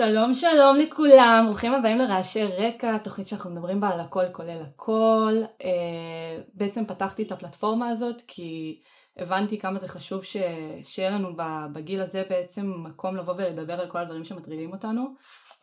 שלום 0.00 0.34
שלום 0.34 0.76
לכולם, 0.76 1.44
ברוכים 1.46 1.74
הבאים 1.74 1.98
לרעשי 1.98 2.44
רקע, 2.44 2.98
תוכנית 2.98 3.28
שאנחנו 3.28 3.50
מדברים 3.50 3.80
בה 3.80 3.88
על 3.88 4.00
הכל 4.00 4.28
כולל 4.32 4.62
הכל. 4.62 5.32
אה, 5.64 6.42
בעצם 6.54 6.86
פתחתי 6.86 7.22
את 7.22 7.32
הפלטפורמה 7.32 7.88
הזאת 7.88 8.22
כי 8.26 8.80
הבנתי 9.16 9.58
כמה 9.58 9.78
זה 9.78 9.88
חשוב 9.88 10.24
ש... 10.24 10.36
שיהיה 10.84 11.10
לנו 11.10 11.28
בגיל 11.72 12.00
הזה 12.00 12.22
בעצם 12.30 12.72
מקום 12.76 13.16
לבוא 13.16 13.34
ולדבר 13.34 13.80
על 13.80 13.90
כל 13.90 13.98
הדברים 13.98 14.24
שמטרידים 14.24 14.72
אותנו. 14.72 15.14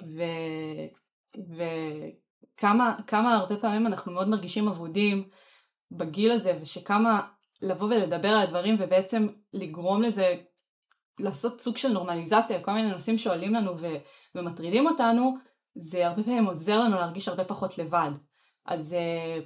ו... 0.03 0.23
וכמה 1.57 3.35
הרבה 3.35 3.55
פעמים 3.57 3.87
אנחנו 3.87 4.11
מאוד 4.11 4.29
מרגישים 4.29 4.67
אבודים 4.67 5.29
בגיל 5.91 6.31
הזה 6.31 6.57
ושכמה 6.61 7.21
לבוא 7.61 7.87
ולדבר 7.87 8.29
על 8.29 8.41
הדברים 8.41 8.75
ובעצם 8.79 9.27
לגרום 9.53 10.01
לזה 10.01 10.35
לעשות 11.19 11.61
סוג 11.61 11.77
של 11.77 11.89
נורמליזציה 11.89 12.57
לכל 12.57 12.71
מיני 12.71 12.91
נושאים 12.91 13.17
שעולים 13.17 13.53
לנו 13.53 13.77
ו- 13.81 13.97
ומטרידים 14.35 14.87
אותנו, 14.87 15.37
זה 15.75 16.07
הרבה 16.07 16.23
פעמים 16.23 16.45
עוזר 16.45 16.79
לנו 16.79 16.95
להרגיש 16.95 17.27
הרבה 17.27 17.43
פחות 17.43 17.77
לבד. 17.77 18.11
אז, 18.65 18.93
אה, 18.93 19.39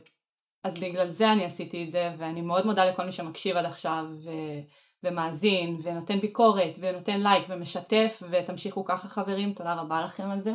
אז 0.64 0.80
בגלל 0.80 1.10
זה 1.10 1.32
אני 1.32 1.46
עשיתי 1.46 1.84
את 1.84 1.92
זה, 1.92 2.16
ואני 2.18 2.42
מאוד 2.42 2.66
מודה 2.66 2.86
לכל 2.86 3.06
מי 3.06 3.12
שמקשיב 3.12 3.58
עד 3.58 3.66
עכשיו 3.66 4.06
ו- 4.24 4.62
ומאזין, 5.04 5.80
ונותן 5.84 6.20
ביקורת, 6.20 6.78
ונותן 6.80 7.22
לייק, 7.22 7.46
ומשתף, 7.50 8.24
ותמשיכו 8.32 8.86
ככה 8.86 9.08
חברים, 9.08 9.54
תודה 9.54 9.74
רבה 9.74 10.02
לכם 10.06 10.32
על 10.32 10.42
זה. 10.42 10.52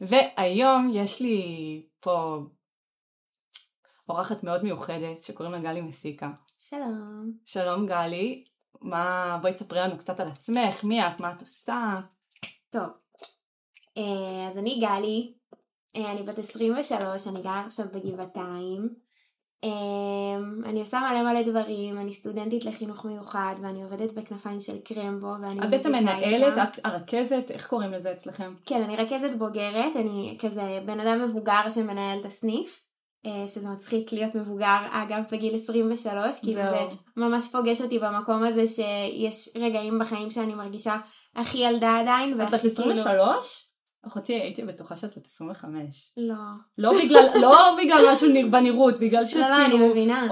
והיום 0.00 0.90
יש 0.94 1.20
לי 1.20 1.82
פה 2.00 2.38
אורחת 4.08 4.44
מאוד 4.44 4.64
מיוחדת 4.64 5.22
שקוראים 5.22 5.52
לה 5.54 5.60
גלי 5.60 5.80
מסיקה. 5.80 6.30
שלום. 6.58 7.32
שלום 7.46 7.86
גלי, 7.86 8.44
מה, 8.84 9.38
בואי 9.42 9.52
תספרי 9.52 9.80
לנו 9.80 9.98
קצת 9.98 10.20
על 10.20 10.28
עצמך, 10.28 10.84
מי 10.84 11.06
את, 11.06 11.20
מה 11.20 11.32
את 11.32 11.40
עושה. 11.40 12.00
טוב, 12.70 12.88
אה, 13.98 14.48
אז 14.50 14.58
אני 14.58 14.80
גלי, 14.80 15.32
אה, 15.96 16.12
אני 16.12 16.22
בת 16.22 16.38
23, 16.38 17.28
אני 17.28 17.42
גרה 17.42 17.64
עכשיו 17.66 17.86
בגבעתיים. 17.92 18.88
אה, 19.64 19.70
אני 20.64 20.80
עושה 20.80 20.98
מלא 21.00 21.22
מלא 21.22 21.42
דברים, 21.42 21.98
אני 21.98 22.14
סטודנטית 22.14 22.64
לחינוך 22.64 23.04
מיוחד 23.04 23.54
ואני 23.62 23.82
עובדת 23.82 24.12
בכנפיים 24.12 24.60
של 24.60 24.80
קרמבו 24.80 25.34
ואני 25.42 25.60
את 25.64 25.70
בעצם 25.70 25.92
מנהלת, 25.92 26.58
את 26.58 26.78
הרכזת, 26.84 27.50
איך 27.50 27.68
קוראים 27.68 27.92
לזה 27.92 28.12
אצלכם? 28.12 28.54
כן, 28.66 28.82
אני 28.82 28.96
רכזת 28.96 29.30
בוגרת, 29.38 29.96
אני 29.96 30.38
כזה 30.40 30.80
בן 30.86 31.00
אדם 31.00 31.24
מבוגר 31.24 31.68
שמנהל 31.68 32.20
את 32.20 32.24
הסניף. 32.24 32.83
אה, 33.26 33.48
שזה 33.48 33.68
מצחיק 33.68 34.12
להיות 34.12 34.34
מבוגר, 34.34 34.78
אגב, 34.90 35.22
בגיל 35.32 35.54
23, 35.54 36.40
כאילו 36.40 36.60
זה 36.62 36.96
ממש 37.16 37.48
פוגש 37.52 37.80
אותי 37.80 37.98
במקום 37.98 38.44
הזה 38.44 38.66
שיש 38.66 39.48
רגעים 39.56 39.98
בחיים 39.98 40.30
שאני 40.30 40.54
מרגישה 40.54 40.96
הכי 41.36 41.58
ילדה 41.58 41.98
עדיין. 42.00 42.40
את 42.40 42.50
בת 42.50 42.64
23? 42.64 43.04
כאילו... 43.04 43.24
אחותי 44.06 44.32
הייתי 44.32 44.62
בטוחה 44.62 44.96
שאת 44.96 45.18
בת 45.18 45.26
25. 45.26 46.12
לא. 46.16 46.34
לא 46.78 46.92
בגלל, 47.04 47.26
לא 47.40 47.56
בגלל 47.82 48.04
משהו 48.12 48.28
בנראות, 48.50 48.98
בגלל 48.98 49.24
שאת 49.24 49.36
לא, 49.36 49.46
כאילו, 49.46 49.78
לא, 49.78 49.84
אני 49.84 49.88
מבינה. 49.88 50.28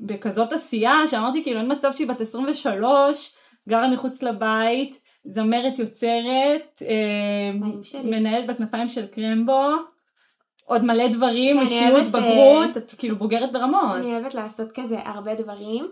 בכזאת 0.00 0.52
עשייה, 0.52 0.94
שאמרתי 1.10 1.42
כאילו 1.42 1.60
אין 1.60 1.72
מצב 1.72 1.92
שהיא 1.92 2.08
בת 2.08 2.20
23, 2.20 3.34
גרה 3.68 3.90
מחוץ 3.90 4.22
לבית, 4.22 5.00
זמרת 5.24 5.78
יוצרת, 5.78 6.82
אה, 6.82 7.50
מנהלת 8.04 8.46
בכנפיים 8.46 8.88
של 8.88 9.06
קרמבו. 9.06 9.70
עוד 10.66 10.84
מלא 10.84 11.08
דברים, 11.08 11.60
אישיות, 11.60 12.14
אה, 12.14 12.20
בגרות, 12.20 12.76
את 12.76 12.94
כאילו 12.98 13.16
בוגרת 13.16 13.52
ברמות. 13.52 13.96
אני 13.96 14.12
אוהבת 14.12 14.34
לעשות 14.34 14.72
כזה 14.72 14.98
הרבה 15.04 15.34
דברים. 15.34 15.88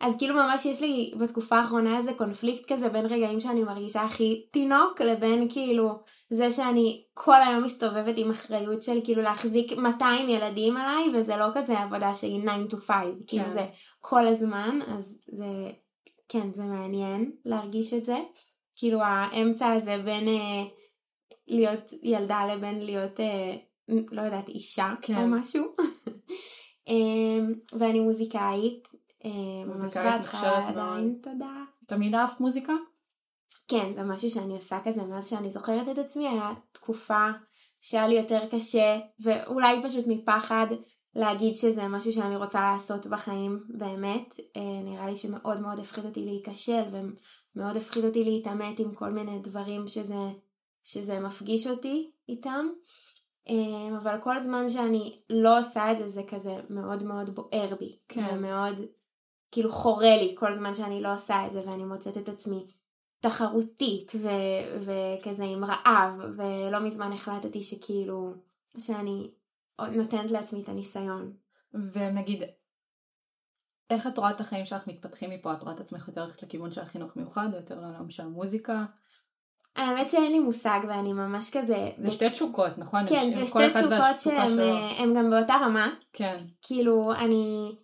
אז 0.00 0.16
כאילו 0.18 0.34
ממש 0.34 0.66
יש 0.66 0.82
לי 0.82 1.12
בתקופה 1.18 1.56
האחרונה 1.56 1.96
איזה 1.96 2.12
קונפליקט 2.12 2.72
כזה 2.72 2.88
בין 2.88 3.06
רגעים 3.06 3.40
שאני 3.40 3.62
מרגישה 3.62 4.02
הכי 4.02 4.46
תינוק 4.50 5.00
לבין 5.00 5.48
כאילו 5.48 5.98
זה 6.30 6.50
שאני 6.50 7.04
כל 7.14 7.42
היום 7.42 7.64
מסתובבת 7.64 8.14
עם 8.16 8.30
אחריות 8.30 8.82
של 8.82 9.00
כאילו 9.04 9.22
להחזיק 9.22 9.72
200 9.72 10.28
ילדים 10.28 10.76
עליי 10.76 11.04
וזה 11.14 11.36
לא 11.36 11.46
כזה 11.54 11.78
עבודה 11.78 12.14
שהיא 12.14 12.42
9 12.68 12.76
to 12.76 12.80
5 12.80 12.86
כאילו 12.86 13.14
כן. 13.18 13.26
כאילו 13.26 13.50
זה 13.50 13.66
כל 14.00 14.26
הזמן 14.26 14.78
אז 14.88 15.18
זה 15.26 15.70
כן 16.28 16.52
זה 16.54 16.62
מעניין 16.62 17.32
להרגיש 17.44 17.94
את 17.94 18.04
זה 18.04 18.16
כאילו 18.76 19.00
האמצע 19.02 19.72
הזה 19.72 19.98
בין 20.04 20.28
אה, 20.28 20.64
להיות 21.48 21.92
ילדה 22.02 22.40
לבין 22.54 22.84
להיות 22.84 23.20
אה, 23.20 23.56
לא 23.88 24.22
יודעת, 24.22 24.48
אישה 24.48 24.94
כן. 25.02 25.16
או 25.16 25.26
משהו. 25.26 25.64
אמ, 26.88 27.54
ואני 27.78 28.00
מוזיקאית. 28.00 28.88
אמ, 29.24 29.68
מוזיקאית 29.68 30.20
נחשבת 30.20 30.64
עדיין, 30.68 31.18
תודה. 31.22 31.64
תמיד 31.86 32.14
אהבת 32.14 32.40
מוזיקה? 32.40 32.72
כן, 33.68 33.92
זה 33.94 34.02
משהו 34.02 34.30
שאני 34.30 34.54
עושה 34.54 34.78
כזה 34.84 35.02
מאז 35.02 35.28
שאני 35.30 35.50
זוכרת 35.50 35.88
את 35.88 35.98
עצמי, 35.98 36.28
היה 36.28 36.52
תקופה 36.72 37.30
שהיה 37.80 38.08
לי 38.08 38.14
יותר 38.14 38.40
קשה, 38.50 38.98
ואולי 39.20 39.82
פשוט 39.82 40.04
מפחד 40.06 40.66
להגיד 41.14 41.56
שזה 41.56 41.88
משהו 41.88 42.12
שאני 42.12 42.36
רוצה 42.36 42.60
לעשות 42.60 43.06
בחיים 43.06 43.64
באמת. 43.68 44.34
אה, 44.56 44.82
נראה 44.84 45.06
לי 45.06 45.16
שמאוד 45.16 45.60
מאוד 45.60 45.78
הפחיד 45.78 46.04
אותי 46.04 46.24
להיכשל, 46.24 46.82
ומאוד 46.90 47.76
הפחיד 47.76 48.04
אותי 48.04 48.24
להתעמת 48.24 48.78
עם 48.78 48.94
כל 48.94 49.10
מיני 49.10 49.38
דברים 49.38 49.88
שזה, 49.88 50.30
שזה 50.84 51.20
מפגיש 51.20 51.66
אותי 51.66 52.10
איתם. 52.28 52.66
אמ, 53.48 53.94
אבל 54.02 54.20
כל 54.20 54.40
זמן 54.40 54.68
שאני 54.68 55.20
לא 55.30 55.58
עושה 55.58 55.92
את 55.92 55.98
זה 55.98 56.08
זה 56.08 56.22
כזה 56.28 56.60
מאוד 56.70 57.02
מאוד 57.02 57.30
בוער 57.34 57.74
בי. 57.80 57.98
כן. 58.08 58.26
ומאוד 58.32 58.76
כאילו 59.52 59.72
חורה 59.72 60.16
לי 60.16 60.34
כל 60.38 60.54
זמן 60.54 60.74
שאני 60.74 61.02
לא 61.02 61.14
עושה 61.14 61.46
את 61.46 61.52
זה 61.52 61.62
ואני 61.66 61.84
מוצאת 61.84 62.16
את 62.16 62.28
עצמי 62.28 62.66
תחרותית 63.20 64.12
ו- 64.22 64.80
וכזה 64.80 65.44
עם 65.44 65.64
רעב 65.64 66.12
ולא 66.36 66.80
מזמן 66.80 67.12
החלטתי 67.12 67.62
שכאילו 67.62 68.34
שאני 68.78 69.30
נותנת 69.80 70.30
לעצמי 70.30 70.62
את 70.62 70.68
הניסיון. 70.68 71.32
ונגיד 71.92 72.42
איך 73.90 74.06
את 74.06 74.18
רואה 74.18 74.30
את 74.30 74.40
החיים 74.40 74.64
שלך 74.64 74.86
מתפתחים 74.86 75.30
מפה? 75.30 75.52
את 75.52 75.62
רואה 75.62 75.74
את 75.74 75.80
עצמך 75.80 76.08
יותר 76.08 76.22
הולכת 76.22 76.42
לכיוון 76.42 76.72
של 76.72 76.80
החינוך 76.80 77.16
מיוחד 77.16 77.48
או 77.52 77.56
יותר 77.58 77.80
לעולם 77.80 78.10
של 78.10 78.22
המוזיקה? 78.22 78.84
האמת 79.76 80.10
שאין 80.10 80.32
לי 80.32 80.38
מושג 80.38 80.80
ואני 80.88 81.12
ממש 81.12 81.56
כזה... 81.56 81.90
זה 81.98 82.10
שתי 82.10 82.30
תשוקות, 82.30 82.78
נכון? 82.78 83.06
כן, 83.08 83.38
זה 83.38 83.46
שתי 83.46 83.70
תשוקות 83.70 84.18
שהן 84.18 84.60
אה, 84.60 85.04
גם 85.16 85.30
באותה 85.30 85.54
רמה. 85.54 85.88
כן. 86.12 86.36
כאילו, 86.62 87.12
אני 87.12 87.74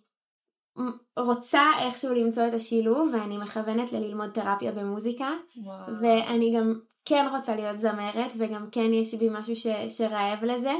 רוצה 1.19 1.61
איכשהו 1.79 2.13
למצוא 2.13 2.47
את 2.47 2.53
השילוב 2.53 3.09
ואני 3.13 3.37
מכוונת 3.37 3.91
ללמוד 3.91 4.29
תרפיה 4.29 4.71
במוזיקה. 4.71 5.29
וואו. 5.63 5.77
ואני 6.01 6.55
גם 6.57 6.79
כן 7.05 7.27
רוצה 7.31 7.55
להיות 7.55 7.77
זמרת 7.77 8.33
וגם 8.37 8.67
כן 8.71 8.93
יש 8.93 9.13
בי 9.13 9.29
משהו 9.31 9.55
ש, 9.55 9.67
שרעב 9.97 10.43
לזה. 10.45 10.73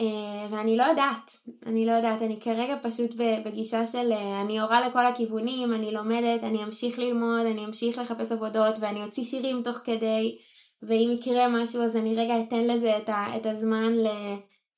אה, 0.00 0.46
ואני 0.50 0.76
לא 0.76 0.84
יודעת, 0.84 1.30
אני 1.66 1.86
לא 1.86 1.92
יודעת, 1.92 2.22
אני 2.22 2.40
כרגע 2.40 2.76
פשוט 2.82 3.10
בגישה 3.44 3.86
של 3.86 4.12
אה, 4.12 4.40
אני 4.40 4.60
הורה 4.60 4.88
לכל 4.88 5.06
הכיוונים, 5.06 5.74
אני 5.74 5.90
לומדת, 5.90 6.44
אני 6.44 6.64
אמשיך 6.64 6.98
ללמוד, 6.98 7.46
אני 7.46 7.64
אמשיך 7.64 7.98
לחפש 7.98 8.32
עבודות 8.32 8.74
ואני 8.80 9.04
אוציא 9.04 9.24
שירים 9.24 9.62
תוך 9.62 9.76
כדי 9.76 10.38
ואם 10.82 11.10
יקרה 11.18 11.48
משהו 11.48 11.82
אז 11.82 11.96
אני 11.96 12.14
רגע 12.14 12.34
אתן 12.40 12.66
לזה 12.66 12.98
את, 12.98 13.08
ה, 13.08 13.26
את 13.36 13.46
הזמן 13.46 13.92
ל, 13.92 14.08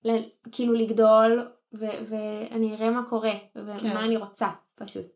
ל, 0.04 0.18
כאילו 0.52 0.72
לגדול 0.72 1.48
ו, 1.74 1.86
ואני 2.08 2.74
אראה 2.74 2.90
מה 2.90 3.02
קורה 3.08 3.34
ומה 3.56 3.78
כן. 3.78 3.96
אני 3.96 4.16
רוצה 4.16 4.48
פשוט. 4.74 5.06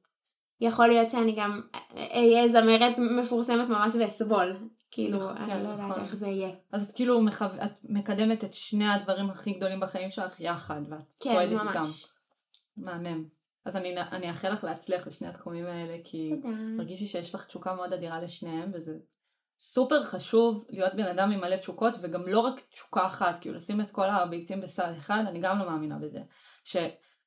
יכול 0.60 0.86
להיות 0.86 1.10
שאני 1.10 1.32
גם 1.32 1.60
אהיה 1.96 2.48
זמרת 2.48 2.98
מפורסמת 2.98 3.68
ממש 3.68 3.92
ואסבול, 4.00 4.56
כאילו, 4.90 5.18
נכון, 5.18 5.36
אני 5.36 5.46
כן, 5.46 5.62
לא 5.62 5.68
יודעת 5.68 5.90
נכון. 5.90 6.04
איך 6.04 6.16
זה 6.16 6.26
יהיה. 6.26 6.50
אז 6.72 6.88
את 6.88 6.92
כאילו 6.92 7.22
מחו... 7.22 7.44
את 7.44 7.72
מקדמת 7.84 8.44
את 8.44 8.54
שני 8.54 8.88
הדברים 8.88 9.30
הכי 9.30 9.52
גדולים 9.52 9.80
בחיים 9.80 10.10
שלך 10.10 10.40
יחד, 10.40 10.80
ואת 10.90 11.14
כן, 11.20 11.30
צועדת 11.30 11.52
איתם. 11.52 11.72
כן, 11.72 11.78
ממש. 11.78 12.06
מהמם. 12.76 13.24
אז 13.64 13.76
אני, 13.76 14.00
אני 14.00 14.30
אאחל 14.30 14.52
לך 14.52 14.64
להצליח 14.64 15.06
בשני 15.06 15.28
התחומים 15.28 15.66
האלה, 15.66 15.96
כי 16.04 16.32
תרגישי 16.76 17.06
שיש 17.06 17.34
לך 17.34 17.46
תשוקה 17.46 17.74
מאוד 17.74 17.92
אדירה 17.92 18.22
לשניהם, 18.22 18.70
וזה 18.74 18.92
סופר 19.60 20.04
חשוב 20.04 20.66
להיות 20.68 20.94
בן 20.94 21.06
אדם 21.06 21.30
עם 21.30 21.40
מלא 21.40 21.56
תשוקות, 21.56 21.94
וגם 22.00 22.26
לא 22.26 22.38
רק 22.38 22.60
תשוקה 22.72 23.06
אחת, 23.06 23.38
כאילו 23.38 23.54
לשים 23.54 23.80
את 23.80 23.90
כל 23.90 24.08
הביצים 24.08 24.60
בסל 24.60 24.92
אחד, 24.98 25.24
אני 25.28 25.40
גם 25.40 25.58
לא 25.58 25.66
מאמינה 25.66 25.98
בזה. 25.98 26.20
ש... 26.64 26.76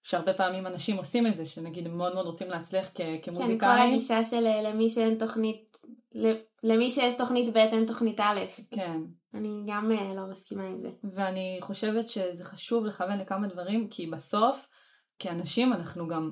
שהרבה 0.03 0.33
פעמים 0.33 0.67
אנשים 0.67 0.97
עושים 0.97 1.27
את 1.27 1.35
זה, 1.35 1.45
שנגיד 1.45 1.85
הם 1.85 1.97
מאוד 1.97 2.13
מאוד 2.13 2.25
רוצים 2.25 2.49
להצליח 2.49 2.87
כ- 2.95 3.01
כמוזיקאים. 3.23 3.59
כן, 3.59 3.65
כל 3.65 3.81
הגישה 3.81 4.23
של 4.23 4.47
אה, 4.47 4.61
למי 4.61 4.89
שאין 4.89 5.17
תוכנית, 5.17 5.77
למי 6.63 6.89
שיש 6.89 7.17
תוכנית 7.17 7.53
ב' 7.53 7.57
אין 7.57 7.85
תוכנית 7.85 8.19
א'. 8.19 8.39
כן. 8.71 9.01
אני 9.33 9.63
גם 9.67 9.91
אה, 9.91 10.13
לא 10.15 10.25
מסכימה 10.31 10.63
עם 10.63 10.79
זה. 10.79 10.89
ואני 11.15 11.59
חושבת 11.61 12.09
שזה 12.09 12.43
חשוב 12.43 12.85
לכוון 12.85 13.19
לכמה 13.19 13.47
דברים, 13.47 13.87
כי 13.89 14.07
בסוף, 14.07 14.67
כאנשים 15.19 15.73
אנחנו 15.73 16.07
גם, 16.07 16.31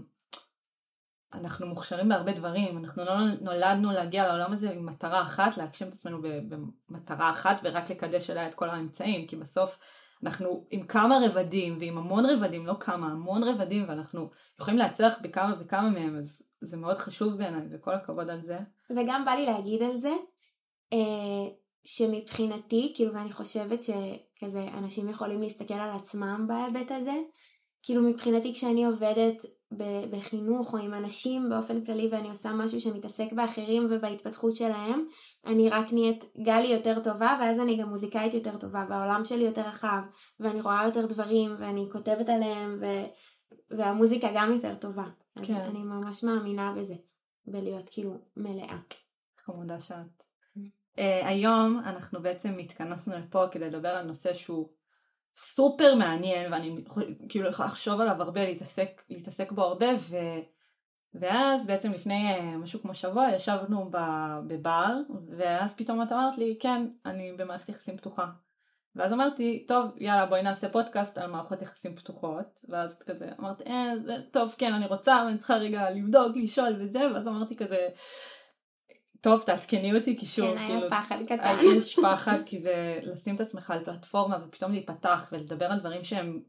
אנחנו 1.33 1.67
מוכשרים 1.67 2.09
בהרבה 2.09 2.33
דברים, 2.33 2.77
אנחנו 2.77 3.06
לא 3.06 3.13
נולדנו 3.41 3.91
להגיע 3.91 4.27
לעולם 4.27 4.53
הזה 4.53 4.69
עם 4.71 4.85
מטרה 4.85 5.21
אחת, 5.21 5.57
להגשים 5.57 5.88
את 5.88 5.94
עצמנו 5.94 6.21
במטרה 6.89 7.31
אחת 7.31 7.62
ורק 7.63 7.89
לקדש 7.89 8.29
אליה 8.29 8.47
את 8.47 8.56
כל 8.56 8.69
האמצעים, 8.69 9.27
כי 9.27 9.35
בסוף 9.35 9.79
אנחנו 10.23 10.68
עם 10.71 10.88
כמה 10.88 11.19
רבדים 11.25 11.77
ועם 11.79 11.97
המון 11.97 12.25
רבדים, 12.25 12.68
לא 12.68 12.73
כמה, 12.79 13.12
המון 13.12 13.44
רבדים 13.44 13.85
ואנחנו 13.88 14.29
יכולים 14.59 14.79
להצליח 14.79 15.19
בכמה 15.21 15.56
וכמה 15.59 15.89
מהם, 15.89 16.18
אז 16.18 16.44
זה 16.62 16.77
מאוד 16.77 16.97
חשוב 16.97 17.38
בעיניי 17.38 17.68
וכל 17.71 17.94
הכבוד 17.94 18.29
על 18.29 18.41
זה. 18.41 18.57
וגם 18.89 19.25
בא 19.25 19.31
לי 19.31 19.45
להגיד 19.45 19.83
על 19.83 19.97
זה, 19.97 20.13
אה, 20.94 21.47
שמבחינתי, 21.85 22.91
כאילו, 22.95 23.13
ואני 23.13 23.31
חושבת 23.31 23.83
שכזה 23.83 24.68
אנשים 24.73 25.09
יכולים 25.09 25.41
להסתכל 25.41 25.73
על 25.73 25.89
עצמם 25.89 26.45
בהיבט 26.47 26.91
הזה, 26.91 27.13
כאילו 27.83 28.01
מבחינתי 28.01 28.53
כשאני 28.53 28.85
עובדת 28.85 29.45
בחינוך 30.12 30.73
או 30.73 30.79
עם 30.79 30.94
אנשים 30.94 31.50
באופן 31.50 31.85
כללי 31.85 32.07
ואני 32.12 32.29
עושה 32.29 32.53
משהו 32.53 32.81
שמתעסק 32.81 33.33
באחרים 33.33 33.88
ובהתפתחות 33.89 34.53
שלהם, 34.53 35.06
אני 35.45 35.69
רק 35.69 35.94
נהיית 35.94 36.25
גלי 36.41 36.68
יותר 36.68 37.00
טובה 37.03 37.35
ואז 37.39 37.59
אני 37.59 37.77
גם 37.77 37.89
מוזיקאית 37.89 38.33
יותר 38.33 38.57
טובה 38.57 38.85
והעולם 38.89 39.25
שלי 39.25 39.44
יותר 39.44 39.62
רחב 39.62 40.01
ואני 40.39 40.62
רואה 40.62 40.85
יותר 40.85 41.06
דברים 41.06 41.56
ואני 41.59 41.88
כותבת 41.91 42.29
עליהם 42.29 42.79
ו... 42.81 42.85
והמוזיקה 43.77 44.27
גם 44.35 44.53
יותר 44.53 44.75
טובה. 44.75 45.06
כן. 45.44 45.56
אז 45.56 45.69
אני 45.69 45.79
ממש 45.79 46.24
מאמינה 46.24 46.74
בזה, 46.77 46.95
בלהיות 47.45 47.89
כאילו 47.91 48.17
מלאה. 48.38 48.77
חמודה 49.45 49.79
שאת. 49.79 50.24
Uh, 50.97 51.01
היום 51.25 51.79
אנחנו 51.85 52.21
בעצם 52.21 52.53
התכנסנו 52.59 53.15
לפה 53.17 53.47
כדי 53.51 53.69
לדבר 53.69 53.89
על 53.89 54.06
נושא 54.06 54.33
שהוא 54.33 54.69
סופר 55.35 55.95
מעניין 55.95 56.53
ואני 56.53 56.83
כאילו 57.29 57.49
יכולה 57.49 57.67
לחשוב 57.69 58.01
עליו 58.01 58.21
הרבה, 58.21 58.45
להתעסק, 58.45 59.01
להתעסק 59.09 59.51
בו 59.51 59.61
הרבה 59.61 59.87
ו... 60.09 60.15
ואז 61.13 61.67
בעצם 61.67 61.91
לפני 61.91 62.37
uh, 62.37 62.57
משהו 62.57 62.81
כמו 62.81 62.95
שבוע 62.95 63.27
ישבנו 63.35 63.89
בבר 64.47 64.95
ואז 65.37 65.75
פתאום 65.75 66.01
את 66.01 66.11
אמרת 66.11 66.37
לי 66.37 66.57
כן 66.59 66.87
אני 67.05 67.33
במערכת 67.37 67.69
יחסים 67.69 67.97
פתוחה. 67.97 68.25
ואז 68.95 69.13
אמרתי 69.13 69.65
טוב 69.67 69.85
יאללה 69.97 70.25
בואי 70.25 70.41
נעשה 70.41 70.69
פודקאסט 70.69 71.17
על 71.17 71.31
מערכות 71.31 71.61
יחסים 71.61 71.95
פתוחות. 71.95 72.61
ואז 72.69 72.99
כזה 72.99 73.29
אמרת 73.39 73.61
אה 73.67 73.93
זה 73.99 74.17
טוב 74.31 74.55
כן 74.57 74.73
אני 74.73 74.85
רוצה 74.85 75.23
ואני 75.25 75.37
צריכה 75.37 75.55
רגע 75.55 75.89
לבדוק 75.89 76.35
לשאול 76.35 76.75
וזה. 76.79 76.99
ואז 77.13 77.27
אמרתי 77.27 77.55
כזה 77.55 77.87
טוב 79.21 79.44
תעדכני 79.45 79.95
אותי 79.97 80.18
כי 80.18 80.25
שוב, 80.25 80.45
כן, 80.45 80.68
כאילו, 80.68 80.79
היה 80.79 80.89
פחד 80.89 81.18
קטן. 81.25 81.57
יש 81.77 82.00
פחד 82.03 82.38
כי 82.45 82.59
זה 82.59 83.00
לשים 83.03 83.35
את 83.35 83.41
עצמך 83.41 83.71
על 83.71 83.85
פלטפורמה 83.85 84.38
ופתאום 84.45 84.71
להיפתח 84.71 85.29
ולדבר 85.31 85.65
על 85.65 85.79
דברים 85.79 86.03
שהם 86.03 86.41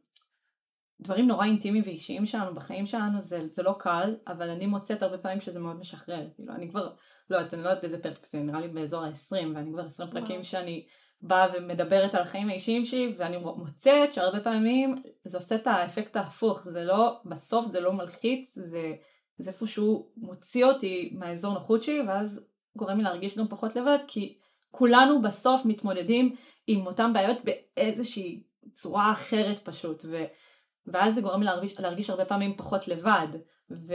דברים 1.00 1.26
נורא 1.26 1.44
אינטימיים 1.44 1.84
ואישיים 1.86 2.26
שלנו 2.26 2.54
בחיים 2.54 2.86
שלנו 2.86 3.20
זה, 3.20 3.46
זה 3.50 3.62
לא 3.62 3.74
קל 3.78 4.16
אבל 4.26 4.50
אני 4.50 4.66
מוצאת 4.66 5.02
הרבה 5.02 5.18
פעמים 5.18 5.40
שזה 5.40 5.60
מאוד 5.60 5.76
משחרר. 5.76 6.28
כאילו 6.34 6.54
אני 6.54 6.70
כבר 6.70 6.92
לא 7.30 7.36
יודעת 7.36 7.54
אני 7.54 7.62
לא 7.62 7.68
יודעת 7.68 7.82
באיזה 7.82 8.02
פרק 8.02 8.26
זה 8.26 8.38
נראה 8.38 8.60
לי 8.60 8.68
באזור 8.68 9.04
ה-20 9.04 9.32
ואני 9.54 9.72
כבר 9.72 9.84
20 9.84 10.10
פרקים 10.10 10.44
שאני 10.44 10.86
באה 11.22 11.46
ומדברת 11.54 12.14
על 12.14 12.22
החיים 12.22 12.48
האישיים 12.48 12.84
שלי 12.84 13.14
ואני 13.18 13.36
מוצאת 13.36 14.12
שהרבה 14.12 14.40
פעמים 14.40 15.02
זה 15.24 15.38
עושה 15.38 15.54
את 15.54 15.66
האפקט 15.66 16.16
ההפוך. 16.16 16.62
זה 16.64 16.84
לא 16.84 17.20
בסוף 17.24 17.66
זה 17.66 17.80
לא 17.80 17.92
מלחיץ 17.92 18.58
זה 18.58 18.92
זה 19.38 19.50
איפשהו 19.50 20.12
מוציא 20.16 20.64
אותי 20.64 21.10
מהאזור 21.18 21.54
נוחות 21.54 21.82
שלי 21.82 22.00
ואז 22.00 22.46
גורם 22.76 22.98
לי 22.98 23.02
להרגיש 23.02 23.38
גם 23.38 23.48
פחות 23.48 23.76
לבד, 23.76 23.98
כי 24.08 24.38
כולנו 24.70 25.22
בסוף 25.22 25.64
מתמודדים 25.64 26.34
עם 26.66 26.86
אותן 26.86 27.12
בעיות 27.12 27.38
באיזושהי 27.44 28.42
צורה 28.72 29.12
אחרת 29.12 29.58
פשוט, 29.58 30.04
ו, 30.08 30.24
ואז 30.86 31.14
זה 31.14 31.20
גורם 31.20 31.40
לי 31.40 31.46
להרגיש, 31.46 31.80
להרגיש 31.80 32.10
הרבה 32.10 32.24
פעמים 32.24 32.56
פחות 32.56 32.88
לבד, 32.88 33.28
ו, 33.70 33.94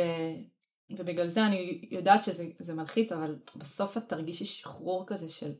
ובגלל 0.89 1.27
זה 1.27 1.45
אני 1.45 1.87
יודעת 1.91 2.23
שזה 2.23 2.73
מלחיץ, 2.73 3.11
אבל 3.11 3.35
בסוף 3.55 3.97
את 3.97 4.09
תרגישי 4.09 4.45
שחרור 4.45 5.03
כזה 5.07 5.29
של 5.29 5.51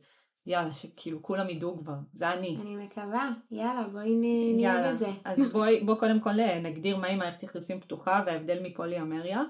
יאללה, 0.46 0.72
שכאילו 0.72 1.22
כולם 1.22 1.50
ידעו 1.50 1.78
כבר, 1.78 1.94
זה 2.12 2.32
אני. 2.32 2.56
אני 2.60 2.76
מקווה, 2.76 3.30
יאללה 3.50 3.88
בואי 3.92 4.14
נהיה 4.56 4.92
בזה. 4.92 5.08
אז 5.24 5.52
בואי 5.52 5.80
בוא 5.80 5.94
קודם 5.94 6.20
כל 6.20 6.32
נגדיר 6.62 6.96
מהי 6.96 7.16
מערכת 7.16 7.42
יחסים 7.42 7.80
פתוחה 7.80 8.22
וההבדל 8.26 8.62
מפולי 8.62 9.00
אמריה. 9.00 9.42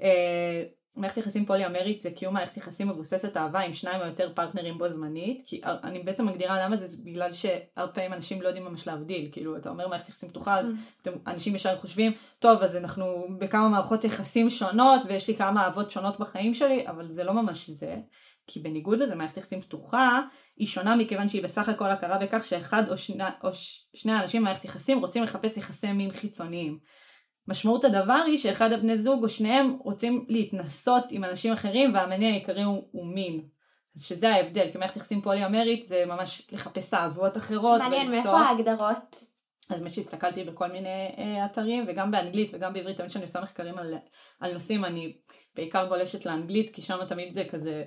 אה, 0.00 0.64
מערכת 0.96 1.16
יחסים 1.16 1.46
פולי-אמרית 1.46 2.02
זה 2.02 2.10
קיום 2.10 2.34
מערכת 2.34 2.56
יחסים 2.56 2.88
מבוססת 2.88 3.36
אהבה 3.36 3.60
עם 3.60 3.74
שניים 3.74 4.00
או 4.00 4.06
יותר 4.06 4.32
פרטנרים 4.34 4.78
בו 4.78 4.88
זמנית 4.88 5.42
כי 5.46 5.60
אני 5.64 5.98
בעצם 5.98 6.26
מגדירה 6.26 6.64
למה 6.64 6.76
זה 6.76 6.96
בגלל 7.04 7.32
שהרבה 7.32 7.92
פעמים 7.92 8.12
אנשים 8.12 8.42
לא 8.42 8.48
יודעים 8.48 8.64
ממש 8.64 8.86
להבדיל 8.86 9.28
כאילו 9.32 9.56
אתה 9.56 9.70
אומר 9.70 9.88
מערכת 9.88 10.08
יחסים 10.08 10.28
פתוחה 10.28 10.58
אז 10.58 10.70
mm. 10.70 11.02
אתם, 11.02 11.10
אנשים 11.26 11.54
ישר 11.54 11.76
חושבים 11.76 12.12
טוב 12.38 12.62
אז 12.62 12.76
אנחנו 12.76 13.26
בכמה 13.38 13.68
מערכות 13.68 14.04
יחסים 14.04 14.50
שונות 14.50 15.00
ויש 15.06 15.28
לי 15.28 15.36
כמה 15.36 15.64
אהבות 15.64 15.90
שונות 15.90 16.20
בחיים 16.20 16.54
שלי 16.54 16.88
אבל 16.88 17.08
זה 17.08 17.24
לא 17.24 17.32
ממש 17.32 17.70
זה 17.70 17.96
כי 18.46 18.60
בניגוד 18.60 18.98
לזה 18.98 19.14
מערכת 19.14 19.36
יחסים 19.36 19.60
פתוחה 19.60 20.20
היא 20.56 20.66
שונה 20.66 20.96
מכיוון 20.96 21.28
שהיא 21.28 21.42
בסך 21.42 21.68
הכל 21.68 21.90
הכרה 21.90 22.18
בכך 22.18 22.44
שאחד 22.44 22.88
או, 22.88 22.96
שני, 22.96 23.24
או 23.44 23.48
שני 23.94 24.12
האנשים 24.12 24.42
במערכת 24.42 24.64
יחסים 24.64 25.00
רוצים 25.00 25.22
לחפש 25.22 25.56
יחסי 25.56 25.92
מין 25.92 26.12
חיצוניים 26.12 26.78
משמעות 27.48 27.84
הדבר 27.84 28.22
היא 28.26 28.38
שאחד 28.38 28.72
הבני 28.72 28.98
זוג 28.98 29.22
או 29.22 29.28
שניהם 29.28 29.76
רוצים 29.80 30.26
להתנסות 30.28 31.04
עם 31.10 31.24
אנשים 31.24 31.52
אחרים 31.52 31.94
והמניע 31.94 32.28
העיקרי 32.28 32.62
הוא, 32.62 32.88
הוא 32.90 33.06
מין. 33.06 33.40
שזה 33.98 34.28
ההבדל, 34.28 34.68
כי 34.72 34.78
מערכת 34.78 34.96
יחסים 34.96 35.20
פולי 35.20 35.46
אמרית 35.46 35.88
זה 35.88 36.04
ממש 36.06 36.48
לחפש 36.52 36.94
אהבות 36.94 37.36
אחרות. 37.36 37.80
מעניין, 37.80 38.10
מאיפה 38.10 38.38
ההגדרות? 38.38 39.24
אז 39.70 39.80
באמת 39.80 39.92
שהסתכלתי 39.92 40.44
בכל 40.44 40.66
מיני 40.66 41.08
אה, 41.18 41.46
אתרים 41.46 41.84
וגם 41.88 42.10
באנגלית 42.10 42.50
וגם 42.54 42.72
בעברית, 42.72 42.96
תמיד 42.96 43.10
כשאני 43.10 43.24
עושה 43.24 43.40
מחקרים 43.40 43.78
על, 43.78 43.94
על 44.40 44.52
נושאים 44.52 44.84
אני 44.84 45.16
בעיקר 45.54 45.88
גולשת 45.88 46.26
לאנגלית 46.26 46.74
כי 46.74 46.82
שם 46.82 47.04
תמיד 47.08 47.34
זה 47.34 47.44
כזה 47.50 47.84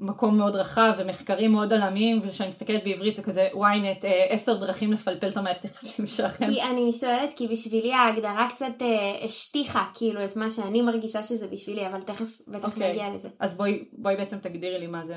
מקום 0.00 0.38
מאוד 0.38 0.56
רחב 0.56 0.92
ומחקרים 0.98 1.52
מאוד 1.52 1.72
עולמיים 1.72 2.20
וכשאני 2.22 2.48
מסתכלת 2.48 2.84
בעברית 2.84 3.16
זה 3.16 3.22
כזה 3.22 3.48
ynet 3.54 4.04
אה, 4.04 4.24
עשר 4.28 4.56
דרכים 4.56 4.92
לפלפל 4.92 5.28
את 5.28 5.36
המערכת 5.36 5.64
יחסים 5.64 6.06
שלכם. 6.06 6.44
אני 6.44 6.92
שואלת 6.92 7.32
כי 7.36 7.48
בשבילי 7.48 7.92
ההגדרה 7.92 8.48
קצת 8.54 8.82
אה, 8.82 9.24
השטיחה 9.24 9.84
כאילו 9.94 10.24
את 10.24 10.36
מה 10.36 10.50
שאני 10.50 10.82
מרגישה 10.82 11.22
שזה 11.22 11.46
בשבילי 11.46 11.86
אבל 11.86 12.00
תכף 12.00 12.40
בטח 12.48 12.68
okay. 12.68 12.72
אוקיי. 12.72 12.90
נגיע 12.90 13.10
לזה. 13.14 13.28
אז 13.38 13.56
בואי, 13.56 13.84
בואי 13.92 14.16
בעצם 14.16 14.38
תגדירי 14.38 14.78
לי 14.78 14.86
מה 14.86 15.06
זה 15.06 15.16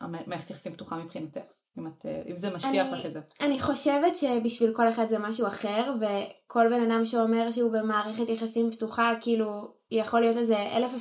המערכת 0.00 0.50
יחסים 0.50 0.72
פתוחה 0.72 0.96
מבחינתך. 0.96 1.40
אם, 1.78 1.86
את, 1.86 2.06
אה, 2.06 2.22
אם 2.30 2.36
זה 2.36 2.50
משטיח 2.50 2.86
לך 2.92 3.06
את 3.06 3.12
זה. 3.12 3.20
אני 3.40 3.60
חושבת 3.60 4.16
שבשביל 4.16 4.72
כל 4.74 4.88
אחד 4.88 5.08
זה 5.08 5.18
משהו 5.18 5.46
אחר 5.46 5.94
וכל 6.00 6.68
בן 6.70 6.90
אדם 6.90 7.04
שאומר 7.04 7.50
שהוא 7.50 7.72
במערכת 7.72 8.28
יחסים 8.28 8.70
פתוחה 8.70 9.12
כאילו 9.20 9.74
יכול 9.90 10.20
להיות 10.20 10.36
לזה 10.36 10.56
אלף 10.58 10.92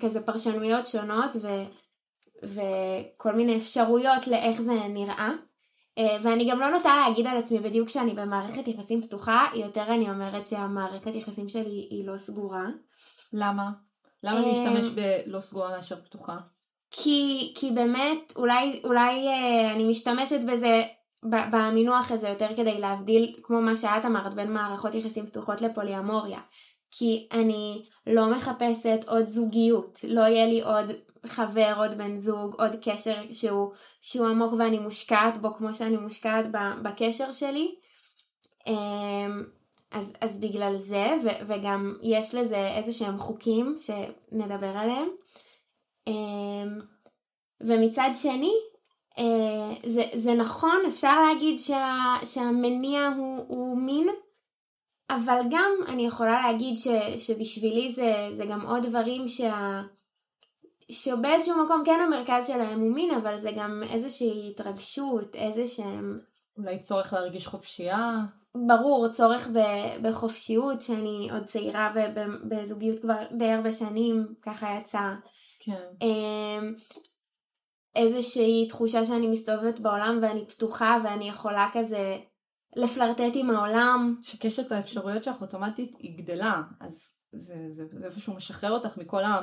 כזה 0.00 0.20
פרשנויות 0.20 0.86
שונות 0.86 1.36
ו... 1.42 1.48
וכל 2.42 3.32
מיני 3.32 3.56
אפשרויות 3.56 4.26
לאיך 4.26 4.62
זה 4.62 4.72
נראה. 4.88 5.30
אה, 5.98 6.16
ואני 6.22 6.50
גם 6.50 6.60
לא 6.60 6.70
נוטה 6.70 6.96
להגיד 6.96 7.26
על 7.26 7.36
עצמי 7.36 7.58
בדיוק 7.58 7.88
שאני 7.88 8.14
במערכת 8.14 8.68
יחסים 8.68 9.02
פתוחה, 9.02 9.44
יותר 9.54 9.84
אני 9.88 10.10
אומרת 10.10 10.46
שהמערכת 10.46 11.14
יחסים 11.14 11.48
שלי 11.48 11.88
היא 11.90 12.06
לא 12.06 12.18
סגורה. 12.18 12.66
למה? 13.32 13.70
למה 14.22 14.40
להשתמש 14.40 14.98
אה, 14.98 15.20
בלא 15.26 15.40
סגורה 15.40 15.70
מאשר 15.70 15.96
פתוחה? 15.96 16.36
כי, 16.90 17.52
כי 17.54 17.70
באמת, 17.70 18.32
אולי, 18.36 18.80
אולי 18.84 19.28
אה, 19.28 19.72
אני 19.72 19.84
משתמשת 19.84 20.40
בזה, 20.52 20.82
במינוח 21.24 22.12
הזה 22.12 22.28
יותר 22.28 22.48
כדי 22.56 22.80
להבדיל, 22.80 23.36
כמו 23.42 23.60
מה 23.60 23.76
שאת 23.76 24.04
אמרת, 24.04 24.34
בין 24.34 24.52
מערכות 24.52 24.94
יחסים 24.94 25.26
פתוחות 25.26 25.60
לפוליאמוריה. 25.60 26.40
כי 26.90 27.28
אני 27.32 27.84
לא 28.06 28.30
מחפשת 28.30 29.00
עוד 29.06 29.26
זוגיות, 29.26 30.00
לא 30.08 30.20
יהיה 30.20 30.46
לי 30.46 30.62
עוד 30.62 30.92
חבר, 31.26 31.74
עוד 31.76 31.98
בן 31.98 32.16
זוג, 32.16 32.54
עוד 32.58 32.76
קשר 32.82 33.22
שהוא, 33.32 33.72
שהוא 34.00 34.26
עמוק 34.26 34.52
ואני 34.58 34.78
מושקעת 34.78 35.36
בו 35.36 35.54
כמו 35.54 35.74
שאני 35.74 35.96
מושקעת 35.96 36.44
בקשר 36.82 37.32
שלי. 37.32 37.74
אמ, 38.66 39.44
אז, 39.90 40.12
אז 40.20 40.40
בגלל 40.40 40.76
זה, 40.76 41.06
ו, 41.24 41.28
וגם 41.46 41.94
יש 42.02 42.34
לזה 42.34 42.68
איזה 42.68 42.92
שהם 42.92 43.18
חוקים 43.18 43.78
שנדבר 43.80 44.76
עליהם. 44.76 45.08
אמ, 46.06 46.80
ומצד 47.60 48.10
שני, 48.14 48.52
אה, 49.18 49.74
זה, 49.86 50.02
זה 50.14 50.34
נכון, 50.34 50.80
אפשר 50.88 51.22
להגיד 51.22 51.58
שה, 51.58 52.14
שהמניע 52.24 53.08
הוא, 53.16 53.44
הוא 53.48 53.78
מין, 53.78 54.08
אבל 55.10 55.40
גם 55.50 55.70
אני 55.88 56.06
יכולה 56.06 56.42
להגיד 56.46 56.78
ש, 56.78 56.88
שבשבילי 57.16 57.92
זה, 57.92 58.28
זה 58.32 58.44
גם 58.44 58.66
עוד 58.66 58.86
דברים 58.86 59.28
שה... 59.28 59.80
שבאיזשהו 60.90 61.64
מקום 61.64 61.82
כן 61.86 62.00
המרכז 62.06 62.46
שלהם 62.46 62.80
הוא 62.80 62.94
מין, 62.94 63.14
אבל 63.14 63.40
זה 63.40 63.50
גם 63.56 63.82
איזושהי 63.90 64.50
התרגשות, 64.50 65.34
איזה 65.34 65.66
שהם... 65.66 66.18
אולי 66.58 66.78
צורך 66.78 67.12
להרגיש 67.12 67.46
חופשייה? 67.46 68.20
ברור, 68.54 69.08
צורך 69.08 69.48
ב- 69.48 70.06
בחופשיות, 70.06 70.82
שאני 70.82 71.28
עוד 71.32 71.44
צעירה 71.44 71.94
ובזוגיות 71.94 72.98
כבר 72.98 73.22
די 73.38 73.50
הרבה 73.50 73.72
שנים, 73.72 74.34
ככה 74.42 74.66
יצא. 74.80 74.98
כן. 75.60 75.84
אמ, 76.02 76.74
איזושהי 77.94 78.68
תחושה 78.68 79.04
שאני 79.04 79.26
מסתובבת 79.26 79.80
בעולם 79.80 80.18
ואני 80.22 80.46
פתוחה 80.46 80.98
ואני 81.04 81.28
יכולה 81.28 81.68
כזה 81.72 82.18
לפלרטט 82.76 83.32
עם 83.34 83.50
העולם. 83.50 84.16
שקשת 84.22 84.72
האפשרויות 84.72 85.22
שלך 85.22 85.42
אוטומטית 85.42 85.96
היא 85.98 86.18
גדלה, 86.18 86.62
אז 86.80 87.18
זה, 87.32 87.54
זה, 87.70 87.84
זה 87.92 88.06
איפשהו 88.06 88.34
משחרר 88.34 88.70
אותך 88.70 88.98
מכל 88.98 89.24
ה... 89.24 89.40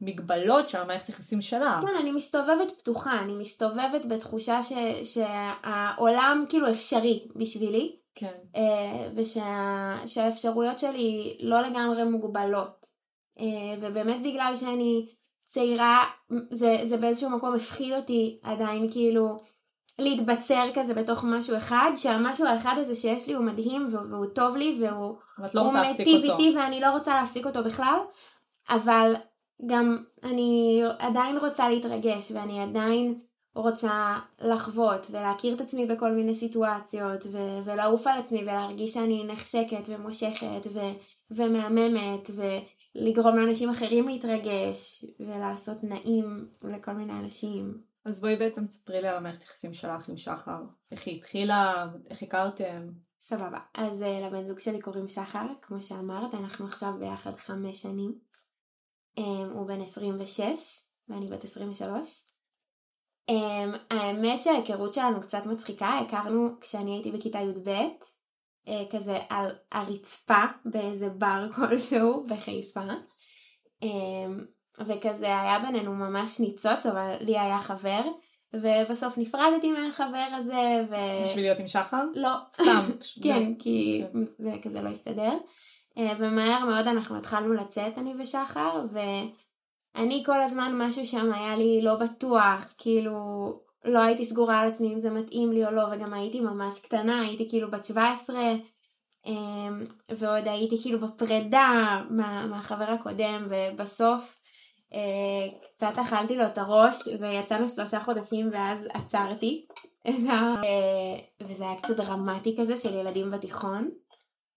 מגבלות 0.00 0.68
של 0.68 0.78
המערכת 0.78 1.08
יחסים 1.08 1.42
שלה. 1.42 1.80
כן, 1.82 1.96
אני 2.00 2.12
מסתובבת 2.12 2.70
פתוחה, 2.78 3.20
אני 3.20 3.32
מסתובבת 3.32 4.04
בתחושה 4.08 4.62
ש, 4.62 4.72
שהעולם 5.02 6.44
כאילו 6.48 6.70
אפשרי 6.70 7.28
בשבילי. 7.36 7.96
כן. 8.14 8.32
אה, 8.56 9.08
ושהאפשרויות 9.16 10.74
ושה, 10.74 10.88
שלי 10.88 11.36
לא 11.40 11.60
לגמרי 11.60 12.04
מוגבלות. 12.04 12.86
אה, 13.40 13.74
ובאמת 13.80 14.22
בגלל 14.22 14.52
שאני 14.56 15.08
צעירה, 15.44 16.04
זה, 16.50 16.78
זה 16.84 16.96
באיזשהו 16.96 17.30
מקום 17.30 17.54
הפחיד 17.54 17.92
אותי 17.92 18.40
עדיין 18.42 18.90
כאילו 18.90 19.36
להתבצר 19.98 20.64
כזה 20.74 20.94
בתוך 20.94 21.24
משהו 21.24 21.56
אחד, 21.56 21.90
שהמשהו 21.96 22.46
האחד 22.46 22.74
הזה 22.78 22.94
שיש 22.94 23.28
לי 23.28 23.34
הוא 23.34 23.44
מדהים 23.44 23.86
והוא, 23.90 24.06
והוא 24.10 24.26
טוב 24.26 24.56
לי 24.56 24.78
והוא 24.80 25.16
לא 25.54 25.72
מיטיב 25.72 26.24
איתי 26.24 26.54
ואני 26.56 26.80
לא 26.80 26.90
רוצה 26.90 27.14
להפסיק 27.14 27.46
אותו 27.46 27.64
בכלל, 27.64 27.98
אבל 28.68 29.14
גם 29.66 30.04
אני 30.22 30.82
עדיין 30.98 31.38
רוצה 31.38 31.68
להתרגש 31.68 32.32
ואני 32.32 32.62
עדיין 32.62 33.20
רוצה 33.54 34.18
לחוות 34.40 35.06
ולהכיר 35.10 35.54
את 35.54 35.60
עצמי 35.60 35.86
בכל 35.86 36.10
מיני 36.10 36.34
סיטואציות 36.34 37.26
ו- 37.32 37.58
ולעוף 37.64 38.06
על 38.06 38.18
עצמי 38.18 38.42
ולהרגיש 38.42 38.94
שאני 38.94 39.24
נחשקת 39.24 39.88
ומושכת 39.88 40.66
ו- 40.72 40.92
ומהממת 41.30 42.30
ולגרום 42.30 43.36
לאנשים 43.36 43.70
אחרים 43.70 44.08
להתרגש 44.08 45.04
ולעשות 45.20 45.84
נעים 45.84 46.48
לכל 46.62 46.92
מיני 46.92 47.12
אנשים. 47.12 47.80
אז 48.04 48.20
בואי 48.20 48.36
בעצם 48.36 48.66
ספרי 48.66 49.02
לי 49.02 49.08
על 49.08 49.16
המערכת 49.16 49.42
יחסים 49.42 49.74
שלך 49.74 50.08
עם 50.08 50.16
שחר, 50.16 50.62
איך 50.92 51.06
היא 51.06 51.16
התחילה, 51.16 51.86
איך 52.10 52.22
הכרתם. 52.22 52.88
סבבה, 53.20 53.58
אז 53.74 54.02
uh, 54.02 54.26
לבן 54.26 54.44
זוג 54.44 54.58
שלי 54.58 54.80
קוראים 54.80 55.08
שחר, 55.08 55.46
כמו 55.62 55.82
שאמרת, 55.82 56.34
אנחנו 56.34 56.66
עכשיו 56.66 56.92
ביחד 56.98 57.36
חמש 57.36 57.82
שנים. 57.82 58.14
Um, 59.18 59.22
הוא 59.52 59.66
בן 59.66 59.80
26 59.80 60.42
ואני 61.08 61.26
בת 61.26 61.44
23. 61.44 62.24
Um, 63.30 63.34
האמת 63.90 64.42
שההיכרות 64.42 64.94
שלנו 64.94 65.20
קצת 65.20 65.46
מצחיקה, 65.46 65.88
הכרנו 65.88 66.48
כשאני 66.60 66.92
הייתי 66.94 67.12
בכיתה 67.12 67.38
י"ב, 67.38 67.70
uh, 68.66 68.70
כזה 68.90 69.18
על 69.30 69.50
הרצפה 69.72 70.44
באיזה 70.64 71.08
בר 71.08 71.48
כלשהו 71.56 72.26
בחיפה. 72.26 72.80
Um, 73.84 73.86
וכזה 74.86 75.40
היה 75.40 75.58
בינינו 75.58 75.94
ממש 75.94 76.40
ניצוץ, 76.40 76.86
אבל 76.86 77.16
לי 77.20 77.38
היה 77.38 77.58
חבר, 77.58 78.02
ובסוף 78.54 79.18
נפרדתי 79.18 79.72
מהחבר 79.72 80.28
הזה, 80.32 80.84
ו... 80.90 80.94
בשביל 81.24 81.44
להיות 81.44 81.58
עם 81.58 81.68
שחר? 81.68 82.04
לא. 82.14 82.30
סתם. 82.54 82.92
כן, 83.24 83.54
כי 83.54 84.02
כן. 84.12 84.18
זה 84.38 84.52
כזה 84.62 84.82
לא 84.82 84.88
הסתדר. 84.88 85.38
אה, 85.98 86.12
ומהר 86.18 86.64
מאוד 86.64 86.86
אנחנו 86.86 87.16
התחלנו 87.16 87.52
לצאת, 87.52 87.98
אני 87.98 88.14
ושחר, 88.18 88.84
ואני 88.92 90.22
כל 90.26 90.42
הזמן 90.42 90.72
משהו 90.78 91.06
שם 91.06 91.32
היה 91.32 91.56
לי 91.56 91.82
לא 91.82 91.94
בטוח, 91.94 92.74
כאילו 92.78 93.18
לא 93.84 93.98
הייתי 93.98 94.24
סגורה 94.24 94.60
על 94.60 94.68
עצמי 94.68 94.92
אם 94.92 94.98
זה 94.98 95.10
מתאים 95.10 95.52
לי 95.52 95.66
או 95.66 95.70
לא, 95.70 95.82
וגם 95.92 96.14
הייתי 96.14 96.40
ממש 96.40 96.80
קטנה, 96.80 97.20
הייתי 97.20 97.48
כאילו 97.48 97.70
בת 97.70 97.84
17, 97.84 98.36
אה, 99.26 99.32
ועוד 100.16 100.48
הייתי 100.48 100.82
כאילו 100.82 101.00
בפרידה 101.00 102.02
מה, 102.10 102.46
מהחבר 102.46 102.90
הקודם, 102.90 103.48
ובסוף 103.50 104.40
אה, 104.94 105.58
קצת 105.74 105.98
אכלתי 106.00 106.36
לו 106.36 106.46
את 106.46 106.58
הראש 106.58 106.96
ויצאנו 107.20 107.68
שלושה 107.68 108.00
חודשים 108.00 108.50
ואז 108.52 108.86
עצרתי. 108.94 109.66
וזה 111.48 111.64
היה 111.64 111.76
קצת 111.76 111.96
דרמטי 111.96 112.56
כזה 112.58 112.76
של 112.76 112.94
ילדים 112.94 113.30
בתיכון. 113.30 113.90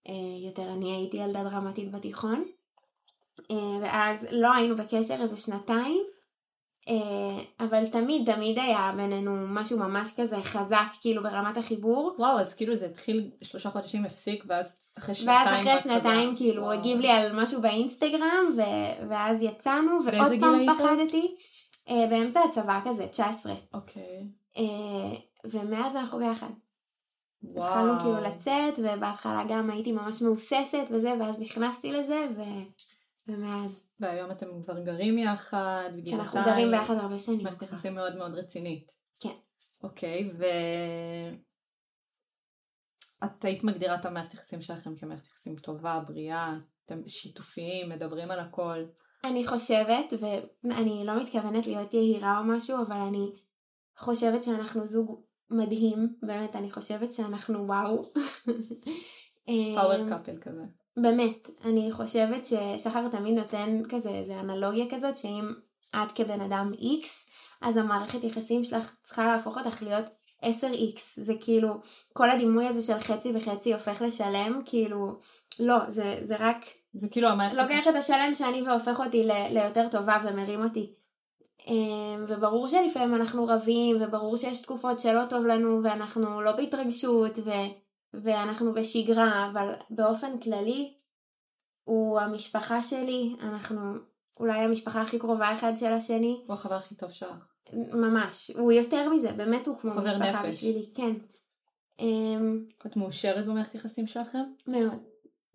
אה, 0.08 0.46
יותר 0.46 0.72
אני 0.72 0.96
הייתי 0.96 1.16
ילדה 1.16 1.42
דרמטית 1.42 1.92
בתיכון. 1.92 2.44
אה, 3.50 3.78
ואז 3.82 4.26
לא 4.30 4.54
היינו 4.54 4.76
בקשר 4.76 5.16
איזה 5.20 5.36
שנתיים, 5.36 6.02
אה, 6.88 7.44
אבל 7.60 7.86
תמיד 7.86 8.34
תמיד 8.34 8.58
היה 8.58 8.92
בינינו 8.96 9.36
משהו 9.48 9.78
ממש 9.78 10.20
כזה 10.20 10.36
חזק 10.36 10.86
כאילו 11.00 11.22
ברמת 11.22 11.56
החיבור. 11.56 12.14
וואו 12.18 12.38
אז 12.38 12.54
כאילו 12.54 12.76
זה 12.76 12.86
התחיל 12.86 13.30
שלושה 13.42 13.70
חודשים 13.70 14.04
הפסיק 14.04 14.44
ואז 14.48 14.76
אחרי 14.98 15.14
שנתיים. 15.14 15.46
ואז 15.46 15.60
אחרי 15.60 15.78
שנתיים 15.78 16.36
כאילו 16.36 16.62
הוא 16.62 16.72
הגיב 16.72 16.98
לי 16.98 17.10
על 17.10 17.42
משהו 17.42 17.62
באינסטגרם 17.62 18.50
ו... 18.56 18.60
ואז 19.10 19.42
יצאנו 19.42 19.98
ועוד 20.04 20.32
פעם 20.40 20.66
פחדתי. 20.66 21.34
באמצע 22.10 22.40
הצבא 22.40 22.80
כזה 22.84 23.06
19. 23.06 23.54
אוקיי. 23.74 24.26
ומאז 25.44 25.96
אנחנו 25.96 26.18
ביחד. 26.18 26.50
וואו. 27.42 27.66
התחלנו 27.66 27.98
כאילו 28.00 28.20
לצאת, 28.20 28.78
ובהתחלה 28.78 29.44
גם 29.48 29.70
הייתי 29.70 29.92
ממש 29.92 30.22
מהוססת 30.22 30.84
וזה, 30.90 31.12
ואז 31.20 31.40
נכנסתי 31.40 31.92
לזה, 31.92 32.26
ו... 32.36 32.42
ומאז. 33.28 33.82
והיום 34.00 34.30
אתם 34.30 34.46
כבר 34.62 34.80
גרים 34.80 35.18
יחד, 35.18 35.90
בגילתיים. 35.92 36.16
כן, 36.16 36.20
אנחנו 36.20 36.40
גרים 36.44 36.70
ביחד 36.70 36.94
הרבה 36.94 37.18
שנים. 37.18 37.42
מערכת 37.42 37.62
יחסים 37.62 37.94
מאוד 37.94 38.16
מאוד 38.16 38.34
רצינית. 38.34 38.92
כן. 39.20 39.34
אוקיי, 39.82 40.30
ו... 40.38 40.44
את 43.24 43.44
היית 43.44 43.64
מגדירה 43.64 43.94
את 43.94 44.04
המערכת 44.04 44.34
יחסים 44.34 44.62
שלכם 44.62 44.96
כמערכת 44.96 45.26
יחסים 45.26 45.56
טובה, 45.56 46.00
בריאה, 46.06 46.54
אתם 46.86 47.08
שיתופיים, 47.08 47.88
מדברים 47.88 48.30
על 48.30 48.40
הכל. 48.40 48.84
אני 49.24 49.46
חושבת, 49.46 50.12
ואני 50.20 51.02
לא 51.04 51.22
מתכוונת 51.22 51.66
להיות 51.66 51.94
יהירה 51.94 52.38
או 52.38 52.44
משהו, 52.44 52.82
אבל 52.86 52.96
אני 52.96 53.32
חושבת 53.98 54.44
שאנחנו 54.44 54.86
זוג 54.86 55.22
מדהים, 55.50 56.14
באמת, 56.22 56.56
אני 56.56 56.70
חושבת 56.70 57.12
שאנחנו 57.12 57.66
וואו. 57.66 58.12
פאוור 59.76 60.08
קאפל 60.08 60.36
כזה. 60.40 60.62
באמת, 60.96 61.50
אני 61.64 61.92
חושבת 61.92 62.44
ששחר 62.44 63.08
תמיד 63.08 63.38
נותן 63.38 63.82
כזה, 63.88 64.10
איזה 64.10 64.40
אנלוגיה 64.40 64.84
כזאת, 64.90 65.16
שאם 65.16 65.54
את 65.96 66.12
כבן 66.12 66.40
אדם 66.40 66.72
איקס, 66.78 67.28
אז 67.62 67.76
המערכת 67.76 68.24
יחסים 68.24 68.64
שלך 68.64 68.96
צריכה 69.04 69.26
להפוך 69.26 69.58
אותך 69.58 69.82
להיות 69.82 70.04
10x, 70.42 71.00
זה 71.16 71.34
כאילו, 71.40 71.74
כל 72.12 72.30
הדימוי 72.30 72.66
הזה 72.66 72.82
של 72.82 72.98
חצי 72.98 73.32
וחצי 73.34 73.74
הופך 73.74 74.02
לשלם, 74.02 74.60
כאילו, 74.64 75.18
לא, 75.60 75.76
זה, 75.88 76.18
זה 76.22 76.36
רק... 76.38 76.56
זה 76.94 77.08
כאילו 77.08 77.28
המערכת... 77.28 77.56
לוקח 77.56 77.88
את 77.88 77.94
השלם 77.94 78.34
שאני 78.34 78.62
והופך 78.62 79.00
אותי 79.00 79.24
ליותר 79.50 79.88
טובה 79.90 80.18
ומרים 80.24 80.62
אותי. 80.62 80.94
אמ, 81.66 82.24
וברור 82.28 82.68
שלפעמים 82.68 83.14
אנחנו 83.14 83.46
רבים, 83.46 83.96
וברור 84.00 84.36
שיש 84.36 84.62
תקופות 84.62 85.00
שלא 85.00 85.24
טוב 85.30 85.46
לנו, 85.46 85.80
ואנחנו 85.84 86.40
לא 86.40 86.52
בהתרגשות, 86.52 87.38
ו... 87.38 87.50
ואנחנו 88.14 88.74
בשגרה, 88.74 89.50
אבל 89.52 89.72
באופן 89.90 90.38
כללי, 90.38 90.94
הוא 91.84 92.20
המשפחה 92.20 92.82
שלי, 92.82 93.36
אנחנו 93.40 93.80
אולי 94.40 94.58
המשפחה 94.58 95.02
הכי 95.02 95.18
קרובה 95.18 95.52
אחד 95.52 95.72
של 95.76 95.92
השני. 95.92 96.42
הוא 96.46 96.54
החבר 96.54 96.74
הכי 96.74 96.94
טוב 96.94 97.10
שלך. 97.10 97.46
ממש, 97.92 98.50
הוא 98.50 98.72
יותר 98.72 99.08
מזה, 99.08 99.32
באמת 99.32 99.66
הוא 99.66 99.78
כמו 99.78 99.90
משפחה 99.90 100.18
נפש. 100.18 100.46
בשבילי, 100.46 100.90
כן. 100.94 101.12
אמ, 102.00 102.64
את 102.86 102.96
מאושרת 102.96 103.46
במערכת 103.46 103.74
יחסים 103.74 104.06
שלכם? 104.06 104.44
מאוד. 104.66 104.98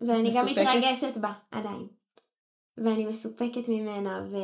ואני 0.00 0.28
מסופקת? 0.28 0.56
גם 0.56 0.76
מתרגשת 0.76 1.16
בה, 1.16 1.32
עדיין. 1.50 1.86
ואני 2.76 3.06
מסופקת 3.06 3.68
ממנה, 3.68 4.24
ו... 4.30 4.36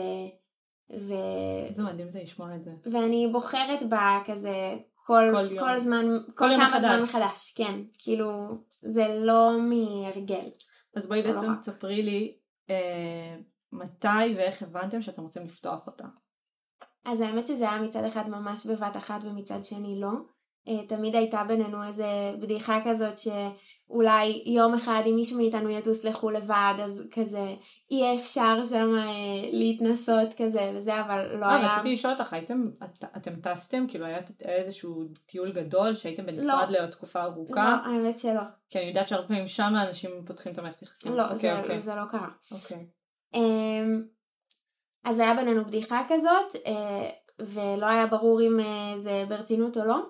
ו... 0.92 1.12
איזה 1.68 1.82
מדהים 1.82 2.08
זה 2.08 2.22
לשמוע 2.22 2.56
את 2.56 2.62
זה. 2.62 2.70
ואני 2.92 3.28
בוחרת 3.32 3.82
בה 3.88 4.18
כזה 4.24 4.74
כל, 5.06 5.22
כל, 5.32 5.58
כל 5.58 5.78
זמן, 5.78 6.06
כל, 6.26 6.32
כל 6.34 6.54
כמה 6.56 6.68
מחדש. 6.68 6.82
זמן 6.82 7.02
מחדש, 7.02 7.54
כן, 7.56 7.80
כאילו 7.98 8.58
זה 8.82 9.06
לא 9.20 9.50
מהרגל. 9.60 10.48
אז 10.96 11.06
בואי 11.06 11.22
לא 11.22 11.32
בעצם 11.32 11.52
לא 11.52 11.56
תספרי 11.60 12.02
לי 12.02 12.36
אה, 12.70 13.36
מתי 13.72 14.34
ואיך 14.36 14.62
הבנתם 14.62 15.02
שאתם 15.02 15.22
רוצים 15.22 15.44
לפתוח 15.44 15.86
אותה. 15.86 16.04
אז 17.04 17.20
האמת 17.20 17.46
שזה 17.46 17.70
היה 17.70 17.82
מצד 17.82 18.04
אחד 18.04 18.28
ממש 18.28 18.66
בבת 18.66 18.96
אחת 18.96 19.20
ומצד 19.24 19.64
שני 19.64 20.00
לא. 20.00 20.12
אה, 20.68 20.86
תמיד 20.86 21.16
הייתה 21.16 21.44
בינינו 21.44 21.84
איזה 21.84 22.06
בדיחה 22.40 22.78
כזאת 22.84 23.18
שאולי 23.92 24.42
יום 24.46 24.74
אחד 24.74 25.02
אם 25.06 25.16
מישהו 25.16 25.38
מאיתנו 25.38 25.70
יטוס 25.70 26.04
לחו"ל 26.04 26.36
לבד 26.36 26.74
אז 26.84 27.02
כזה 27.10 27.54
אי 27.90 28.16
אפשר 28.16 28.64
שם 28.64 28.94
אה, 28.98 29.50
להתנסות 29.52 30.28
כזה 30.38 30.72
וזה 30.74 31.00
אבל 31.00 31.36
לא 31.36 31.46
היה. 31.46 31.74
רציתי 31.74 31.92
לשאול 31.92 32.12
אותך 32.12 32.32
הייתם 32.32 32.64
את, 32.84 33.04
אתם 33.16 33.36
טסתם 33.36 33.84
כאילו 33.88 34.06
היה 34.06 34.18
איזשהו 34.40 35.04
טיול 35.26 35.52
גדול 35.52 35.94
שהייתם 35.94 36.26
בנפרד 36.26 36.70
לא. 36.70 36.80
לתקופה 36.80 37.22
ארוכה? 37.22 37.80
לא 37.84 37.90
האמת 37.90 38.18
שלא. 38.18 38.42
כי 38.70 38.78
אני 38.78 38.88
יודעת 38.88 39.08
שהרבה 39.08 39.28
פעמים 39.28 39.48
שם 39.48 39.72
אנשים 39.88 40.10
פותחים 40.26 40.52
את 40.52 40.58
המערכת 40.58 40.82
יחסים. 40.82 41.12
לא 41.12 41.22
אוקיי, 41.22 41.38
זה, 41.38 41.58
אוקיי. 41.58 41.80
זה 41.80 41.94
לא 41.94 42.04
קרה. 42.10 42.28
אוקיי. 42.52 42.86
אמ, 43.34 44.02
אז 45.04 45.18
היה 45.18 45.34
בינינו 45.34 45.64
בדיחה 45.64 46.02
כזאת 46.08 46.56
אה, 46.66 47.10
ולא 47.40 47.86
היה 47.86 48.06
ברור 48.06 48.40
אם 48.40 48.58
זה 48.98 49.24
ברצינות 49.28 49.76
או 49.76 49.84
לא. 49.84 50.02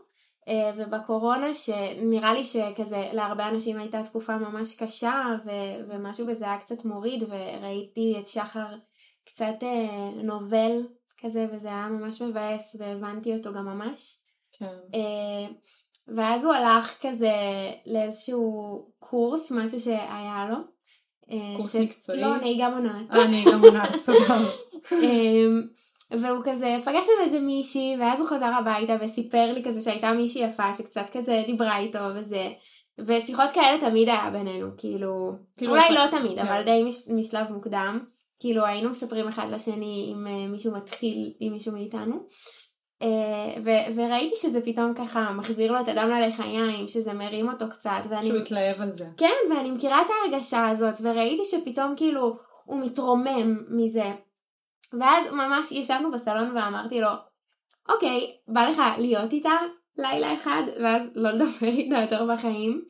אה, 0.49 0.71
ובקורונה 0.77 1.55
שנראה 1.55 2.33
לי 2.33 2.45
שכזה 2.45 3.09
להרבה 3.13 3.49
אנשים 3.49 3.79
הייתה 3.79 4.03
תקופה 4.03 4.37
ממש 4.37 4.77
קשה 4.77 5.25
ו- 5.47 5.89
ומשהו 5.89 6.27
בזה 6.27 6.45
היה 6.45 6.59
קצת 6.59 6.85
מוריד 6.85 7.25
וראיתי 7.29 8.17
את 8.21 8.29
שחר 8.29 8.67
קצת 9.25 9.63
אה, 9.63 10.11
נובל 10.23 10.87
כזה 11.19 11.47
וזה 11.53 11.69
היה 11.69 11.89
ממש 11.89 12.23
מבאס 12.23 12.77
והבנתי 12.79 13.37
אותו 13.37 13.53
גם 13.53 13.65
ממש. 13.65 14.19
כן. 14.53 14.67
אה, 14.95 15.55
ואז 16.17 16.45
הוא 16.45 16.53
הלך 16.53 16.99
כזה 17.03 17.33
לאיזשהו 17.87 18.87
קורס, 18.99 19.51
משהו 19.51 19.81
שהיה 19.81 20.47
לו. 20.51 20.57
קורס 21.57 21.73
ש... 21.73 21.77
מקצועי? 21.77 22.21
לא, 22.21 22.37
נהיגה 22.37 22.71
מונעת. 22.71 23.15
אה, 23.15 23.27
נהיגה 23.27 23.57
מונעת, 23.57 23.91
סבבה. 24.03 24.39
והוא 26.21 26.43
כזה 26.45 26.77
פגש 26.85 27.07
שם 27.07 27.25
איזה 27.25 27.41
מישהי 27.41 27.97
ואז 28.01 28.21
הוא 28.21 28.29
חזר 28.29 28.51
הביתה 28.59 28.97
וסיפר 29.01 29.53
לי 29.53 29.63
כזה 29.65 29.81
שהייתה 29.81 30.13
מישהי 30.13 30.43
יפה 30.43 30.75
שקצת 30.75 31.07
כזה 31.13 31.43
דיברה 31.47 31.79
איתו 31.79 31.99
וזה 32.17 32.51
ושיחות 32.99 33.51
כאלה 33.55 33.81
תמיד 33.81 34.09
היה 34.09 34.31
בינינו 34.31 34.69
כאילו, 34.79 35.33
כאילו 35.57 35.73
אולי 35.73 35.95
לא 35.95 36.07
תמיד 36.11 36.39
כן. 36.39 36.47
אבל 36.47 36.63
די 36.63 36.85
מש, 36.85 37.09
משלב 37.09 37.53
מוקדם 37.53 37.99
כאילו 38.43 38.65
היינו 38.67 38.91
מספרים 38.91 39.29
אחד 39.29 39.47
לשני 39.51 40.13
אם 40.13 40.27
uh, 40.27 40.51
מישהו 40.53 40.73
מתחיל 40.73 41.33
עם 41.41 41.53
מישהו 41.53 41.73
מאיתנו. 41.73 42.27
Uh, 43.03 43.07
ו- 43.65 43.95
וראיתי 43.97 44.37
שזה 44.37 44.61
פתאום 44.61 44.95
ככה 44.95 45.33
מחזיר 45.33 45.73
לו 45.73 45.81
את 45.81 45.89
הדם 45.89 46.09
ללחיים, 46.09 46.89
שזה 46.89 47.13
מרים 47.13 47.49
אותו 47.49 47.65
קצת. 47.71 47.91
ואני... 48.11 48.27
שהוא 48.27 48.39
התלהב 48.39 48.81
על 48.81 48.95
זה. 48.95 49.07
כן, 49.17 49.35
ואני 49.51 49.71
מכירה 49.71 50.03
את 50.03 50.07
ההרגשה 50.11 50.69
הזאת, 50.69 50.95
וראיתי 51.03 51.45
שפתאום 51.45 51.95
כאילו 51.97 52.37
הוא 52.65 52.81
מתרומם 52.81 53.59
מזה. 53.69 54.11
ואז 55.01 55.33
ממש 55.33 55.73
ישבנו 55.73 56.11
בסלון 56.11 56.57
ואמרתי 56.57 57.01
לו, 57.01 57.09
אוקיי, 57.89 58.37
בא 58.49 58.69
לך 58.69 58.83
להיות 58.99 59.33
איתה 59.33 59.53
לילה 59.97 60.35
אחד, 60.35 60.63
ואז 60.83 61.03
לא 61.15 61.31
לדבר 61.31 61.69
איתה 61.69 61.97
יותר 61.97 62.27
בחיים. 62.35 62.85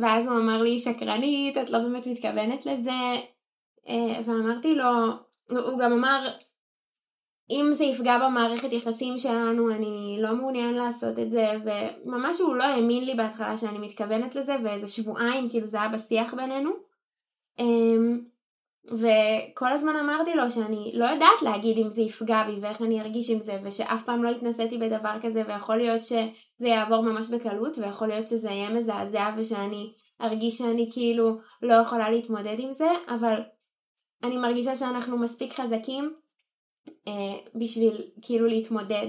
ואז 0.00 0.26
הוא 0.26 0.36
אמר 0.36 0.62
לי, 0.62 0.78
שקרנית, 0.78 1.58
את 1.58 1.70
לא 1.70 1.78
באמת 1.78 2.06
מתכוונת 2.06 2.66
לזה. 2.66 3.20
אה, 3.88 4.20
ואמרתי 4.26 4.74
לו, 4.74 4.90
הוא 5.50 5.78
גם 5.78 5.92
אמר, 5.92 6.28
אם 7.50 7.70
זה 7.72 7.84
יפגע 7.84 8.18
במערכת 8.18 8.72
יחסים 8.72 9.18
שלנו, 9.18 9.70
אני 9.70 10.16
לא 10.20 10.34
מעוניין 10.34 10.74
לעשות 10.74 11.18
את 11.18 11.30
זה, 11.30 11.46
וממש 11.64 12.40
הוא 12.40 12.56
לא 12.56 12.64
האמין 12.64 13.04
לי 13.04 13.14
בהתחלה 13.14 13.56
שאני 13.56 13.78
מתכוונת 13.78 14.34
לזה, 14.34 14.56
ואיזה 14.64 14.88
שבועיים, 14.88 15.50
כאילו 15.50 15.66
זה 15.66 15.80
היה 15.80 15.88
בשיח 15.88 16.34
בינינו. 16.34 16.70
אמ, 17.58 18.20
וכל 18.90 19.72
הזמן 19.72 19.96
אמרתי 19.96 20.34
לו 20.34 20.50
שאני 20.50 20.92
לא 20.94 21.04
יודעת 21.04 21.42
להגיד 21.42 21.78
אם 21.78 21.90
זה 21.90 22.02
יפגע 22.02 22.42
בי 22.42 22.60
ואיך 22.60 22.82
אני 22.82 23.00
ארגיש 23.00 23.30
עם 23.30 23.40
זה 23.40 23.60
ושאף 23.64 24.04
פעם 24.04 24.22
לא 24.22 24.30
התנסיתי 24.30 24.78
בדבר 24.78 25.16
כזה 25.22 25.42
ויכול 25.46 25.76
להיות 25.76 26.00
שזה 26.02 26.68
יעבור 26.68 27.02
ממש 27.02 27.28
בקלות 27.30 27.78
ויכול 27.78 28.08
להיות 28.08 28.26
שזה 28.26 28.48
יהיה 28.48 28.70
מזעזע 28.70 29.30
ושאני 29.36 29.92
ארגיש 30.20 30.58
שאני 30.58 30.88
כאילו 30.92 31.38
לא 31.62 31.74
יכולה 31.74 32.10
להתמודד 32.10 32.56
עם 32.58 32.72
זה 32.72 32.88
אבל 33.08 33.40
אני 34.22 34.36
מרגישה 34.36 34.76
שאנחנו 34.76 35.18
מספיק 35.18 35.52
חזקים 35.52 36.14
אה, 37.08 37.12
בשביל 37.54 38.10
כאילו 38.22 38.46
להתמודד 38.46 39.08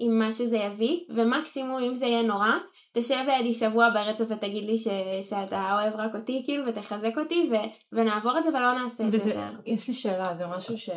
עם 0.00 0.18
מה 0.18 0.32
שזה 0.32 0.56
יביא, 0.56 1.00
ומקסימום 1.08 1.82
אם 1.82 1.94
זה 1.94 2.06
יהיה 2.06 2.22
נורא, 2.22 2.50
תשב 2.92 3.24
לידי 3.26 3.54
שבוע 3.54 3.90
ברצף 3.90 4.24
ותגיד 4.28 4.64
לי 4.64 4.78
ש, 4.78 4.88
שאתה 5.22 5.72
אוהב 5.72 5.94
רק 5.96 6.14
אותי, 6.14 6.42
כאילו, 6.44 6.66
ותחזק 6.66 7.18
אותי, 7.18 7.50
ו, 7.52 7.54
ונעבור 7.92 8.38
את 8.38 8.44
זה 8.44 8.48
ולא 8.48 8.72
נעשה 8.72 9.06
את 9.06 9.12
זה 9.12 9.16
יותר. 9.16 9.50
יש 9.66 9.88
לי 9.88 9.94
שאלה, 9.94 10.34
זה 10.34 10.46
משהו 10.46 10.78
ש... 10.78 10.90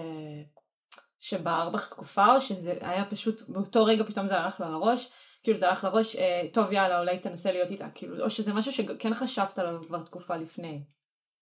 שבער 1.19 1.69
בך 1.69 1.89
תקופה, 1.89 2.35
או 2.35 2.41
שזה 2.41 2.73
היה 2.81 3.05
פשוט, 3.05 3.41
באותו 3.49 3.85
רגע 3.85 4.03
פתאום 4.03 4.27
זה 4.27 4.39
הלך 4.39 4.59
לה 4.59 4.69
לראש, 4.69 5.09
כאילו 5.43 5.57
זה 5.57 5.69
הלך 5.69 5.83
לראש, 5.83 6.15
אה, 6.15 6.41
טוב 6.53 6.71
יאללה, 6.71 6.99
אולי 6.99 7.19
תנסה 7.19 7.51
להיות 7.51 7.71
איתה, 7.71 7.89
כאילו, 7.95 8.23
או 8.23 8.29
שזה 8.29 8.53
משהו 8.53 8.71
שכן 8.71 9.13
חשבת 9.13 9.59
עליו 9.59 9.81
כבר 9.87 10.03
תקופה 10.03 10.35
לפני. 10.35 10.83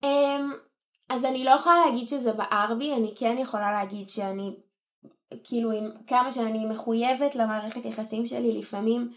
Um, 0.06 0.08
אז 1.10 1.26
אני 1.26 1.44
לא 1.44 1.52
יכולה 1.52 1.86
להגיד 1.86 2.08
שזה 2.08 2.34
בער 2.34 2.74
בי, 2.80 2.94
אני 2.94 3.14
כן 3.18 3.38
יכולה 3.40 3.72
להגיד 3.72 4.10
שאני 4.10 4.56
כאילו 5.44 5.72
עם 5.72 5.86
כמה 6.08 6.32
שאני 6.32 6.66
מחויבת 6.66 7.36
למערכת 7.36 7.86
יחסים 7.86 8.26
שלי 8.26 8.58
לפעמים 8.58 9.12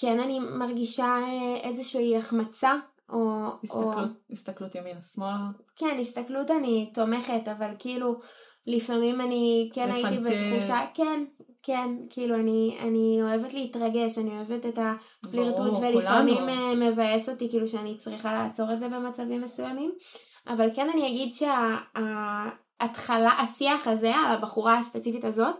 כן 0.00 0.20
אני 0.20 0.38
מרגישה 0.40 1.04
אה, 1.06 1.56
איזושהי 1.62 2.16
החמצה 2.16 2.72
או... 3.08 3.48
הסתכלות, 3.64 3.94
או... 3.94 4.00
הסתכלות 4.30 4.74
ימינה 4.74 5.02
שמאלה? 5.02 5.36
כן, 5.76 5.98
הסתכלות 6.00 6.50
אני 6.50 6.90
תומכת, 6.94 7.48
אבל 7.48 7.70
כאילו 7.78 8.20
לפעמים 8.66 9.20
אני 9.20 9.70
כן 9.72 9.88
לפנטז. 9.88 10.04
הייתי 10.04 10.24
בתחושה, 10.24 10.80
כן, 10.94 11.24
כן, 11.62 11.90
כאילו 12.10 12.34
אני, 12.34 12.78
אני 12.80 13.18
אוהבת 13.22 13.54
להתרגש, 13.54 14.18
אני 14.18 14.30
אוהבת 14.30 14.66
את 14.66 14.78
הפלירטוט 15.24 15.78
ולפעמים 15.78 16.38
כולנו. 16.38 16.48
אה, 16.48 16.74
מבאס 16.74 17.28
אותי 17.28 17.50
כאילו 17.50 17.68
שאני 17.68 17.98
צריכה 17.98 18.32
לעצור 18.32 18.72
את 18.72 18.80
זה 18.80 18.88
במצבים 18.88 19.42
מסוימים, 19.42 19.92
אבל 20.46 20.68
כן 20.74 20.90
אני 20.94 21.08
אגיד 21.08 21.34
שה... 21.34 21.76
ההתחלה, 22.80 23.30
השיח 23.30 23.88
הזה 23.88 24.14
על 24.14 24.34
הבחורה 24.34 24.78
הספציפית 24.78 25.24
הזאת, 25.24 25.54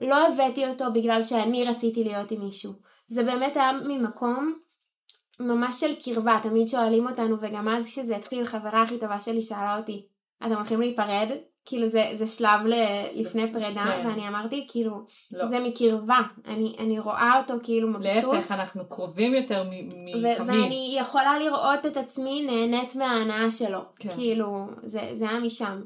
לא 0.00 0.28
הבאתי 0.28 0.66
אותו 0.66 0.84
בגלל 0.94 1.22
שאני 1.22 1.64
רציתי 1.64 2.04
להיות 2.04 2.30
עם 2.30 2.40
מישהו. 2.40 2.72
זה 3.08 3.22
באמת 3.22 3.56
היה 3.56 3.72
ממקום 3.72 4.54
ממש 5.40 5.80
של 5.80 5.94
קרבה, 6.04 6.38
תמיד 6.42 6.68
שואלים 6.68 7.06
אותנו, 7.06 7.36
וגם 7.40 7.68
אז 7.68 7.86
כשזה 7.86 8.16
התחיל, 8.16 8.44
חברה 8.44 8.82
הכי 8.82 8.98
טובה 8.98 9.20
שלי 9.20 9.42
שאלה 9.42 9.76
אותי, 9.78 10.06
אתם 10.46 10.54
הולכים 10.54 10.80
להיפרד? 10.80 11.28
כאילו 11.66 11.88
זה, 11.88 12.10
זה 12.14 12.26
שלב 12.26 12.60
ל, 12.66 12.74
לפני 13.14 13.52
פרידה, 13.52 13.84
כן. 13.84 14.06
ואני 14.06 14.28
אמרתי, 14.28 14.66
כאילו, 14.70 15.06
לא. 15.32 15.48
זה 15.48 15.60
מקרבה, 15.60 16.18
אני, 16.46 16.76
אני 16.78 16.98
רואה 16.98 17.40
אותו 17.40 17.54
כאילו 17.62 17.88
מבסוט. 17.88 18.34
להפך, 18.34 18.52
אנחנו 18.52 18.88
קרובים 18.88 19.34
יותר 19.34 19.64
מתמיד. 19.70 20.24
ואני 20.46 20.96
יכולה 21.00 21.38
לראות 21.38 21.86
את 21.86 21.96
עצמי 21.96 22.46
נהנית 22.46 22.96
מההנאה 22.96 23.50
שלו, 23.50 23.80
כן. 23.98 24.10
כאילו, 24.10 24.66
זה, 24.82 25.10
זה 25.14 25.30
היה 25.30 25.40
משם. 25.40 25.82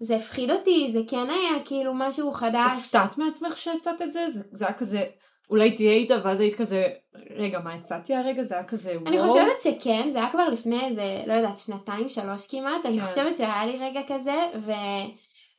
זה 0.00 0.16
הפחיד 0.16 0.50
אותי, 0.50 0.90
זה 0.92 1.00
כן 1.08 1.30
היה 1.30 1.64
כאילו 1.64 1.92
משהו 1.94 2.32
חדש. 2.32 2.72
הופתעת 2.74 3.18
מעצמך 3.18 3.56
שהצעת 3.56 4.02
את 4.02 4.12
זה? 4.12 4.30
זה, 4.30 4.40
זה 4.52 4.64
היה 4.64 4.74
כזה, 4.74 5.04
אולי 5.50 5.72
תהיה 5.72 5.92
איתה 5.92 6.14
ואז 6.24 6.40
היית 6.40 6.54
כזה, 6.54 6.88
רגע, 7.36 7.58
מה 7.58 7.74
הצעתי 7.74 8.14
הרגע? 8.14 8.44
זה 8.44 8.54
היה 8.54 8.64
כזה 8.64 8.90
וואו. 8.90 9.06
אני 9.06 9.18
חושבת 9.18 9.60
שכן, 9.60 10.08
זה 10.12 10.18
היה 10.18 10.30
כבר 10.30 10.48
לפני 10.48 10.84
איזה, 10.84 11.22
לא 11.26 11.32
יודעת, 11.32 11.58
שנתיים, 11.58 12.08
שלוש 12.08 12.46
כמעט, 12.46 12.82
כן. 12.82 12.88
אני 12.88 13.00
חושבת 13.00 13.36
שהיה 13.36 13.66
לי 13.66 13.76
רגע 13.80 14.00
כזה, 14.06 14.36
ו... 14.54 14.72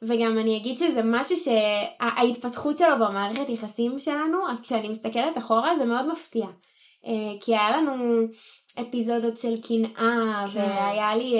וגם 0.01 0.37
אני 0.37 0.57
אגיד 0.57 0.77
שזה 0.77 1.01
משהו 1.03 1.37
שההתפתחות 1.37 2.77
שלו 2.77 2.95
במערכת 2.95 3.49
יחסים 3.49 3.99
שלנו, 3.99 4.37
כשאני 4.63 4.89
מסתכלת 4.89 5.37
אחורה 5.37 5.75
זה 5.75 5.85
מאוד 5.85 6.11
מפתיע. 6.11 6.45
אה, 7.05 7.33
כי 7.41 7.55
היה 7.55 7.77
לנו 7.77 8.23
אפיזודות 8.81 9.37
של 9.37 9.61
קנאה, 9.61 10.45
כן. 10.53 10.59
והיה 10.59 11.15
לי, 11.15 11.39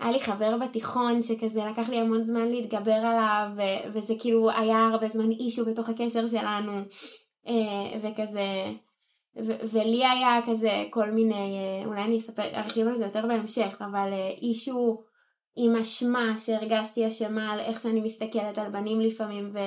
אה, 0.00 0.10
לי 0.10 0.20
חבר 0.20 0.56
בתיכון 0.56 1.22
שכזה 1.22 1.60
לקח 1.64 1.88
לי 1.88 1.96
המון 1.96 2.24
זמן 2.24 2.48
להתגבר 2.48 2.92
עליו, 2.92 3.48
וזה 3.92 4.14
כאילו 4.18 4.50
היה 4.50 4.88
הרבה 4.92 5.08
זמן 5.08 5.30
אישו 5.30 5.64
בתוך 5.64 5.88
הקשר 5.88 6.28
שלנו, 6.28 6.72
אה, 7.48 7.98
וכזה, 8.02 8.64
ו- 9.36 9.68
ולי 9.72 10.06
היה 10.06 10.40
כזה 10.46 10.84
כל 10.90 11.10
מיני, 11.10 11.58
אולי 11.84 12.02
אני 12.02 12.16
אספר, 12.16 12.54
ארחיב 12.54 12.86
על 12.88 12.96
זה 12.96 13.04
יותר 13.04 13.26
בהמשך, 13.26 13.76
אבל 13.80 14.12
אישו 14.42 15.02
עם 15.56 15.76
אשמה, 15.76 16.34
שהרגשתי 16.38 17.08
אשמה 17.08 17.52
על 17.52 17.60
איך 17.60 17.80
שאני 17.80 18.00
מסתכלת 18.00 18.58
על 18.58 18.70
בנים 18.70 19.00
לפעמים, 19.00 19.50
ו... 19.54 19.58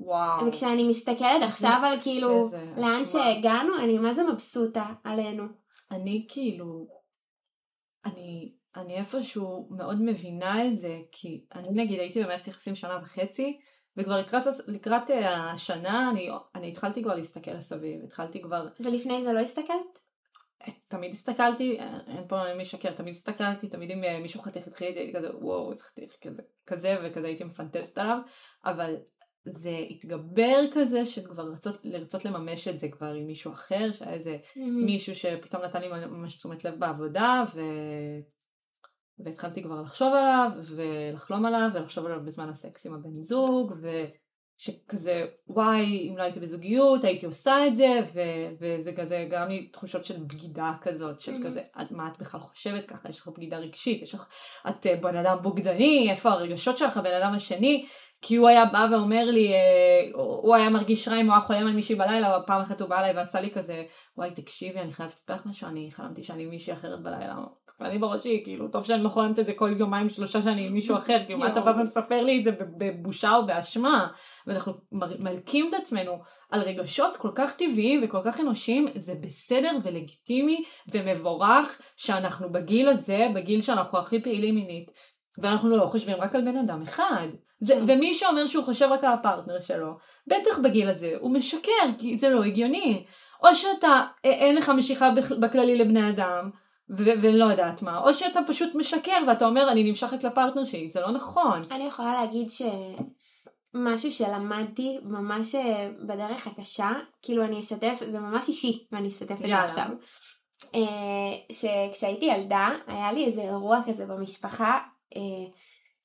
וואו. 0.00 0.46
וכשאני 0.46 0.88
מסתכלת 0.88 1.42
עכשיו 1.42 1.80
על 1.84 1.98
כאילו 2.02 2.50
לאן 2.76 3.04
שהגענו, 3.04 3.78
אני 3.78 3.98
מה 3.98 4.14
זה 4.14 4.22
מבסוטה 4.22 4.86
עלינו. 5.04 5.44
אני 5.90 6.26
כאילו, 6.28 6.86
אני, 8.04 8.52
אני 8.76 8.96
איפשהו 8.96 9.68
מאוד 9.70 10.02
מבינה 10.02 10.66
את 10.66 10.76
זה, 10.76 10.98
כי 11.12 11.44
אני 11.54 11.68
נגיד 11.70 12.00
הייתי 12.00 12.24
במערכת 12.24 12.48
יחסים 12.48 12.74
שנה 12.74 12.98
וחצי, 13.02 13.58
וכבר 13.96 14.18
לקראת, 14.18 14.42
לקראת 14.66 15.10
אה, 15.10 15.50
השנה 15.50 16.10
אני, 16.10 16.30
אני 16.54 16.68
התחלתי 16.68 17.02
כבר 17.02 17.14
להסתכל 17.14 17.50
לסביב, 17.50 18.04
התחלתי 18.04 18.42
כבר... 18.42 18.68
ולפני 18.80 19.22
זה 19.22 19.32
לא 19.32 19.40
הסתכלת? 19.40 19.98
תמיד 20.88 21.10
הסתכלתי, 21.10 21.78
אין 22.06 22.28
פה 22.28 22.54
מי 22.54 22.64
שקר, 22.64 22.92
תמיד 22.92 23.14
הסתכלתי, 23.14 23.68
תמיד 23.68 23.90
אם 23.90 24.04
אה, 24.04 24.18
מישהו 24.18 24.40
חתיך 24.40 24.66
התחיל 24.66 24.86
הייתי 24.86 25.16
כזה 25.16 25.36
וואו 25.36 25.72
איזה 25.72 25.84
חתיך 25.84 26.16
כזה, 26.22 26.42
כזה 26.66 26.96
וכזה 27.04 27.26
הייתי 27.26 27.44
מפנטסט 27.44 27.98
עליו, 27.98 28.18
אבל 28.64 28.94
זה 29.46 29.84
התגבר 29.90 30.60
כזה 30.72 31.06
של 31.06 31.24
כבר 31.24 31.42
לרצות, 31.42 31.80
לרצות 31.84 32.24
לממש 32.24 32.68
את 32.68 32.80
זה 32.80 32.88
כבר 32.88 33.06
עם 33.06 33.26
מישהו 33.26 33.52
אחר, 33.52 33.92
שהיה 33.92 34.12
איזה 34.12 34.36
mm-hmm. 34.36 34.60
מישהו 34.60 35.14
שפתאום 35.14 35.62
נתן 35.62 35.80
לי 35.80 35.88
ממש 35.88 36.36
תשומת 36.36 36.64
לב 36.64 36.74
בעבודה 36.78 37.44
ו... 37.54 37.60
והתחלתי 39.18 39.62
כבר 39.62 39.82
לחשוב 39.82 40.08
עליו 40.08 40.50
ולחלום 40.76 41.46
עליו 41.46 41.68
ולחשוב 41.74 42.06
עליו 42.06 42.20
בזמן 42.24 42.48
הסקס 42.48 42.86
עם 42.86 42.94
הבן 42.94 43.22
זוג 43.22 43.72
ושכזה 43.80 45.26
וואי 45.46 46.08
אם 46.10 46.16
לא 46.16 46.22
הייתי 46.22 46.40
בזוגיות 46.40 47.04
הייתי 47.04 47.26
עושה 47.26 47.66
את 47.66 47.76
זה 47.76 48.00
ו- 48.14 48.54
וזה 48.60 48.92
כזה 48.92 49.28
גם 49.30 49.48
לי 49.48 49.68
תחושות 49.68 50.04
של 50.04 50.22
בגידה 50.22 50.72
כזאת 50.80 51.20
של 51.20 51.34
mm-hmm. 51.34 51.46
כזה 51.46 51.62
מה 51.90 52.08
את 52.12 52.18
בכלל 52.18 52.40
חושבת 52.40 52.86
ככה 52.86 53.08
יש 53.08 53.20
לך 53.20 53.28
בגידה 53.28 53.58
רגשית 53.58 54.02
יש 54.02 54.14
לך 54.14 54.26
את 54.68 54.86
אה, 54.86 54.96
בן 54.96 55.16
אדם 55.16 55.38
בוגדני 55.42 56.10
איפה 56.10 56.30
הרגשות 56.30 56.78
שלך 56.78 56.96
בן 56.96 57.14
אדם 57.14 57.32
השני 57.34 57.86
כי 58.22 58.36
הוא 58.36 58.48
היה 58.48 58.64
בא 58.64 58.86
ואומר 58.92 59.24
לי, 59.24 59.52
אה, 59.52 60.10
הוא 60.14 60.54
היה 60.54 60.70
מרגיש 60.70 61.08
רע 61.08 61.20
אם 61.20 61.26
הוא 61.26 61.32
היה 61.32 61.40
חולם 61.40 61.66
על 61.66 61.72
מישהי 61.72 61.94
בלילה, 61.94 62.40
פעם 62.46 62.60
אחת 62.60 62.80
הוא 62.80 62.88
בא 62.88 62.98
אליי 62.98 63.12
ועשה 63.16 63.40
לי 63.40 63.50
כזה, 63.50 63.84
וואי 64.16 64.30
תקשיבי 64.30 64.80
אני 64.80 64.92
חייב 64.92 65.08
לספר 65.08 65.34
לך 65.34 65.46
משהו, 65.46 65.68
אני 65.68 65.88
חלמתי 65.92 66.22
שאני 66.22 66.42
עם 66.42 66.50
מישהי 66.50 66.72
אחרת 66.72 67.02
בלילה. 67.02 67.34
ואני 67.80 67.98
בראשי, 67.98 68.40
כאילו, 68.44 68.68
טוב 68.68 68.84
שאני 68.84 69.02
לא 69.02 69.08
חולמת 69.08 69.38
את 69.38 69.46
זה 69.46 69.52
כל 69.52 69.74
יומיים 69.78 70.08
שלושה 70.08 70.42
שאני 70.42 70.66
עם 70.66 70.72
מישהו 70.72 70.96
אחר, 70.96 71.24
כאילו, 71.24 71.38
מה 71.38 71.48
אתה 71.48 71.60
בא 71.60 71.70
ומספר 71.70 72.22
לי 72.22 72.38
את 72.38 72.44
זה 72.44 72.50
בבושה 72.78 73.34
או 73.34 73.46
באשמה? 73.46 74.08
ואנחנו 74.46 74.72
מלקים 75.18 75.68
את 75.68 75.74
עצמנו 75.74 76.18
על 76.50 76.62
רגשות 76.62 77.16
כל 77.16 77.30
כך 77.34 77.56
טבעיים 77.56 78.00
וכל 78.04 78.20
כך 78.24 78.40
אנושיים, 78.40 78.88
זה 78.94 79.14
בסדר 79.20 79.70
ולגיטימי 79.84 80.64
ומבורך 80.88 81.80
שאנחנו 81.96 82.52
בגיל 82.52 82.88
הזה, 82.88 83.26
בגיל 83.34 83.60
שאנחנו 83.60 83.98
הכי 83.98 84.22
פעילים 84.22 84.54
מינית, 84.54 84.90
ואנחנו 85.38 85.76
לא 85.76 85.86
חושבים 85.86 86.16
רק 86.16 86.34
על 86.34 86.44
בן 86.44 86.56
אדם 86.56 86.82
אחד. 86.82 87.28
זה, 87.60 87.74
כן. 87.74 87.84
ומי 87.88 88.14
שאומר 88.14 88.46
שהוא 88.46 88.64
חושב 88.64 88.88
רק 88.90 89.04
על 89.04 89.12
הפרטנר 89.12 89.60
שלו, 89.60 89.96
בטח 90.26 90.58
בגיל 90.58 90.88
הזה, 90.88 91.14
הוא 91.20 91.30
משקר, 91.30 91.86
כי 91.98 92.16
זה 92.16 92.28
לא 92.28 92.44
הגיוני. 92.44 93.04
או 93.42 93.54
שאתה, 93.54 94.02
אה, 94.24 94.30
אין 94.30 94.56
לך 94.56 94.68
משיכה 94.68 95.10
בכללי 95.40 95.76
לבני 95.76 96.10
אדם, 96.10 96.50
ו- 96.90 97.22
ולא 97.22 97.44
יודעת 97.44 97.82
מה, 97.82 97.98
או 97.98 98.14
שאתה 98.14 98.40
פשוט 98.46 98.74
משקר 98.74 99.18
ואתה 99.28 99.46
אומר 99.46 99.72
אני 99.72 99.90
נמשכת 99.90 100.24
לפרטנר 100.24 100.64
שלי, 100.64 100.88
זה 100.88 101.00
לא 101.00 101.10
נכון. 101.10 101.60
אני 101.70 101.84
יכולה 101.84 102.14
להגיד 102.14 102.48
שמשהו 102.50 104.12
שלמדתי 104.12 104.98
ממש 105.02 105.54
אה, 105.54 105.90
בדרך 106.06 106.46
הקשה, 106.46 106.90
כאילו 107.22 107.44
אני 107.44 107.60
אשתף, 107.60 108.02
זה 108.10 108.20
ממש 108.20 108.48
אישי, 108.48 108.86
ואני 108.92 109.08
אשתף 109.08 109.36
את 109.40 109.46
זה 109.46 109.58
עכשיו. 109.58 109.86
אה, 110.74 110.80
שכשהייתי 111.52 112.24
ילדה, 112.24 112.68
היה 112.86 113.12
לי 113.12 113.24
איזה 113.24 113.40
אירוע 113.40 113.80
כזה 113.86 114.06
במשפחה, 114.06 114.78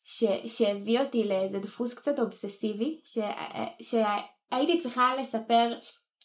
ש, 0.04 0.24
שהביא 0.46 1.00
אותי 1.00 1.24
לאיזה 1.24 1.60
דפוס 1.60 1.94
קצת 1.94 2.20
אובססיבי, 2.20 3.02
ש, 3.04 3.18
שהייתי 3.82 4.80
צריכה 4.80 5.16
לספר 5.16 5.74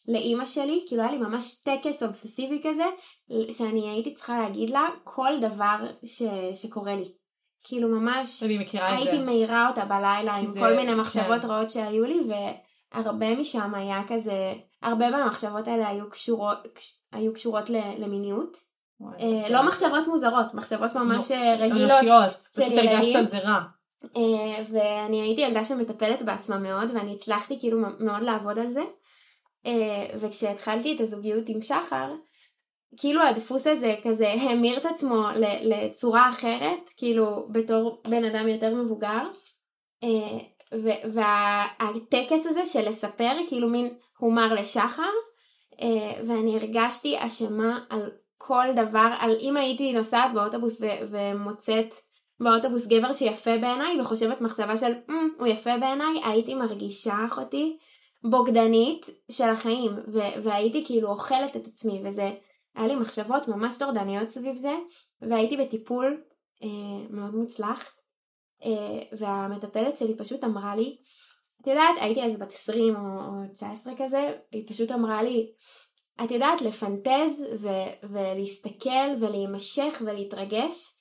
לאימא 0.09 0.47
שלי, 0.47 0.85
כאילו 0.87 1.03
היה 1.03 1.13
לי 1.13 1.19
ממש 1.19 1.63
טקס 1.65 2.03
אובססיבי 2.03 2.61
כזה, 2.65 2.85
שאני 3.53 3.91
הייתי 3.91 4.15
צריכה 4.15 4.39
להגיד 4.39 4.71
לה 4.71 4.89
כל 5.05 5.33
דבר 5.41 5.77
ש, 6.05 6.23
שקורה 6.55 6.97
לי. 6.97 7.13
כאילו 7.65 7.89
ממש, 7.89 8.43
אני 8.43 8.59
מכירה 8.59 8.95
את 8.95 9.05
זה. 9.05 9.11
הייתי 9.11 9.25
מעירה 9.25 9.69
אותה 9.69 9.85
בלילה 9.85 10.35
עם 10.35 10.53
זה, 10.53 10.61
כל 10.61 10.77
מיני 10.77 10.95
מחשבות 10.95 11.43
כן. 11.43 11.49
רעות 11.49 11.71
שהיו 11.71 12.05
לי, 12.05 12.21
והרבה 12.95 13.37
משם 13.37 13.75
היה 13.75 14.03
כזה, 14.09 14.55
הרבה 14.83 15.11
מהמחשבות 15.11 15.69
האלה 15.69 15.89
היו 15.89 16.11
קשורות, 16.11 16.59
היו 17.13 17.35
קשורות 17.35 17.71
למיניות. 17.99 18.57
אה, 19.03 19.49
לא 19.51 19.67
מחשבות 19.67 20.07
מוזרות, 20.07 20.55
מחשבות 20.55 20.95
ממש 20.95 21.31
לא, 21.31 21.37
רגילות 21.37 21.91
אנושיות, 21.91 22.43
פשוט 22.53 22.73
הרגשת 22.77 23.17
על 23.17 23.29
זה 23.29 23.39
רע. 23.39 23.61
אה, 24.17 24.63
ואני 24.71 25.21
הייתי 25.21 25.41
ילדה 25.41 25.65
שמטפלת 25.65 26.23
בעצמה 26.23 26.59
מאוד, 26.59 26.91
ואני 26.95 27.15
הצלחתי 27.15 27.61
כאילו 27.61 27.79
מאוד 27.99 28.23
לעבוד 28.23 28.59
על 28.59 28.71
זה. 28.71 28.83
אה, 29.67 30.07
וכשהתחלתי 30.19 30.95
את 30.95 31.01
הזוגיות 31.01 31.49
עם 31.49 31.63
שחר, 31.63 32.13
כאילו 32.97 33.23
הדפוס 33.23 33.67
הזה 33.67 33.95
כזה 34.03 34.29
המיר 34.29 34.79
את 34.79 34.87
עצמו 34.87 35.27
לצורה 35.63 36.31
אחרת, 36.31 36.91
כאילו 36.97 37.49
בתור 37.53 38.03
בן 38.09 38.25
אדם 38.25 38.49
יותר 38.49 38.75
מבוגר. 38.75 39.23
אה, 40.05 40.39
והטקס 41.13 42.47
הזה 42.47 42.65
של 42.65 42.89
לספר 42.89 43.33
כאילו 43.49 43.69
מין 43.69 43.95
הומר 44.19 44.55
לשחר, 44.55 45.11
אה, 45.83 46.23
ואני 46.27 46.57
הרגשתי 46.57 47.17
אשמה 47.19 47.85
על 47.91 48.11
כל 48.39 48.65
דבר, 48.77 49.09
על 49.19 49.37
אם 49.41 49.57
הייתי 49.57 49.93
נוסעת 49.93 50.35
באוטובוס 50.35 50.81
ו- 50.81 51.07
ומוצאת 51.11 51.95
באוטובוס 52.41 52.87
גבר 52.87 53.13
שיפה 53.13 53.59
בעיניי 53.59 54.01
וחושבת 54.01 54.41
מחשבה 54.41 54.77
של 54.77 54.93
mm, 54.93 55.13
הוא 55.39 55.47
יפה 55.47 55.79
בעיניי, 55.81 56.21
הייתי 56.25 56.55
מרגישה 56.55 57.15
אחותי 57.27 57.79
בוגדנית 58.25 59.07
של 59.31 59.49
החיים, 59.49 59.93
ו- 59.93 60.43
והייתי 60.43 60.85
כאילו 60.87 61.09
אוכלת 61.09 61.57
את 61.57 61.67
עצמי, 61.67 62.03
וזה, 62.05 62.31
היה 62.75 62.87
לי 62.87 62.97
מחשבות 62.97 63.49
ממש 63.49 63.79
טורדניות 63.79 64.29
סביב 64.29 64.57
זה, 64.57 64.75
והייתי 65.23 65.57
בטיפול 65.57 66.23
אה, 66.63 67.07
מאוד 67.11 67.35
מוצלח, 67.35 67.97
אה, 68.65 69.17
והמטפלת 69.19 69.97
שלי 69.97 70.17
פשוט 70.17 70.45
אמרה 70.45 70.77
לי, 70.77 70.97
את 71.61 71.67
יודעת, 71.67 71.95
הייתי 72.01 72.23
אז 72.23 72.39
בת 72.39 72.53
20 72.53 72.97
או, 72.97 73.01
או 73.01 73.53
19 73.53 73.93
כזה, 73.99 74.33
היא 74.53 74.65
פשוט 74.69 74.93
אמרה 74.93 75.23
לי, 75.23 75.53
את 76.25 76.31
יודעת 76.31 76.63
לפנטז 76.63 77.45
ו- 77.61 78.09
ולהסתכל 78.11 79.09
ולהימשך 79.21 80.03
ולהתרגש, 80.07 80.93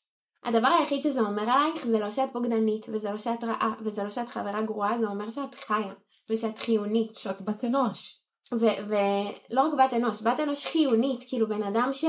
הדבר 0.44 0.68
היחיד 0.68 1.02
שזה 1.02 1.22
אומר 1.22 1.42
עלייך 1.42 1.88
זה 1.88 2.00
לא 2.00 2.12
שאת 2.12 2.34
בוגדנית, 2.34 2.86
וזה 2.94 3.12
לא 3.12 3.18
שאת 3.18 3.44
רעה, 3.44 3.74
וזה 3.82 4.04
לא 4.04 4.10
שאת 4.10 4.28
חברה 4.28 4.62
גרועה, 4.62 4.98
זה 4.98 5.08
אומר 5.08 5.30
שאת 5.30 5.56
חיה. 5.56 5.94
ושאת 6.30 6.58
חיונית. 6.58 7.18
שאת 7.18 7.42
בת 7.42 7.64
אנוש. 7.64 8.22
ולא 8.52 9.62
רק 9.62 9.74
בת 9.74 9.94
אנוש, 9.94 10.22
בת 10.22 10.40
אנוש 10.40 10.66
חיונית, 10.66 11.20
כאילו 11.28 11.48
בן 11.48 11.64
אדם 11.64 11.90
ש, 11.94 12.06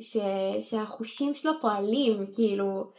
ש, 0.00 0.16
שהחושים 0.60 1.34
שלו 1.34 1.52
פועלים, 1.60 2.26
כאילו, 2.34 2.90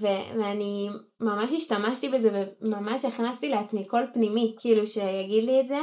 ו- 0.00 0.38
ואני 0.38 0.88
ממש 1.20 1.52
השתמשתי 1.52 2.08
בזה 2.08 2.44
וממש 2.60 3.04
הכנסתי 3.04 3.48
לעצמי 3.48 3.84
קול 3.84 4.06
פנימי, 4.14 4.56
כאילו 4.60 4.86
שיגיד 4.86 5.44
לי 5.44 5.60
את 5.60 5.68
זה, 5.68 5.78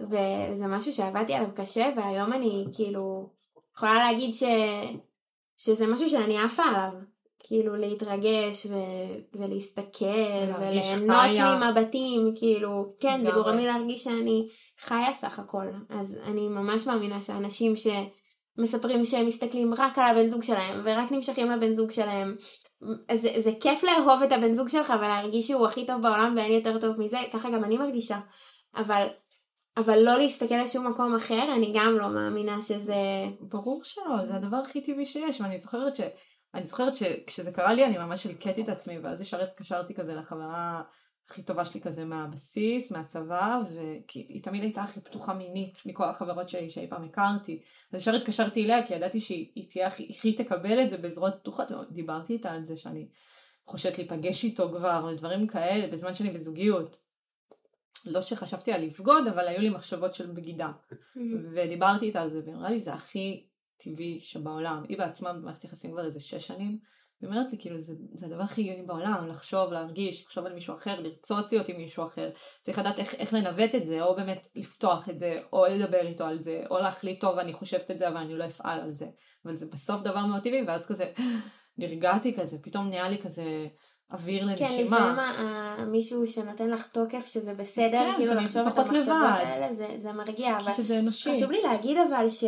וזה 0.00 0.66
משהו 0.66 0.92
שעבדתי 0.92 1.34
עליו 1.34 1.48
קשה, 1.54 1.90
והיום 1.96 2.32
אני 2.32 2.64
כאילו 2.74 3.30
יכולה 3.76 3.94
להגיד 3.94 4.34
ש... 4.34 4.42
שזה 5.58 5.86
משהו 5.86 6.10
שאני 6.10 6.38
עפה 6.38 6.62
עליו. 6.62 6.90
כאילו 7.48 7.76
להתרגש 7.76 8.66
ו- 8.66 9.36
ולהסתכל 9.40 10.04
וליהנות 10.58 11.26
ממבטים, 11.36 12.32
כאילו, 12.36 12.94
כן, 13.00 13.20
זה 13.24 13.30
גורם 13.30 13.56
לי 13.56 13.66
להרגיש 13.66 14.04
שאני 14.04 14.48
חיה 14.80 15.12
סך 15.12 15.38
הכל. 15.38 15.66
אז 15.88 16.18
אני 16.24 16.48
ממש 16.48 16.86
מאמינה 16.86 17.20
שאנשים 17.20 17.72
שמספרים 17.76 19.04
שהם 19.04 19.26
מסתכלים 19.26 19.74
רק 19.74 19.98
על 19.98 20.06
הבן 20.06 20.28
זוג 20.28 20.42
שלהם 20.42 20.80
ורק 20.84 21.12
נמשכים 21.12 21.50
לבן 21.50 21.74
זוג 21.74 21.90
שלהם, 21.90 22.36
זה, 23.14 23.28
זה 23.44 23.50
כיף 23.60 23.84
לאהוב 23.84 24.22
את 24.22 24.32
הבן 24.32 24.54
זוג 24.54 24.68
שלך 24.68 24.92
ולהרגיש 24.98 25.48
שהוא 25.48 25.66
הכי 25.66 25.86
טוב 25.86 26.02
בעולם 26.02 26.34
ואין 26.36 26.52
יותר 26.52 26.80
טוב 26.80 27.00
מזה, 27.00 27.18
ככה 27.32 27.50
גם 27.50 27.64
אני 27.64 27.78
מרגישה. 27.78 28.18
אבל 28.76 29.06
אבל 29.76 29.98
לא 29.98 30.18
להסתכל 30.18 30.54
לשום 30.62 30.86
מקום 30.86 31.14
אחר, 31.14 31.54
אני 31.56 31.72
גם 31.74 31.98
לא 31.98 32.08
מאמינה 32.08 32.60
שזה... 32.62 32.94
ברור 33.40 33.84
שלא, 33.84 34.24
זה 34.24 34.34
הדבר 34.34 34.56
הכי 34.56 34.80
טבעי 34.80 35.06
שיש, 35.06 35.40
ואני 35.40 35.58
זוכרת 35.58 35.96
ש... 35.96 36.00
אני 36.54 36.66
זוכרת 36.66 36.94
שכשזה 36.94 37.52
קרה 37.52 37.74
לי 37.74 37.84
אני 37.84 37.98
ממש 37.98 38.26
הלקטתי 38.26 38.62
את 38.62 38.68
עצמי 38.68 38.98
ואז 38.98 39.20
ישר 39.20 39.42
התקשרתי 39.42 39.94
כזה 39.94 40.14
לחברה 40.14 40.82
הכי 41.28 41.42
טובה 41.42 41.64
שלי 41.64 41.80
כזה 41.80 42.04
מהבסיס, 42.04 42.92
מהצבא, 42.92 43.60
וכי 43.64 44.26
היא 44.28 44.42
תמיד 44.42 44.62
הייתה 44.62 44.82
הכי 44.82 45.00
פתוחה 45.00 45.34
מינית 45.34 45.82
מכל 45.86 46.04
החברות 46.04 46.48
שלי 46.48 46.70
שאי 46.70 46.86
פעם 46.90 47.04
הכרתי. 47.04 47.62
אז 47.92 48.00
ישר 48.00 48.14
התקשרתי 48.14 48.64
אליה 48.64 48.86
כי 48.86 48.94
ידעתי 48.94 49.20
שהיא 49.20 49.70
תהיה 49.70 49.86
הכי, 49.86 50.08
היא 50.22 50.38
תקבל 50.38 50.82
את 50.82 50.90
זה 50.90 50.96
בזרועות 50.96 51.34
פתוחות, 51.40 51.68
דיברתי 51.90 52.32
איתה 52.32 52.50
על 52.50 52.64
זה 52.64 52.76
שאני 52.76 53.08
חושבת 53.66 53.98
להיפגש 53.98 54.44
איתו 54.44 54.68
כבר, 54.68 55.00
או 55.02 55.14
דברים 55.14 55.46
כאלה, 55.46 55.86
בזמן 55.86 56.14
שאני 56.14 56.30
בזוגיות. 56.30 57.05
לא 58.04 58.22
שחשבתי 58.22 58.72
על 58.72 58.82
לבגוד, 58.82 59.28
אבל 59.28 59.48
היו 59.48 59.60
לי 59.60 59.68
מחשבות 59.68 60.14
של 60.14 60.30
בגידה. 60.30 60.68
Mm-hmm. 60.68 61.20
ודיברתי 61.54 62.06
איתה 62.06 62.22
על 62.22 62.30
זה, 62.30 62.40
והיא 62.44 62.56
לי, 62.68 62.80
זה 62.80 62.94
הכי 62.94 63.46
טבעי 63.78 64.20
שבעולם. 64.20 64.84
היא 64.88 64.98
בעצמה 64.98 65.32
במערכת 65.32 65.64
יחסים 65.64 65.92
כבר 65.92 66.04
איזה 66.04 66.20
שש 66.20 66.46
שנים, 66.46 66.78
והיא 67.20 67.30
אומרת 67.30 67.52
לי 67.52 67.58
כאילו 67.58 67.80
זה, 67.80 67.92
זה 68.14 68.26
הדבר 68.26 68.42
הכי 68.42 68.60
הגיוני 68.60 68.82
בעולם, 68.82 69.28
לחשוב, 69.28 69.72
להרגיש, 69.72 70.24
לחשוב 70.24 70.46
על 70.46 70.54
מישהו 70.54 70.74
אחר, 70.74 71.00
לרצות 71.00 71.52
להיות 71.52 71.68
עם 71.68 71.76
מישהו 71.76 72.06
אחר. 72.06 72.30
צריך 72.60 72.78
לדעת 72.78 72.98
איך, 72.98 73.14
איך 73.14 73.34
לנווט 73.34 73.74
את 73.74 73.86
זה, 73.86 74.02
או 74.02 74.16
באמת 74.16 74.48
לפתוח 74.54 75.08
את 75.08 75.18
זה, 75.18 75.40
או 75.52 75.66
לדבר 75.66 76.06
איתו 76.06 76.24
על 76.24 76.40
זה, 76.40 76.62
או 76.70 76.78
להחליט 76.78 77.20
טוב 77.20 77.38
אני 77.38 77.52
חושבת 77.52 77.90
את 77.90 77.98
זה 77.98 78.08
אבל 78.08 78.16
אני 78.16 78.34
לא 78.34 78.46
אפעל 78.46 78.80
על 78.80 78.90
זה. 78.90 79.06
אבל 79.44 79.54
זה 79.54 79.66
בסוף 79.66 80.02
דבר 80.02 80.26
מאוד 80.26 80.42
טבעי, 80.42 80.62
ואז 80.66 80.86
כזה 80.86 81.12
נרגעתי 81.78 82.36
כזה, 82.36 82.58
פתאום 82.62 82.88
נהיה 82.88 83.08
לי 83.08 83.18
כזה 83.18 83.66
אוויר 84.12 84.40
כן, 84.40 84.46
לנשימה. 84.46 84.98
כן, 84.98 85.12
לפעמים 85.12 85.92
מישהו 85.92 86.26
שנותן 86.26 86.70
לך 86.70 86.86
תוקף 86.86 87.26
שזה 87.26 87.54
בסדר, 87.54 87.98
כן, 87.98 88.14
כאילו 88.16 88.34
לחשוב 88.34 88.66
את 88.66 88.78
המחשבות 88.78 89.16
האלה, 89.22 89.74
זה, 89.74 89.86
זה 89.96 90.12
מרגיע. 90.12 90.58
אבל 90.58 90.72
שזה 90.72 90.98
אנושי. 90.98 91.34
חשוב 91.34 91.50
לי 91.50 91.62
להגיד 91.62 91.96
אבל 91.96 92.28
ש... 92.28 92.44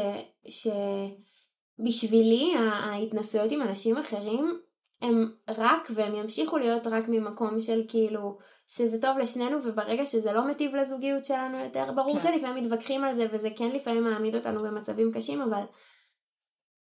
שבשבילי 1.78 2.54
ההתנסויות 2.56 3.52
עם 3.52 3.62
אנשים 3.62 3.96
אחרים 3.96 4.60
הם 5.02 5.32
רק 5.48 5.88
והם 5.94 6.14
ימשיכו 6.14 6.58
להיות 6.58 6.86
רק 6.86 7.04
ממקום 7.08 7.60
של 7.60 7.82
כאילו 7.88 8.38
שזה 8.66 9.00
טוב 9.00 9.18
לשנינו 9.18 9.58
וברגע 9.64 10.06
שזה 10.06 10.32
לא 10.32 10.48
מטיב 10.48 10.74
לזוגיות 10.74 11.24
שלנו 11.24 11.58
יותר 11.58 11.92
ברור 11.92 12.12
כן. 12.12 12.18
שלפעמים 12.18 12.64
מתווכחים 12.64 13.04
על 13.04 13.14
זה 13.14 13.26
וזה 13.32 13.48
כן 13.56 13.70
לפעמים 13.70 14.04
מעמיד 14.04 14.36
אותנו 14.36 14.62
במצבים 14.62 15.12
קשים 15.12 15.42
אבל 15.42 15.62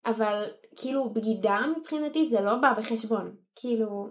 אבל 0.07 0.45
כאילו 0.77 1.11
בגידה 1.11 1.61
מבחינתי 1.79 2.29
זה 2.29 2.41
לא 2.41 2.57
בא 2.57 2.73
בחשבון 2.79 3.37
כאילו 3.57 4.09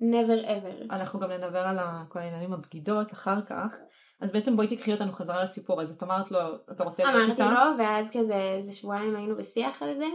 never 0.00 0.46
ever. 0.46 0.84
אנחנו 0.90 1.20
גם 1.20 1.30
נדבר 1.30 1.58
על 1.58 1.78
כל 2.08 2.18
העניינים 2.18 2.52
הבגידות 2.52 3.12
אחר 3.12 3.42
כך. 3.42 3.76
אז 4.20 4.32
בעצם 4.32 4.56
בואי 4.56 4.76
תקחי 4.76 4.92
אותנו 4.92 5.12
חזרה 5.12 5.44
לסיפור, 5.44 5.82
אז 5.82 5.96
את 5.96 6.02
אמרת 6.02 6.30
לו, 6.30 6.38
אתה 6.72 6.84
רוצה 6.84 7.04
להיות 7.04 7.30
איתה? 7.30 7.44
אמרתי 7.44 7.78
לו, 7.78 7.84
ואז 7.84 8.10
כזה, 8.12 8.34
איזה 8.34 8.72
שבועיים 8.72 9.16
היינו 9.16 9.36
בשיח 9.36 9.82
על 9.82 9.94
זה. 9.94 10.06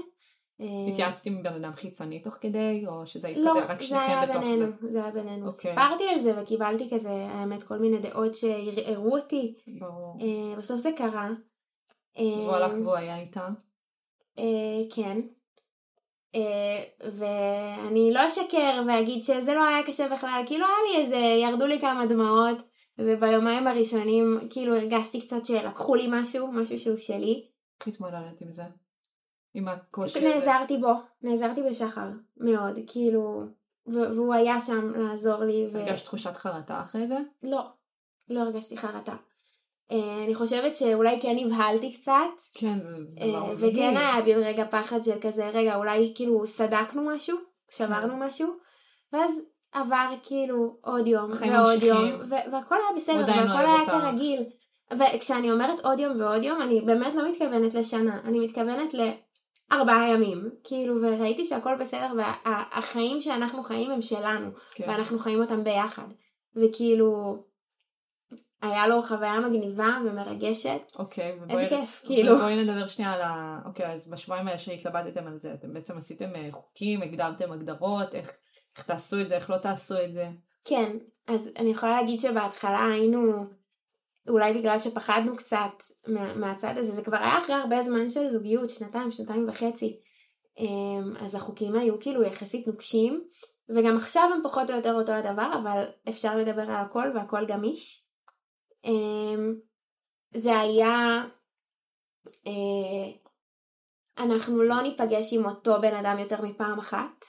אה, 0.61 0.91
התייעצתי 0.91 1.29
עם 1.29 1.43
בן 1.43 1.53
אדם 1.53 1.75
חיצוני 1.75 2.19
תוך 2.19 2.33
כדי, 2.41 2.83
או 2.87 3.07
שזה 3.07 3.33
לא, 3.37 3.51
כזה 3.51 3.65
רק 3.65 3.81
שניכם 3.81 4.21
בתוך 4.23 4.43
בינינו, 4.43 4.65
זה? 4.65 4.85
לא, 4.85 4.91
זה 4.91 5.03
היה 5.03 5.11
בינינו. 5.11 5.47
Okay. 5.47 5.51
אוקיי. 5.51 5.71
סיפרתי 5.71 6.03
על 6.09 6.19
זה 6.19 6.41
וקיבלתי 6.41 6.89
כזה, 6.95 7.09
האמת, 7.09 7.63
כל 7.63 7.77
מיני 7.77 7.99
דעות 7.99 8.35
שערערו 8.35 9.17
אותי. 9.17 9.55
ברור. 9.79 10.17
Uh, 10.19 10.57
בסוף 10.57 10.81
זה 10.81 10.89
קרה. 10.97 11.29
והוא 12.17 12.51
הלך 12.51 12.71
אה, 12.71 12.81
והוא 12.81 12.95
היה 12.95 13.19
איתה? 13.19 13.47
כן. 14.95 15.21
Uh, 16.35 16.37
ואני 17.17 18.13
לא 18.13 18.27
אשקר 18.27 18.83
ואגיד 18.87 19.23
שזה 19.23 19.53
לא 19.53 19.67
היה 19.67 19.83
קשה 19.83 20.09
בכלל, 20.09 20.43
כאילו 20.45 20.65
היה 20.65 20.75
לי 20.89 21.03
איזה, 21.03 21.15
ירדו 21.15 21.65
לי 21.65 21.79
כמה 21.79 22.05
דמעות. 22.05 22.57
וביומיים 22.99 23.67
הראשונים 23.67 24.39
כאילו 24.49 24.75
הרגשתי 24.75 25.21
קצת 25.21 25.45
שלקחו 25.45 25.95
לי 25.95 26.07
משהו, 26.11 26.51
משהו 26.51 26.79
שהוא 26.79 26.97
שלי. 26.97 27.47
איך 27.79 27.87
התמודדת 27.87 28.41
עם 28.41 28.51
זה? 28.51 28.63
עם 29.53 29.67
הקושי 29.67 30.19
הזה? 30.19 30.29
נעזרתי 30.29 30.77
בו, 30.77 30.93
נעזרתי 31.21 31.61
בשחר, 31.69 32.09
מאוד, 32.37 32.79
כאילו, 32.87 33.43
והוא 33.87 34.33
היה 34.33 34.59
שם 34.59 34.93
לעזור 34.95 35.43
לי. 35.43 35.67
ו... 35.73 35.79
הרגשת 35.79 36.05
תחושת 36.05 36.35
חרטה 36.35 36.81
אחרי 36.81 37.07
זה? 37.07 37.17
לא, 37.43 37.69
לא 38.29 38.39
הרגשתי 38.39 38.77
חרטה. 38.77 39.15
אה, 39.91 40.23
אני 40.25 40.35
חושבת 40.35 40.75
שאולי 40.75 41.21
כן 41.21 41.35
נבהלתי 41.35 41.93
קצת. 41.93 42.13
כן, 42.53 42.77
זה 43.07 43.21
אה, 43.21 43.29
דבר 43.29 43.53
וכן. 43.55 43.97
היה 43.97 44.21
בי 44.21 44.33
רגע 44.33 44.65
פחד 44.71 45.03
של 45.03 45.19
כזה, 45.21 45.49
רגע, 45.49 45.75
אולי 45.75 46.11
כאילו 46.15 46.47
סדקנו 46.47 47.05
משהו, 47.15 47.37
שברנו 47.71 48.13
כן. 48.13 48.23
משהו, 48.23 48.47
ואז 49.13 49.41
עבר 49.71 50.15
כאילו 50.23 50.77
עוד 50.81 51.07
יום 51.07 51.31
ועוד. 51.31 51.83
יום, 51.83 52.11
והכל 52.29 52.75
היה 52.75 52.95
בסדר, 52.95 53.25
והכל 53.27 53.65
היה. 53.65 53.85
כרגיל. 53.85 54.43
וכשאני 54.93 55.51
אומרת 55.51 55.79
עוד 55.79 55.99
יום 55.99 56.21
ועוד 56.21 56.43
יום, 56.43 56.61
אני 56.61 56.81
באמת 56.81 57.15
לא 57.15 57.29
מתכוונת 57.29 57.73
לשנה, 57.73 58.19
אני 58.23 58.39
מתכוונת 58.39 58.93
לארבעה 58.93 60.09
ימים, 60.09 60.49
כאילו, 60.63 60.95
וראיתי 61.01 61.45
שהכל 61.45 61.75
בסדר, 61.79 62.07
והחיים 62.17 63.21
שאנחנו 63.21 63.63
חיים 63.63 63.91
הם 63.91 64.01
שלנו, 64.01 64.49
כן. 64.75 64.89
ואנחנו 64.89 65.19
חיים 65.19 65.41
אותם 65.41 65.63
ביחד. 65.63 66.07
וכאילו, 66.55 67.37
היה 68.65 68.87
לו 68.87 69.01
חוויה 69.01 69.39
מגניבה 69.39 69.97
ומרגשת, 70.05 70.91
אוקיי, 70.99 71.37
ובואי... 71.41 71.63
איזה 71.63 71.75
כיף, 71.75 72.01
כאילו. 72.05 72.37
בואי 72.37 72.63
נדבר 72.63 72.87
שנייה 72.87 73.11
על 73.11 73.21
ה... 73.21 73.59
אוקיי, 73.65 73.93
אז 73.93 74.07
בשבועיים 74.07 74.47
האלה 74.47 74.59
שהתלבטתם 74.59 75.27
על 75.27 75.37
זה, 75.37 75.53
אתם 75.53 75.73
בעצם 75.73 75.97
עשיתם 75.97 76.35
אה, 76.35 76.49
חוקים, 76.51 77.01
הגדרתם 77.01 77.51
הגדרות, 77.51 78.15
איך, 78.15 78.31
איך 78.77 78.85
תעשו 78.85 79.21
את 79.21 79.27
זה, 79.27 79.35
איך 79.35 79.49
לא 79.49 79.57
תעשו 79.57 79.95
את 80.03 80.13
זה. 80.13 80.27
כן, 80.65 80.97
אז 81.27 81.49
אני 81.59 81.69
יכולה 81.69 82.01
להגיד 82.01 82.19
שבהתחלה 82.19 82.85
היינו, 82.93 83.45
אולי 84.29 84.53
בגלל 84.53 84.79
שפחדנו 84.79 85.35
קצת 85.35 85.83
מה, 86.07 86.35
מהצד 86.35 86.77
הזה, 86.77 86.91
זה 86.91 87.01
כבר 87.01 87.17
היה 87.17 87.37
אחרי 87.37 87.55
הרבה 87.55 87.83
זמן 87.83 88.09
של 88.09 88.29
זוגיות, 88.31 88.69
שנתיים, 88.69 89.11
שנתיים 89.11 89.49
וחצי. 89.49 89.99
אמ, 90.57 91.13
אז 91.19 91.35
החוקים 91.35 91.75
היו 91.75 91.99
כאילו 91.99 92.23
יחסית 92.23 92.67
נוקשים, 92.67 93.23
וגם 93.69 93.97
עכשיו 93.97 94.29
הם 94.33 94.41
פחות 94.43 94.69
או 94.69 94.75
יותר 94.75 94.93
אותו 94.93 95.11
הדבר, 95.11 95.51
אבל 95.63 95.83
אפשר 96.09 96.37
לדבר 96.37 96.61
על 96.61 96.75
הכל 96.75 97.11
והכל 97.15 97.45
גמיש. 97.45 98.04
אמ, 98.85 99.55
זה 100.35 100.59
היה, 100.59 101.23
אה, 102.47 103.11
אנחנו 104.17 104.63
לא 104.63 104.81
ניפגש 104.81 105.33
עם 105.33 105.45
אותו 105.45 105.81
בן 105.81 105.95
אדם 105.95 106.19
יותר 106.19 106.41
מפעם 106.41 106.79
אחת. 106.79 107.25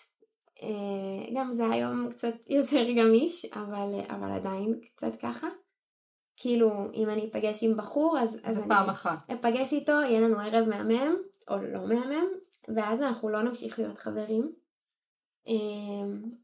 אה, 0.62 1.34
גם 1.34 1.52
זה 1.52 1.70
היום 1.70 2.10
קצת 2.10 2.34
יותר 2.58 2.90
גמיש, 2.96 3.44
אבל, 3.44 4.00
אבל 4.08 4.30
עדיין 4.30 4.80
קצת 4.96 5.16
ככה. 5.22 5.48
כאילו, 6.36 6.70
אם 6.94 7.10
אני 7.10 7.28
אפגש 7.28 7.64
עם 7.64 7.76
בחור, 7.76 8.18
אז, 8.18 8.38
אז 8.42 8.58
אני 8.58 8.90
אחת. 8.90 9.30
אפגש 9.32 9.72
איתו, 9.72 9.92
יהיה 9.92 10.20
לנו 10.20 10.40
ערב 10.40 10.68
מהמם, 10.68 11.16
או 11.50 11.56
לא 11.56 11.88
מהמם, 11.88 12.26
ואז 12.76 13.02
אנחנו 13.02 13.28
לא 13.28 13.42
נמשיך 13.42 13.78
להיות 13.78 13.98
חברים. 13.98 14.52
אה, 15.48 15.54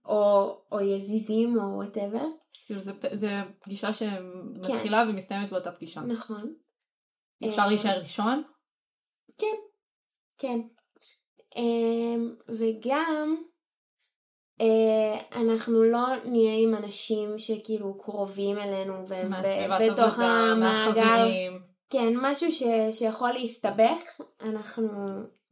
או, 0.05 0.57
או 0.73 0.81
יזיזים, 0.81 1.57
או 1.59 1.63
וואטאבר. 1.63 2.27
כאילו 2.73 2.83
זה, 2.83 2.93
זה 3.13 3.31
פגישה 3.61 3.93
שמתחילה 3.93 5.05
ומסתיימת 5.09 5.51
באותה 5.51 5.73
פגישה. 5.73 6.01
נכון. 6.01 6.55
אפשר 7.49 7.63
אה, 7.63 7.69
להישאר 7.69 7.99
ראשון? 8.01 8.43
כן. 10.39 10.61
אמ, 11.57 12.35
וגם 12.49 13.37
אה, 14.61 15.41
אנחנו 15.43 15.83
לא 15.83 16.07
נהיה 16.25 16.59
עם 16.63 16.75
אנשים 16.75 17.39
שכאילו 17.39 17.99
קרובים 17.99 18.59
אלינו 18.59 19.09
והם 19.09 19.33
בתוך 19.81 20.19
המעגל. 20.19 21.29
כן, 21.91 22.13
משהו 22.17 22.53
ש, 22.53 22.63
שיכול 22.93 23.31
להסתבך, 23.33 24.21
אנחנו, 24.41 24.89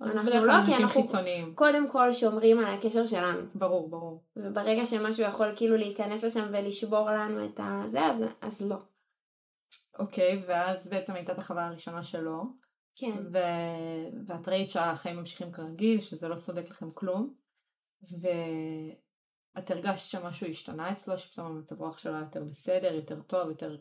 אנחנו 0.00 0.46
לא, 0.46 0.52
כי 0.66 0.74
אנחנו 0.74 1.02
חיצוניים. 1.02 1.54
קודם 1.54 1.90
כל 1.90 2.12
שומרים 2.12 2.58
על 2.58 2.74
הקשר 2.74 3.06
שלנו. 3.06 3.40
ברור, 3.54 3.90
ברור. 3.90 4.24
וברגע 4.36 4.86
שמשהו 4.86 5.24
יכול 5.24 5.56
כאילו 5.56 5.76
להיכנס 5.76 6.24
לשם 6.24 6.48
ולשבור 6.52 7.10
לנו 7.10 7.44
את 7.44 7.60
הזה, 7.62 8.06
אז, 8.06 8.24
אז 8.40 8.62
לא. 8.62 8.76
אוקיי, 9.98 10.42
ואז 10.46 10.88
בעצם 10.88 11.14
הייתה 11.14 11.32
את 11.32 11.38
החוויה 11.38 11.66
הראשונה 11.66 12.02
שלו, 12.02 12.42
כן. 12.96 13.12
ו... 13.32 13.38
ואת 14.26 14.48
ראית 14.48 14.70
שהחיים 14.70 15.16
ממשיכים 15.16 15.52
כרגיל, 15.52 16.00
שזה 16.00 16.28
לא 16.28 16.36
סודק 16.36 16.70
לכם 16.70 16.90
כלום, 16.94 17.34
ואת 18.02 19.70
הרגשת 19.70 20.10
שמשהו 20.10 20.46
השתנה 20.46 20.92
אצלו, 20.92 21.18
שפתאום 21.18 21.46
המצב 21.46 21.80
רוח 21.80 21.98
שלו 21.98 22.12
היה 22.12 22.20
יותר 22.20 22.44
בסדר, 22.44 22.94
יותר 22.94 23.20
טוב, 23.20 23.48
יותר... 23.48 23.76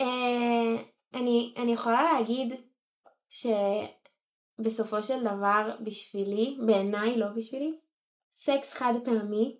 אה, 0.00 0.82
אני, 1.14 1.54
אני 1.56 1.72
יכולה 1.72 2.02
להגיד 2.02 2.54
שבסופו 4.60 5.02
של 5.02 5.24
דבר 5.24 5.70
בשבילי, 5.80 6.58
בעיניי 6.66 7.16
לא 7.16 7.26
בשבילי, 7.36 7.78
סקס 8.32 8.72
חד 8.72 8.94
פעמי 9.04 9.56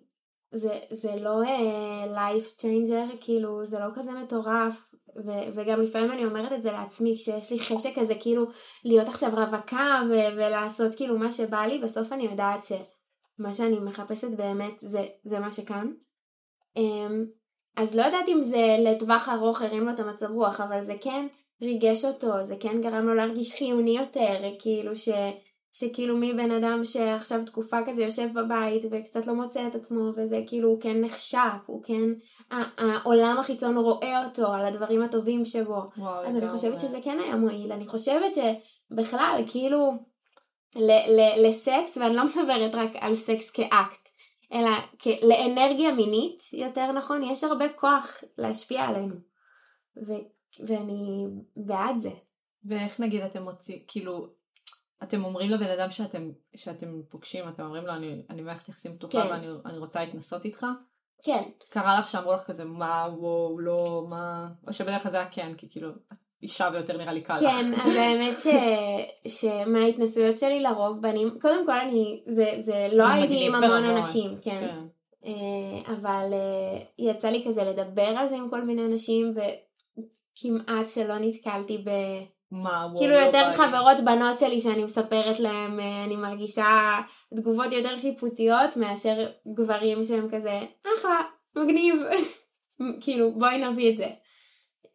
זה, 0.53 0.79
זה 0.91 1.15
לא 1.15 1.41
uh, 1.43 2.15
life 2.15 2.59
changer, 2.61 3.17
כאילו 3.21 3.65
זה 3.65 3.79
לא 3.79 3.85
כזה 3.95 4.11
מטורף, 4.11 4.93
ו- 5.25 5.53
וגם 5.53 5.81
לפעמים 5.81 6.11
אני 6.11 6.25
אומרת 6.25 6.51
את 6.53 6.63
זה 6.63 6.71
לעצמי 6.71 7.15
כשיש 7.17 7.51
לי 7.51 7.59
חשק 7.59 7.99
כזה 7.99 8.13
כאילו 8.19 8.45
להיות 8.85 9.07
עכשיו 9.07 9.29
רווקה 9.33 10.01
ו- 10.09 10.35
ולעשות 10.35 10.95
כאילו 10.95 11.17
מה 11.17 11.31
שבא 11.31 11.61
לי, 11.61 11.79
בסוף 11.79 12.13
אני 12.13 12.23
יודעת 12.23 12.63
שמה 12.63 13.53
שאני 13.53 13.79
מחפשת 13.79 14.31
באמת 14.37 14.73
זה, 14.81 15.05
זה 15.23 15.39
מה 15.39 15.51
שכאן. 15.51 15.93
Um, 16.77 16.81
אז 17.75 17.95
לא 17.95 18.03
יודעת 18.03 18.29
אם 18.29 18.41
זה 18.41 18.75
לטווח 18.79 19.29
ארוך 19.29 19.61
הרים 19.61 19.85
לו 19.85 19.91
את 19.91 19.99
המצב 19.99 20.31
רוח, 20.31 20.61
אבל 20.61 20.83
זה 20.83 20.95
כן 21.01 21.27
ריגש 21.63 22.05
אותו, 22.05 22.43
זה 22.43 22.55
כן 22.59 22.81
גרם 22.81 23.07
לו 23.07 23.13
להרגיש 23.13 23.55
חיוני 23.55 23.97
יותר, 23.97 24.55
כאילו 24.59 24.95
ש... 24.95 25.09
שכאילו 25.75 26.17
מבן 26.17 26.51
אדם 26.51 26.85
שעכשיו 26.85 27.45
תקופה 27.45 27.77
כזה 27.85 28.03
יושב 28.03 28.29
בבית 28.33 28.85
וקצת 28.91 29.27
לא 29.27 29.33
מוצא 29.33 29.67
את 29.67 29.75
עצמו 29.75 30.11
וזה 30.15 30.41
כאילו 30.47 30.69
הוא 30.69 30.81
כן 30.81 31.01
נחשק, 31.01 31.39
הוא 31.65 31.83
כן, 31.83 32.09
העולם 32.77 33.37
החיצון 33.39 33.77
רואה 33.77 34.25
אותו 34.25 34.53
על 34.53 34.65
הדברים 34.65 35.01
הטובים 35.01 35.45
שבו. 35.45 35.81
וואו, 35.97 36.25
אז 36.25 36.35
אני. 36.35 36.49
חושבת 36.49 36.79
שזה 36.79 36.97
כן 37.03 37.19
היה 37.19 37.35
מועיל, 37.35 37.71
אני 37.71 37.87
חושבת 37.87 38.31
שבכלל 38.33 39.43
כאילו 39.51 39.91
ל- 40.75 41.19
ל- 41.19 41.47
לסקס, 41.47 41.97
ואני 41.97 42.15
לא 42.15 42.23
מדברת 42.25 42.75
רק 42.75 42.91
על 42.99 43.15
סקס 43.15 43.51
כאקט, 43.51 44.09
אלא 44.53 44.69
כ- 44.99 45.23
לאנרגיה 45.23 45.91
מינית, 45.91 46.43
יותר 46.53 46.91
נכון, 46.91 47.23
יש 47.23 47.43
הרבה 47.43 47.69
כוח 47.69 48.23
להשפיע 48.37 48.81
עלינו. 48.81 49.15
ו- 50.07 50.42
ואני 50.59 51.27
בעד 51.55 51.97
זה. 51.97 52.11
ואיך 52.65 52.99
נגיד 52.99 53.21
אתם 53.21 53.43
מוצאים, 53.43 53.79
כאילו, 53.87 54.27
אתם 55.03 55.25
אומרים 55.25 55.49
לבן 55.49 55.69
אדם 55.69 55.91
שאתם, 55.91 56.31
שאתם 56.55 57.01
פוגשים, 57.09 57.49
אתם 57.49 57.63
אומרים 57.63 57.85
לו, 57.85 57.93
אני, 57.93 58.21
אני 58.29 58.41
מערכת 58.41 58.69
יחסים 58.69 58.95
פתוחה 58.95 59.23
כן. 59.23 59.29
ואני 59.29 59.47
אני 59.65 59.77
רוצה 59.77 59.99
להתנסות 59.99 60.45
איתך? 60.45 60.65
כן, 61.23 61.43
קרה 61.69 61.99
לך 61.99 62.07
שאמרו 62.07 62.33
לך 62.33 62.43
כזה, 62.43 62.65
מה, 62.65 63.07
וואו, 63.17 63.59
לא, 63.59 64.05
מה, 64.09 64.49
או 64.67 64.73
שבדרך 64.73 65.03
כלל 65.03 65.11
זה 65.11 65.17
היה 65.17 65.29
כן, 65.31 65.53
כי 65.57 65.69
כאילו, 65.69 65.89
אישה 66.43 66.69
ויותר 66.73 66.97
נראה 66.97 67.13
לי 67.13 67.21
קל 67.21 67.33
לך. 67.33 67.41
כן, 67.41 67.73
אז 67.73 67.95
האמת 67.95 68.39
ש... 68.39 68.47
שמההתנסויות 69.27 70.39
שלי 70.39 70.59
לרוב 70.59 71.01
בנים, 71.01 71.29
קודם 71.41 71.65
כל 71.65 71.79
אני, 71.79 72.23
זה, 72.27 72.55
זה 72.59 72.87
לא 72.91 73.07
הייתי 73.07 73.47
עם 73.47 73.55
המון 73.55 73.83
אנשים, 73.83 74.29
כן. 74.41 74.67
כן. 74.67 74.85
אה, 75.25 75.93
אבל 75.93 76.33
אה, 76.33 76.83
יצא 76.97 77.29
לי 77.29 77.43
כזה 77.47 77.63
לדבר 77.63 78.01
על 78.17 78.29
זה 78.29 78.35
עם 78.35 78.49
כל 78.49 78.61
מיני 78.61 78.85
אנשים 78.85 79.33
וכמעט 80.33 80.87
שלא 80.87 81.17
נתקלתי 81.19 81.77
ב... 81.77 81.89
מה, 82.51 82.87
וואו, 82.87 82.97
כאילו 82.97 83.15
לא 83.15 83.19
יותר 83.19 83.47
לי. 83.47 83.53
חברות 83.53 83.97
בנות 84.05 84.37
שלי 84.37 84.61
שאני 84.61 84.83
מספרת 84.83 85.39
להם, 85.39 85.79
אה, 85.79 86.03
אני 86.03 86.15
מרגישה 86.15 86.99
תגובות 87.35 87.71
יותר 87.71 87.97
שיפוטיות 87.97 88.77
מאשר 88.77 89.29
גברים 89.53 90.03
שהם 90.03 90.27
כזה, 90.31 90.59
אחלה, 90.97 91.21
מגניב, 91.55 91.95
כאילו 93.01 93.31
בואי 93.31 93.65
נביא 93.65 93.91
את 93.91 93.97
זה. 93.97 94.07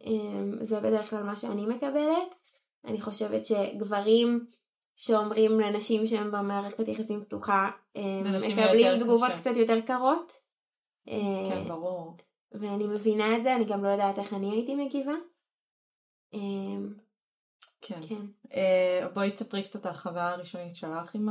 אה, 0.06 0.64
זה 0.64 0.80
בדרך 0.80 1.10
כלל 1.10 1.22
מה 1.22 1.36
שאני 1.36 1.66
מקבלת. 1.66 2.34
אני 2.84 3.00
חושבת 3.00 3.46
שגברים 3.46 4.46
שאומרים 4.96 5.60
לנשים 5.60 6.06
שהם 6.06 6.30
במערכת 6.30 6.88
יחסים 6.88 7.24
פתוחה, 7.24 7.70
אה, 7.96 8.20
מקבלים 8.22 9.00
תגובות 9.00 9.30
קשה. 9.30 9.38
קצת 9.38 9.56
יותר 9.56 9.80
קרות. 9.80 10.32
אה, 11.08 11.48
כן, 11.48 11.68
ברור. 11.68 12.16
ואני 12.52 12.86
מבינה 12.86 13.36
את 13.36 13.42
זה, 13.42 13.56
אני 13.56 13.64
גם 13.64 13.84
לא 13.84 13.88
יודעת 13.88 14.18
איך 14.18 14.34
אני 14.34 14.50
הייתי 14.50 14.74
מגיבה. 14.74 15.12
אה, 16.34 16.40
כן. 17.80 18.00
כן. 18.08 18.26
אה, 18.54 19.08
בואי 19.14 19.30
תספרי 19.30 19.62
קצת 19.62 19.86
על 19.86 19.92
החוויה 19.92 20.30
הראשונית 20.30 20.76
שלך 20.76 21.14
עם 21.14 21.28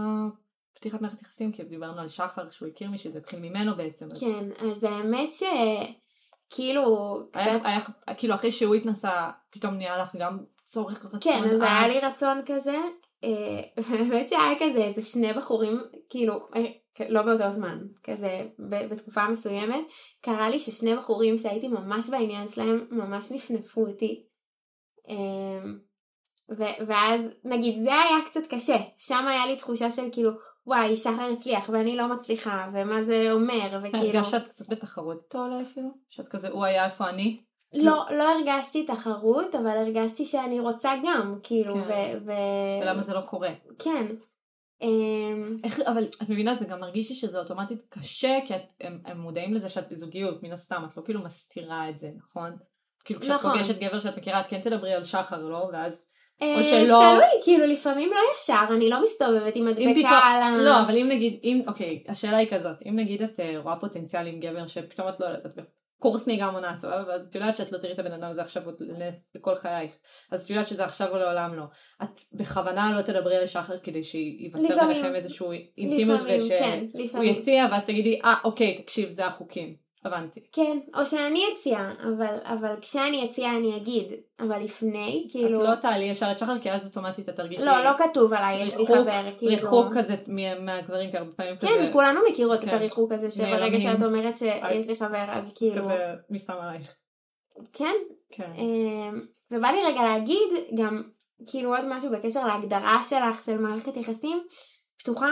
הפתיחת 0.78 1.02
מערכת 1.02 1.22
יחסים, 1.22 1.52
כי 1.52 1.64
דיברנו 1.64 2.02
על 2.02 2.10
שחר 2.10 2.52
שהוא 2.52 2.68
הכיר 2.68 2.90
מישהי, 2.90 3.12
זה 3.12 3.18
התחיל 3.18 3.40
ממנו 3.40 3.76
בעצם. 3.78 4.12
אז 4.12 4.20
כן, 4.20 4.68
אז 4.70 4.84
האמת 4.84 5.30
שכאילו, 6.52 7.18
קצת, 7.32 7.42
היה, 7.42 7.80
היה, 8.08 8.16
כאילו 8.18 8.36
אחרי 8.36 8.52
שהוא 8.52 8.76
התנסה, 8.76 9.30
פתאום 9.50 9.74
נהיה 9.74 9.98
לך 9.98 10.16
גם 10.16 10.38
צורך 10.64 11.06
ורצון. 11.06 11.20
כן, 11.22 11.50
אז 11.54 11.62
היה. 11.62 11.88
לי 11.88 12.00
רצון 12.00 12.42
כזה, 12.46 12.78
אה, 13.24 13.62
והאמת 13.84 14.30
שהיה 14.30 14.56
כזה 14.60 14.84
איזה 14.84 15.02
שני 15.02 15.34
בחורים, 15.34 15.80
כאילו, 16.10 16.34
אה, 16.56 16.72
לא 17.10 17.22
באותו 17.22 17.52
זמן, 17.52 17.80
כזה 18.04 18.48
בתקופה 18.90 19.28
מסוימת, 19.30 19.86
קרה 20.22 20.50
לי 20.50 20.60
ששני 20.60 20.96
בחורים 20.96 21.38
שהייתי 21.38 21.68
ממש 21.68 22.10
בעניין 22.10 22.48
שלהם, 22.48 22.88
ממש 22.92 23.32
נפנפו 23.32 23.88
אותי. 23.88 24.24
אה, 25.10 25.64
ו- 26.58 26.86
ואז 26.88 27.22
נגיד 27.44 27.84
זה 27.84 27.94
היה 27.94 28.26
קצת 28.26 28.48
קשה, 28.50 28.78
שם 28.98 29.28
היה 29.28 29.46
לי 29.46 29.56
תחושה 29.56 29.92
של 29.92 30.04
כאילו 30.12 30.32
וואי 30.68 30.96
שחר 30.96 31.30
הצליח 31.34 31.70
ואני 31.70 31.96
לא 31.96 32.08
מצליחה 32.08 32.68
ומה 32.74 33.04
זה 33.04 33.32
אומר 33.32 33.80
וכאילו 33.84 34.20
הרגשת 34.20 34.48
קצת 34.48 34.70
בתחרות 34.70 35.18
איתו 35.24 35.46
אולי 35.46 35.64
אפילו? 35.64 35.90
שאת 36.10 36.28
כזה, 36.28 36.50
הוא 36.50 36.66
היה 36.66 36.86
איפה 36.86 37.10
אני? 37.10 37.42
לא, 37.74 38.06
לא 38.12 38.24
הרגשתי 38.24 38.86
תחרות, 38.86 39.56
אבל 39.56 39.78
הרגשתי 39.78 40.26
שאני 40.26 40.60
רוצה 40.60 40.94
גם, 41.06 41.40
כאילו, 41.44 41.74
כן. 41.74 41.80
ו... 41.80 42.26
ו... 42.26 42.32
ולמה 42.82 43.02
זה 43.02 43.14
לא 43.14 43.22
קורה? 43.22 43.50
כן. 43.80 44.06
אמ, 44.82 45.58
איך, 45.64 45.80
אבל 45.80 46.04
את 46.04 46.30
מבינה, 46.30 46.56
זה 46.56 46.66
גם 46.66 46.80
מרגיש 46.80 47.10
לי 47.10 47.16
שזה 47.16 47.40
אוטומטית 47.40 47.82
קשה, 47.90 48.38
כי 48.46 48.56
את, 48.56 48.62
הם, 48.82 49.00
הם 49.06 49.20
מודעים 49.20 49.54
לזה 49.54 49.70
שאת 49.70 49.90
בזוגיות, 49.92 50.44
מן 50.44 50.52
הסתם, 50.52 50.84
את 50.92 50.98
לא 50.98 51.04
כאילו 51.06 51.24
מסתירה 51.24 51.90
את 51.90 52.00
זה, 52.00 52.10
נכון? 52.18 52.58
כאילו 53.06 53.22
כשאת 53.22 53.32
נכון. 53.32 53.52
פוגשת 53.52 53.80
גבר 53.80 54.00
שאת 54.00 54.18
מכירה, 54.18 54.40
את 54.40 54.46
כן 54.50 54.62
תדברי 54.62 54.94
על 54.94 55.04
שחר, 55.04 55.42
לא? 55.42 55.70
ואז... 55.74 56.04
אה, 56.42 56.64
שלא- 56.64 57.00
תלוי, 57.00 57.44
כאילו 57.44 57.66
לפעמים 57.66 58.10
לא 58.10 58.20
ישר, 58.36 58.66
אני 58.76 58.90
לא 58.90 59.04
מסתובבת 59.04 59.56
עם 59.56 59.66
מדבקה 59.66 60.10
על 60.10 60.44
ה... 60.44 60.58
לא, 60.58 60.82
אבל 60.82 60.98
אם 60.98 61.08
נגיד, 61.08 61.40
אם, 61.44 61.62
אוקיי, 61.68 62.04
השאלה 62.08 62.38
היא 62.38 62.48
כזאת, 62.52 62.76
אם 62.90 62.96
נגיד 62.96 63.22
את 63.22 63.40
אה, 63.40 63.60
רואה 63.60 63.76
פוטנציאל 63.76 64.28
עם 64.28 64.40
גבר 64.40 64.68
שפתאום 64.68 65.10
את 65.10 65.20
לא, 65.20 65.28
את 65.46 65.60
בקורס 66.00 66.28
נהיגה 66.28 66.52
מונעת, 66.52 66.80
סבבה, 66.80 67.04
ואת 67.08 67.36
יודעת 67.36 67.58
שאת 67.58 67.72
לא 67.72 67.78
תראי 67.78 67.94
את 67.94 68.00
הבן 68.00 68.12
אדם 68.12 68.32
הזה 68.32 68.42
עכשיו 68.42 68.66
עוד 68.66 68.76
לכל 69.36 69.56
חייך, 69.56 69.92
אז 70.32 70.44
את 70.44 70.50
יודעת 70.50 70.68
שזה 70.68 70.86
עכשיו 70.86 71.12
או 71.12 71.18
לעולם 71.18 71.56
לא. 71.56 71.64
את 72.04 72.22
בכוונה 72.34 72.96
לא 72.98 73.02
תדברי 73.02 73.38
על 73.38 73.48
שחר 73.48 73.80
כדי 73.80 74.04
שייווצר. 74.04 74.88
ביניכם 74.88 75.16
איזשהו 75.16 75.52
אינטימיות 75.52 76.22
לפעמים, 76.22 76.90
ושהוא 76.96 77.22
כן. 77.22 77.24
יציע 77.24 77.68
ואז 77.72 77.86
תגידי, 77.86 78.22
אה, 78.24 78.36
אוקיי, 78.44 78.82
תקשיב, 78.82 79.10
זה 79.10 79.26
החוקים. 79.26 79.87
הבנתי. 80.08 80.40
כן, 80.52 80.80
או 80.96 81.06
שאני 81.06 81.44
אציע, 81.54 81.90
אבל, 82.04 82.38
אבל 82.44 82.76
כשאני 82.82 83.26
אציע 83.26 83.50
אני 83.50 83.78
אגיד, 83.78 84.14
אבל 84.40 84.60
לפני, 84.60 85.24
את 85.28 85.32
כאילו... 85.32 85.64
לא 85.64 85.76
תעלי 85.76 86.06
ישר 86.06 86.32
את 86.32 86.40
שחר, 86.40 86.60
כי 86.60 86.72
אז 86.72 86.86
אוטומטית 86.86 87.30
את 87.30 87.36
תרגישי 87.36 87.66
לא, 87.66 87.84
לא 87.84 87.92
כתוב 87.98 88.34
עליי, 88.34 88.64
יש 88.64 88.78
לי 88.78 88.88
חבר, 88.88 89.24
כאילו... 89.38 89.52
ריחוק 89.56 89.98
כזה 89.98 90.16
מה- 90.28 90.60
מהגברים, 90.60 91.12
כי 91.12 91.18
הרבה 91.18 91.32
פעמים 91.32 91.58
כזה, 91.58 91.68
כן, 91.68 91.90
כולנו 91.94 92.20
מכירות 92.32 92.60
את 92.60 92.66
כן. 92.70 92.76
הריחוק 92.76 93.12
הזה, 93.12 93.30
שברגע. 93.30 93.80
שאת 93.80 94.04
אומרת 94.04 94.38
שיש 94.38 94.88
לי 94.90 94.96
חבר, 94.96 95.26
אז 95.32 95.54
כאילו... 95.58 95.88
מי 96.30 96.40
שם 96.40 96.54
עלייך. 96.54 96.96
כן, 97.74 97.96
כן. 98.32 98.52
אמ, 98.58 99.22
ובא 99.52 99.68
לי 99.68 99.84
רגע 99.84 100.04
להגיד 100.04 100.50
גם 100.78 101.04
כאילו 101.48 101.76
עוד 101.76 101.86
משהו 101.88 102.12
בקשר 102.12 102.48
להגדרה 102.48 103.00
שלך 103.04 103.42
של 103.46 103.58
מערכת 103.58 103.98
יחסים 103.98 104.44
פתוחה, 105.00 105.32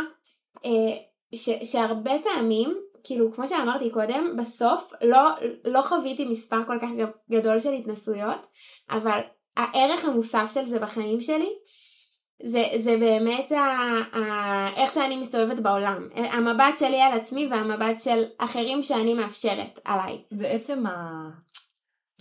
אה, 0.66 0.98
ש, 1.36 1.50
שהרבה 1.64 2.12
פעמים, 2.24 2.78
כאילו 3.06 3.34
כמו 3.34 3.48
שאמרתי 3.48 3.90
קודם, 3.90 4.38
בסוף 4.38 4.92
לא, 5.02 5.20
לא 5.66 5.82
חוויתי 5.82 6.26
מספר 6.26 6.64
כל 6.64 6.78
כך 6.82 6.90
גדול 7.32 7.60
של 7.60 7.74
התנסויות, 7.74 8.48
אבל 8.90 9.20
הערך 9.58 10.06
המוסף 10.06 10.52
של 10.54 10.66
זה 10.66 10.80
בחיים 10.80 11.22
שלי, 11.22 11.50
זה, 12.44 12.64
זה 12.78 12.98
באמת 12.98 13.52
ה, 13.52 13.58
ה, 14.18 14.76
איך 14.76 14.92
שאני 14.92 15.18
מסתובבת 15.18 15.60
בעולם, 15.60 16.10
המבט 16.16 16.78
שלי 16.78 17.02
על 17.02 17.20
עצמי 17.20 17.48
והמבט 17.52 18.00
של 18.00 18.24
אחרים 18.38 18.84
שאני 18.84 19.14
מאפשרת 19.14 19.80
עליי. 19.86 20.24
ועצם 20.40 20.86
ה... 20.88 21.24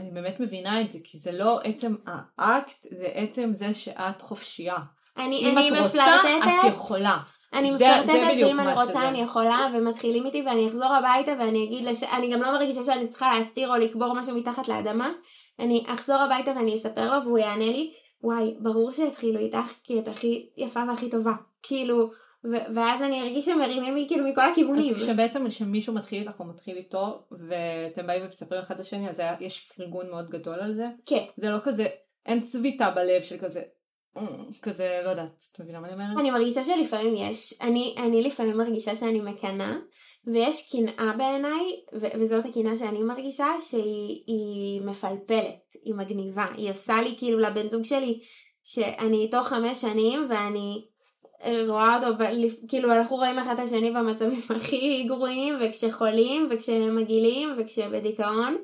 אני 0.01 0.11
באמת 0.11 0.41
מבינה 0.41 0.81
את 0.81 0.93
זה, 0.93 0.99
כי 1.05 1.19
זה 1.19 1.33
לא 1.33 1.61
עצם 1.65 1.95
האקט, 2.39 2.87
זה 2.91 3.07
עצם 3.15 3.51
זה 3.53 3.75
שאת 3.75 4.23
חופשייה. 4.23 4.77
אני, 5.17 5.37
אם 5.37 5.59
אני 5.59 5.69
את 5.69 5.73
רוצה, 5.73 5.89
מפלרטטת, 5.89 6.49
את 6.65 6.73
יכולה. 6.73 7.19
אני 7.55 7.73
בדיוק 7.73 8.49
ואם 8.49 8.61
אני 8.61 8.73
רוצה 8.73 8.85
שזה. 8.85 9.09
אני 9.09 9.21
יכולה 9.21 9.67
ומתחילים 9.75 10.27
איתי 10.27 10.43
ואני 10.47 10.69
אחזור 10.69 10.95
הביתה 10.95 11.33
ואני 11.39 11.65
אגיד 11.65 11.85
לש... 11.85 12.03
אני 12.03 12.33
גם 12.33 12.43
לא 12.43 12.53
מרגישה 12.53 12.85
שאני 12.85 13.09
צריכה 13.09 13.39
להסתיר 13.39 13.69
או 13.69 13.75
לקבור 13.75 14.15
משהו 14.15 14.39
מתחת 14.39 14.69
לאדמה 14.69 15.13
אני 15.59 15.85
אחזור 15.87 16.17
הביתה 16.17 16.51
ואני 16.51 16.75
אספר 16.75 17.17
לו 17.17 17.25
והוא 17.25 17.39
יענה 17.39 17.67
לי 17.67 17.93
וואי 18.23 18.55
ברור 18.61 18.93
שהתחילו 18.93 19.39
איתך 19.39 19.73
כי 19.85 19.99
את 19.99 20.09
הכי 20.09 20.49
יפה 20.57 20.81
והכי 20.89 21.11
טובה 21.11 21.33
כאילו 21.63 22.11
ו- 22.45 22.75
ואז 22.75 23.03
אני 23.03 23.23
ארגיש 23.23 23.45
שמרימים 23.45 23.95
לי 23.95 24.05
כאילו 24.09 24.29
מכל 24.29 24.51
הכיוונים 24.51 24.95
אז 24.95 25.03
כשבעצם 25.03 25.49
כשמישהו 25.49 25.95
מתחיל 25.95 26.23
איתך 26.23 26.41
או 26.41 26.45
מתחיל 26.45 26.77
איתו, 26.77 27.27
ואתם 27.49 28.07
באים 28.07 28.25
ומספרים 28.25 28.61
אחד 28.61 28.81
לשני, 28.81 29.11
אז 29.11 29.23
יש 29.41 29.73
פרגון 29.77 30.11
מאוד 30.11 30.31
גדול 30.31 30.61
על 30.61 30.75
זה. 30.75 30.87
כן 31.07 31.25
זה 31.37 31.51
לא 31.51 31.59
כזה, 31.63 31.87
אין 32.27 32.41
צביטה 32.41 32.91
בלב 32.91 33.23
של 33.23 33.39
כזה, 33.39 33.63
כזה, 34.63 35.01
לא 35.05 35.11
יודעת, 35.11 35.43
את 35.53 35.61
מבינה 35.61 35.81
מה 35.81 35.87
אני 35.89 35.95
אומרת? 35.95 36.19
אני 36.19 36.31
מרגישה 36.31 36.65
שלפעמים 36.65 37.15
יש, 37.17 37.55
אני, 37.63 37.95
אני 37.99 38.23
לפעמים 38.23 38.57
מרגישה 38.57 38.97
שאני 38.97 39.21
מקנאה, 39.21 39.77
ויש 40.27 40.73
קנאה 40.73 41.13
בעיניי, 41.17 41.67
ו- 42.01 42.21
וזאת 42.21 42.45
הקנאה 42.47 42.77
שאני 42.77 43.03
מרגישה, 43.03 43.47
שהיא 43.61 44.25
היא 44.27 44.81
מפלפלת, 44.83 45.77
היא 45.85 45.95
מגניבה, 45.95 46.47
היא 46.57 46.71
עושה 46.71 47.03
לי 47.03 47.15
כאילו 47.19 47.39
לבן 47.39 47.69
זוג 47.69 47.85
שלי, 47.85 48.21
שאני 48.65 49.17
איתו 49.17 49.43
חמש 49.43 49.81
שנים, 49.81 50.27
ואני 50.31 50.85
רואה 51.69 51.97
אותו, 51.97 52.19
ב- 52.19 52.69
כאילו 52.69 52.93
אנחנו 52.93 53.17
רואים 53.17 53.39
אחד 53.39 53.55
את 53.55 53.61
השני 53.61 53.91
במצבים 53.91 54.41
הכי 54.57 55.05
גרועים, 55.09 55.55
וכשחולים, 55.61 56.49
וכשמגעילים, 56.51 57.49
וכשבדיכאון. 57.59 58.57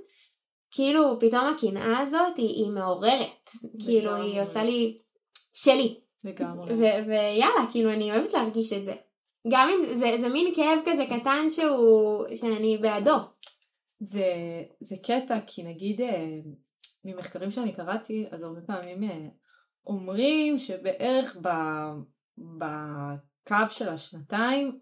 כאילו 0.72 1.18
פתאום 1.20 1.44
הקנאה 1.44 1.98
הזאת 1.98 2.36
היא, 2.36 2.48
היא 2.64 2.70
מעוררת, 2.70 3.50
כאילו 3.84 4.14
היא 4.14 4.22
לגמרי. 4.24 4.40
עושה 4.40 4.62
לי 4.62 4.98
שלי, 5.52 6.00
לגמרי. 6.24 6.74
ויאללה, 7.06 7.66
כאילו 7.70 7.92
אני 7.92 8.12
אוהבת 8.12 8.32
להרגיש 8.32 8.72
את 8.72 8.84
זה. 8.84 8.94
גם 9.48 9.68
אם 9.68 9.98
זה, 9.98 10.06
זה 10.20 10.28
מין 10.28 10.54
כאב 10.54 10.78
כזה 10.86 11.04
קטן 11.06 11.48
שהוא, 11.48 12.24
שאני 12.34 12.78
בעדו. 12.78 13.16
זה, 14.00 14.32
זה 14.80 14.96
קטע, 15.02 15.38
כי 15.46 15.62
נגיד 15.62 16.00
אה, 16.00 16.26
ממחקרים 17.04 17.50
שאני 17.50 17.72
קראתי, 17.72 18.26
אז 18.30 18.42
הרבה 18.42 18.60
פעמים 18.60 19.04
אה, 19.04 19.28
אומרים 19.86 20.58
שבערך 20.58 21.36
ב, 21.42 21.48
בקו 22.38 23.70
של 23.70 23.88
השנתיים, 23.88 24.78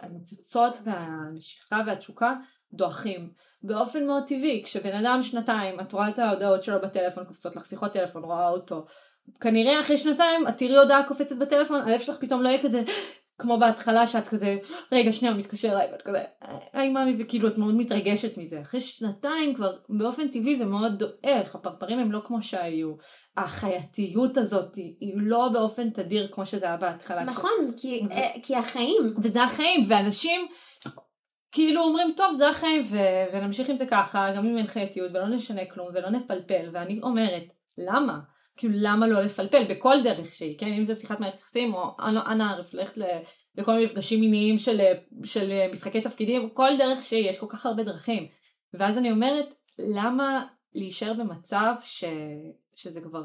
הניצוצות 0.00 0.78
והנשיכה 0.84 1.80
והתשוקה 1.86 2.34
דועכים 2.72 3.32
באופן 3.62 4.06
מאוד 4.06 4.22
טבעי. 4.28 4.62
כשבן 4.64 5.04
אדם 5.04 5.22
שנתיים, 5.22 5.80
את 5.80 5.92
רואה 5.92 6.08
את 6.08 6.18
ההודעות 6.18 6.62
שלו 6.62 6.80
בטלפון, 6.82 7.24
קופצות 7.24 7.56
לך 7.56 7.66
שיחות 7.66 7.92
טלפון, 7.92 8.24
רואה 8.24 8.48
אותו. 8.48 8.86
כנראה 9.40 9.80
אחרי 9.80 9.98
שנתיים 9.98 10.48
את 10.48 10.58
תראי 10.58 10.76
הודעה 10.76 11.06
קופצת 11.06 11.36
בטלפון, 11.36 11.80
הלב 11.80 12.00
שלך 12.00 12.16
פתאום 12.20 12.42
לא 12.42 12.48
יהיה 12.48 12.62
כזה 12.62 12.82
כמו 13.38 13.58
בהתחלה 13.58 14.06
שאת 14.06 14.28
כזה, 14.28 14.58
רגע 14.92 15.12
שנייה 15.12 15.34
הוא 15.34 15.40
מתקשר 15.40 15.72
אליי 15.72 15.88
ואת 15.92 16.02
כזה, 16.02 16.24
היי 16.72 16.88
מאמי 16.88 17.16
וכאילו 17.18 17.48
את 17.48 17.58
מאוד 17.58 17.74
מתרגשת 17.74 18.38
מזה. 18.38 18.60
אחרי 18.60 18.80
שנתיים 18.80 19.54
כבר 19.54 19.76
באופן 19.88 20.28
טבעי 20.28 20.56
זה 20.56 20.64
מאוד 20.64 20.98
דועך, 20.98 21.54
הפרפרים 21.54 21.98
הם 21.98 22.12
לא 22.12 22.20
כמו 22.24 22.42
שהיו. 22.42 22.94
החייתיות 23.36 24.36
הזאת 24.36 24.74
היא, 24.74 25.12
לא 25.16 25.48
באופן 25.52 25.90
תדיר 25.90 26.28
כמו 26.32 26.46
שזה 26.46 26.66
היה 26.66 26.76
בהתחלה. 26.76 27.24
נכון, 27.24 27.72
כי, 27.76 28.02
אה, 28.10 28.30
כי 28.42 28.56
החיים. 28.56 29.02
וזה 29.22 29.42
החיים, 29.42 29.86
ואנשים 29.88 30.46
כאילו 31.52 31.82
אומרים 31.82 32.12
טוב 32.16 32.34
זה 32.34 32.48
החיים 32.48 32.82
ונמשיך 33.32 33.68
עם 33.68 33.76
זה 33.76 33.86
ככה, 33.86 34.32
גם 34.36 34.46
אם 34.46 34.58
אין 34.58 34.66
חייתיות 34.66 35.10
ולא 35.14 35.28
נשנה 35.28 35.64
כלום 35.64 35.88
ולא 35.94 36.10
נפלפל, 36.10 36.68
ואני 36.72 37.00
אומרת 37.02 37.44
למה? 37.78 38.18
כאילו 38.56 38.74
למה 38.76 39.06
לא 39.06 39.22
לפלפל 39.22 39.64
בכל 39.70 39.94
דרך 40.04 40.34
שהיא, 40.34 40.58
כן? 40.58 40.72
אם 40.72 40.84
זה 40.84 40.94
פתיחת 40.94 41.20
מערכת 41.20 41.38
יחסים 41.38 41.74
או 41.74 41.96
אנא 42.00 42.42
ערף 42.42 42.74
ללכת 42.74 42.98
לכל 43.54 43.72
מיני 43.72 43.84
מפגשים 43.84 44.20
מיניים 44.20 44.58
של, 44.58 44.80
של 45.24 45.68
משחקי 45.72 46.00
תפקידים, 46.00 46.50
כל 46.50 46.70
דרך 46.78 47.02
שהיא, 47.02 47.30
יש 47.30 47.38
כל 47.38 47.46
כך 47.48 47.66
הרבה 47.66 47.84
דרכים. 47.84 48.28
ואז 48.74 48.98
אני 48.98 49.10
אומרת, 49.10 49.46
למה 49.78 50.46
להישאר 50.74 51.12
במצב 51.12 51.74
ש, 51.82 52.04
שזה 52.76 53.00
כבר, 53.00 53.22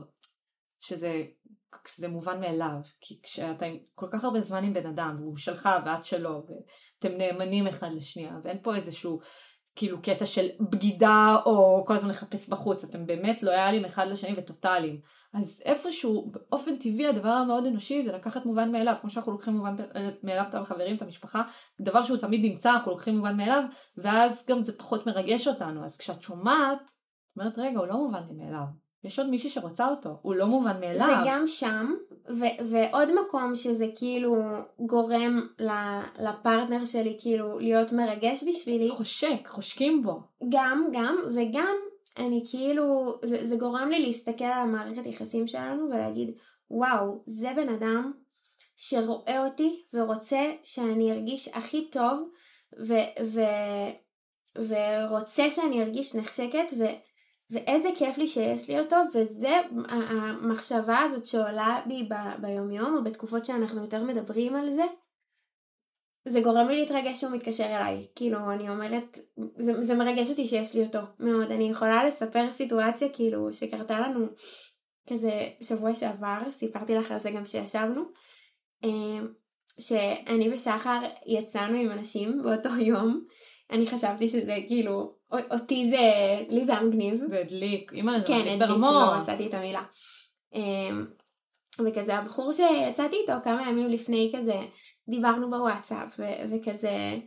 שזה, 0.80 1.24
שזה 1.88 2.08
מובן 2.08 2.42
מאליו, 2.42 2.78
כי 3.02 3.20
כשאתה 3.24 3.66
כל 3.96 4.08
כך 4.12 4.24
הרבה 4.24 4.42
זמן 4.42 4.64
עם 4.64 4.74
בן 4.74 4.86
אדם, 4.86 5.16
והוא 5.18 5.38
שלך 5.38 5.70
ואת 5.86 6.06
שלו, 6.06 6.46
ואתם 6.48 7.18
נאמנים 7.18 7.68
אחד 7.68 7.90
לשנייה, 7.92 8.34
ואין 8.44 8.58
פה 8.62 8.76
איזשהו 8.76 9.20
כאילו 9.76 10.02
קטע 10.02 10.26
של 10.26 10.48
בגידה 10.60 11.36
או 11.46 11.84
כל 11.88 11.96
הזמן 11.96 12.10
לחפש 12.10 12.50
בחוץ, 12.50 12.84
אתם 12.84 13.06
באמת 13.06 13.44
לויאליים 13.44 13.86
אחד 13.86 14.08
לשני 14.08 14.34
וטוטאליים. 14.38 15.00
אז 15.34 15.62
איפשהו 15.66 16.32
באופן 16.32 16.76
טבעי 16.76 17.08
הדבר 17.08 17.30
המאוד 17.30 17.66
אנושי 17.66 18.04
זה 18.04 18.12
לקחת 18.12 18.46
מובן 18.46 18.72
מאליו, 18.72 18.96
כמו 19.02 19.10
שאנחנו 19.10 19.32
לוקחים 19.32 19.54
מובן 19.54 19.76
מאליו 20.24 20.46
את 20.50 20.56
החברים, 20.56 20.96
את 20.96 21.02
המשפחה, 21.02 21.42
דבר 21.82 22.04
שהוא 22.04 22.18
תמיד 22.18 22.42
נמצא 22.44 22.72
אנחנו 22.72 22.92
לוקחים 22.92 23.18
מובן 23.18 23.38
מאליו, 23.38 23.64
ואז 23.98 24.46
גם 24.50 24.64
זה 24.64 24.78
פחות 24.78 25.08
מרגש 25.08 25.48
אותנו, 25.48 25.86
אז 25.86 25.98
כשאת 25.98 26.22
שומעת, 26.22 26.82
את 26.82 27.38
אומרת 27.38 27.60
רגע 27.60 27.80
הוא 27.80 27.88
לא 27.88 27.98
מובן 27.98 28.24
לי 28.28 28.34
מאליו, 28.34 28.66
יש 29.06 29.20
עוד 29.20 29.30
מישהי 29.30 29.50
שרוצה 29.50 29.88
אותו, 29.88 30.10
הוא 30.22 30.36
לא 30.36 30.46
מובן 30.46 30.80
מאליו. 30.80 31.08
זה 31.08 31.14
גם 31.26 31.48
שם, 31.48 31.94
ו- 32.30 32.70
ועוד 32.70 33.10
מקום 33.26 33.56
שזה 33.56 33.86
כאילו 33.96 34.36
גורם 34.80 35.48
לפרטנר 36.20 36.86
שלי 36.86 37.18
כאילו 37.20 37.60
להיות 37.60 37.92
מרגש 37.92 38.44
בשבילי, 38.50 38.90
חושק, 38.90 39.48
חושקים 39.48 40.04
בו. 40.04 40.20
גם, 40.50 40.88
גם, 40.94 41.18
וגם 41.36 41.76
אני 42.18 42.44
כאילו, 42.50 43.16
זה, 43.24 43.48
זה 43.48 43.56
גורם 43.56 43.90
לי 43.90 44.06
להסתכל 44.06 44.44
על 44.44 44.62
המערכת 44.62 45.06
יחסים 45.06 45.48
שלנו 45.48 45.86
ולהגיד, 45.90 46.30
וואו, 46.72 47.24
זה 47.26 47.50
בן 47.56 47.70
אדם 47.70 48.12
שרואה 48.76 49.46
אותי 49.46 49.84
ורוצה 49.94 50.52
שאני 50.64 51.12
ארגיש 51.12 51.48
הכי 51.48 51.88
טוב, 51.92 52.30
ו- 52.88 53.24
ו- 53.26 53.92
ורוצה 54.56 55.50
שאני 55.50 55.84
ארגיש 55.84 56.16
נחשקת, 56.16 56.74
ו- 56.78 56.96
ואיזה 57.50 57.90
כיף 57.98 58.18
לי 58.18 58.28
שיש 58.28 58.70
לי 58.70 58.80
אותו, 58.80 58.96
וזה 59.14 59.62
המחשבה 59.88 61.00
הזאת 61.00 61.26
שעולה 61.26 61.82
בי 61.88 62.04
ב- 62.04 62.42
ביומיום, 62.42 62.96
או 62.96 63.04
בתקופות 63.04 63.46
שאנחנו 63.46 63.82
יותר 63.82 64.04
מדברים 64.04 64.56
על 64.56 64.70
זה, 64.70 64.84
זה 66.28 66.42
גורם 66.42 66.68
לי 66.68 66.80
להתרגש 66.80 67.22
שהוא 67.22 67.32
מתקשר 67.32 67.66
אליי. 67.66 68.08
כאילו, 68.16 68.52
אני 68.52 68.70
אומרת, 68.70 69.20
זה, 69.58 69.84
זה 69.84 69.96
מרגש 69.96 70.30
אותי 70.30 70.48
שיש 70.48 70.76
לי 70.76 70.84
אותו 70.84 71.00
מאוד. 71.20 71.52
אני 71.52 71.70
יכולה 71.70 72.06
לספר 72.06 72.52
סיטואציה 72.52 73.10
כאילו 73.10 73.54
שקרתה 73.54 74.00
לנו 74.00 74.28
כזה 75.10 75.50
שבוע 75.62 75.94
שעבר, 75.94 76.52
סיפרתי 76.52 76.96
לך 76.96 77.12
על 77.12 77.20
זה 77.20 77.32
גם 77.32 77.44
כשישבנו, 77.44 78.02
אה, 78.84 79.20
שאני 79.80 80.54
ושחר 80.54 81.00
יצאנו 81.26 81.78
עם 81.78 81.92
אנשים 81.92 82.44
באותו 82.44 82.70
יום. 82.70 83.26
אני 83.72 83.88
חשבתי 83.88 84.28
שזה 84.28 84.56
כאילו, 84.68 85.16
אותי 85.32 85.90
זה, 85.90 85.98
לי 86.50 86.66
זה 86.66 86.72
היה 86.72 86.82
מגניב. 86.82 87.24
זה 87.28 87.40
הדליק, 87.40 87.94
אימא 87.94 88.20
זה 88.20 88.28
כן, 88.28 88.34
הדליק 88.34 88.60
ברמות. 88.60 88.92
לא 88.92 89.22
מצאתי 89.22 89.48
את 89.48 89.54
המילה. 89.54 89.84
אה, 90.56 90.90
וכזה 91.86 92.16
הבחור 92.16 92.52
שיצאתי 92.52 93.16
איתו 93.16 93.34
כמה 93.44 93.70
ימים 93.70 93.88
לפני 93.88 94.34
כזה 94.38 94.60
דיברנו 95.10 95.50
בוואטסאפ 95.50 96.20
ו- 96.20 96.56
וכזה 96.56 97.18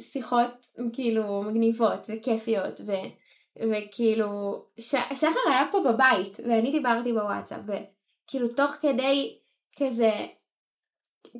שיחות 0.00 0.66
כאילו 0.92 1.42
מגניבות 1.42 2.06
וכיפיות 2.08 2.80
ו- 2.86 3.08
וכאילו 3.72 4.62
ש- 4.80 5.14
שחר 5.14 5.50
היה 5.50 5.64
פה 5.72 5.78
בבית 5.84 6.40
ואני 6.48 6.70
דיברתי 6.72 7.12
בוואטסאפ 7.12 7.60
וכאילו 7.66 8.48
תוך 8.48 8.70
כדי 8.70 9.38
כזה 9.78 10.10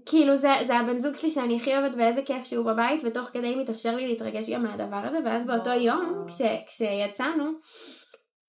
כאילו 0.07 0.37
זה, 0.37 0.53
זה 0.67 0.77
הבן 0.77 1.01
זוג 1.01 1.15
שלי 1.15 1.31
שאני 1.31 1.57
הכי 1.57 1.77
אוהבת 1.77 1.97
ואיזה 1.99 2.23
כיף 2.23 2.45
שהוא 2.45 2.67
בבית 2.67 3.01
ותוך 3.05 3.29
כדי 3.29 3.55
מתאפשר 3.55 3.97
לי 3.97 4.07
להתרגש 4.07 4.51
גם 4.51 4.63
מהדבר 4.63 4.97
הזה 4.97 5.19
ואז 5.25 5.47
באותו 5.47 5.71
יום 5.71 6.25
כש, 6.29 6.43
כשיצאנו 6.67 7.45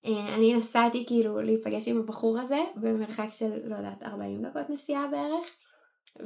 אה, 0.06 0.34
אני 0.34 0.54
נסעתי 0.54 1.04
כאילו 1.06 1.40
להיפגש 1.40 1.88
עם 1.88 1.98
הבחור 2.00 2.38
הזה 2.40 2.58
במרחק 2.76 3.28
של 3.32 3.50
לא 3.64 3.76
יודעת 3.76 4.02
40 4.02 4.42
דקות 4.42 4.70
נסיעה 4.70 5.06
בערך 5.06 5.56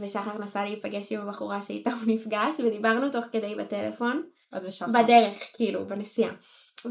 ושחר 0.00 0.38
נסע 0.38 0.64
להיפגש 0.64 1.12
עם 1.12 1.20
הבחורה 1.20 1.62
שאיתה 1.62 1.90
הוא 1.90 2.14
נפגש 2.14 2.60
ודיברנו 2.60 3.10
תוך 3.10 3.24
כדי 3.32 3.54
בטלפון. 3.54 4.22
בדרך 4.92 5.38
כאילו 5.54 5.86
בנסיעה 5.86 6.32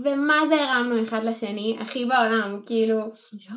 ומה 0.03 0.41
זה 0.47 0.63
הרמנו 0.63 1.03
אחד 1.03 1.23
לשני? 1.23 1.77
הכי 1.79 2.05
בעולם 2.05 2.59
כאילו 2.65 2.97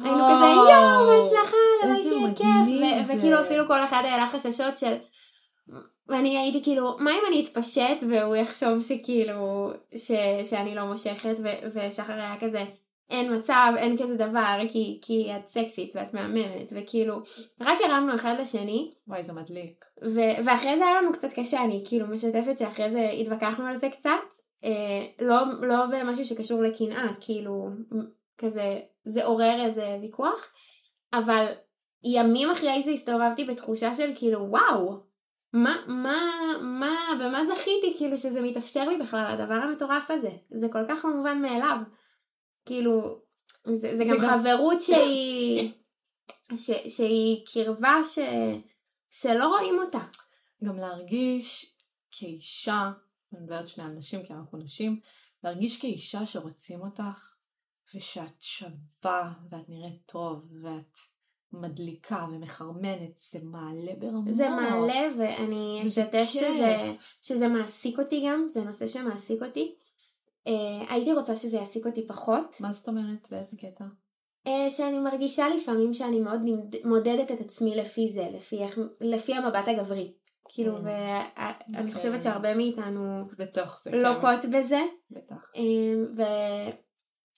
היינו 0.02 0.24
כזה 0.24 0.46
יואו 0.46 1.06
בהצלחה 1.06 1.56
הלוואי 1.82 2.04
שיהיה 2.04 2.28
כיף. 2.36 3.16
וכאילו 3.18 3.40
אפילו 3.40 3.66
כל 3.66 3.84
אחד 3.84 4.02
היה 4.04 4.16
לה 4.16 4.28
חששות 4.28 4.76
של 4.78 4.94
ואני 6.08 6.38
הייתי 6.38 6.62
כאילו 6.62 6.96
מה 6.98 7.10
אם 7.10 7.22
אני 7.28 7.44
אתפשט? 7.44 8.04
והוא 8.08 8.36
יחשוב 8.36 8.80
שכאילו 8.80 9.70
ש- 9.96 10.50
שאני 10.50 10.74
לא 10.74 10.84
מושכת 10.84 11.34
ו- 11.42 11.68
ושחר 11.74 12.12
היה 12.12 12.36
כזה 12.40 12.64
אין 13.10 13.36
מצב, 13.36 13.72
אין 13.76 13.96
כזה 13.98 14.16
דבר, 14.16 14.58
כי, 14.68 14.98
כי 15.02 15.30
את 15.36 15.48
סקסית 15.48 15.96
ואת 15.96 16.14
מהממת, 16.14 16.72
וכאילו, 16.72 17.16
רק 17.60 17.78
הרמנו 17.80 18.14
אחד 18.14 18.34
לשני. 18.40 18.94
וואי, 19.08 19.24
זה 19.24 19.32
מדליק. 19.32 19.84
ו- 20.04 20.44
ואחרי 20.44 20.78
זה 20.78 20.86
היה 20.86 21.02
לנו 21.02 21.12
קצת 21.12 21.28
קשה, 21.36 21.62
אני 21.64 21.82
כאילו 21.88 22.06
משתפת 22.06 22.58
שאחרי 22.58 22.90
זה 22.90 23.08
התווכחנו 23.20 23.66
על 23.66 23.76
זה 23.76 23.88
קצת, 23.88 24.10
לא, 25.20 25.36
לא 25.62 25.86
במשהו 25.86 26.24
שקשור 26.24 26.62
לקנאה, 26.62 27.08
כאילו, 27.20 27.68
כזה, 28.38 28.80
זה 29.04 29.24
עורר 29.24 29.64
איזה 29.64 29.98
ויכוח, 30.02 30.52
אבל 31.12 31.46
ימים 32.04 32.50
אחרי 32.50 32.82
זה 32.82 32.90
הסתובבתי 32.90 33.44
בתחושה 33.44 33.94
של 33.94 34.12
כאילו, 34.14 34.40
וואו, 34.50 35.00
מה, 35.52 35.76
מה, 35.86 36.20
מה, 36.60 36.96
במה 37.20 37.46
זכיתי 37.46 37.94
כאילו 37.96 38.18
שזה 38.18 38.40
מתאפשר 38.40 38.88
לי 38.88 38.96
בכלל, 38.96 39.26
הדבר 39.28 39.54
המטורף 39.54 40.10
הזה, 40.10 40.30
זה 40.50 40.66
כל 40.72 40.84
כך 40.88 41.04
לא 41.04 41.16
מובן 41.16 41.42
מאליו. 41.42 41.76
כאילו, 42.66 43.18
זה, 43.64 43.74
זה, 43.74 43.96
זה 43.96 44.04
גם, 44.04 44.18
גם 44.18 44.38
חברות 44.38 44.80
שהיא, 44.80 45.72
ש, 46.56 46.70
שהיא 46.96 47.46
קרבה 47.52 48.00
ש, 48.04 48.18
שלא 49.10 49.44
רואים 49.44 49.78
אותה. 49.78 50.00
גם 50.64 50.78
להרגיש 50.78 51.76
כאישה, 52.10 52.90
אני 53.32 53.40
מדברת 53.40 53.68
שני 53.68 53.84
אנשים 53.84 54.22
כי 54.22 54.32
אנחנו 54.32 54.58
נשים, 54.58 55.00
להרגיש 55.44 55.80
כאישה 55.80 56.26
שרוצים 56.26 56.80
אותך 56.80 57.34
ושאת 57.94 58.40
שווה 58.40 59.32
ואת 59.50 59.68
נראית 59.68 60.02
טוב 60.06 60.52
ואת 60.62 60.98
מדליקה 61.52 62.26
ומחרמנת, 62.32 63.16
זה 63.16 63.38
מעלה 63.42 63.92
ברמות. 63.98 64.34
זה 64.34 64.48
מעלה 64.48 65.06
ואני 65.18 65.82
אשתף 65.84 66.24
שזה, 66.24 66.94
שזה 67.22 67.48
מעסיק 67.48 67.98
אותי 67.98 68.24
גם, 68.28 68.46
זה 68.48 68.64
נושא 68.64 68.86
שמעסיק 68.86 69.42
אותי. 69.42 69.74
Uh, 70.48 70.50
הייתי 70.88 71.12
רוצה 71.12 71.36
שזה 71.36 71.56
יעסיק 71.56 71.86
אותי 71.86 72.06
פחות. 72.06 72.56
מה 72.60 72.72
זאת 72.72 72.88
אומרת? 72.88 73.28
באיזה 73.30 73.56
קטע? 73.56 73.84
Uh, 74.46 74.70
שאני 74.70 74.98
מרגישה 74.98 75.48
לפעמים 75.48 75.94
שאני 75.94 76.20
מאוד 76.20 76.40
מודדת 76.84 77.30
את 77.30 77.40
עצמי 77.40 77.76
לפי 77.76 78.12
זה, 78.12 78.28
לפי, 78.32 78.58
לפי 79.00 79.34
המבט 79.34 79.68
הגברי. 79.68 80.12
כאילו, 80.55 80.76
mm. 80.76 80.80
ואני. 80.82 81.92
חושבת. 81.92 82.22
שהרבה 82.22 82.55
מאיתנו 82.55 83.24
לוקות 83.92 84.42
כן. 84.42 84.50
בזה. 84.50 84.80
בטח. 85.11 85.36
Uh, 85.55 86.20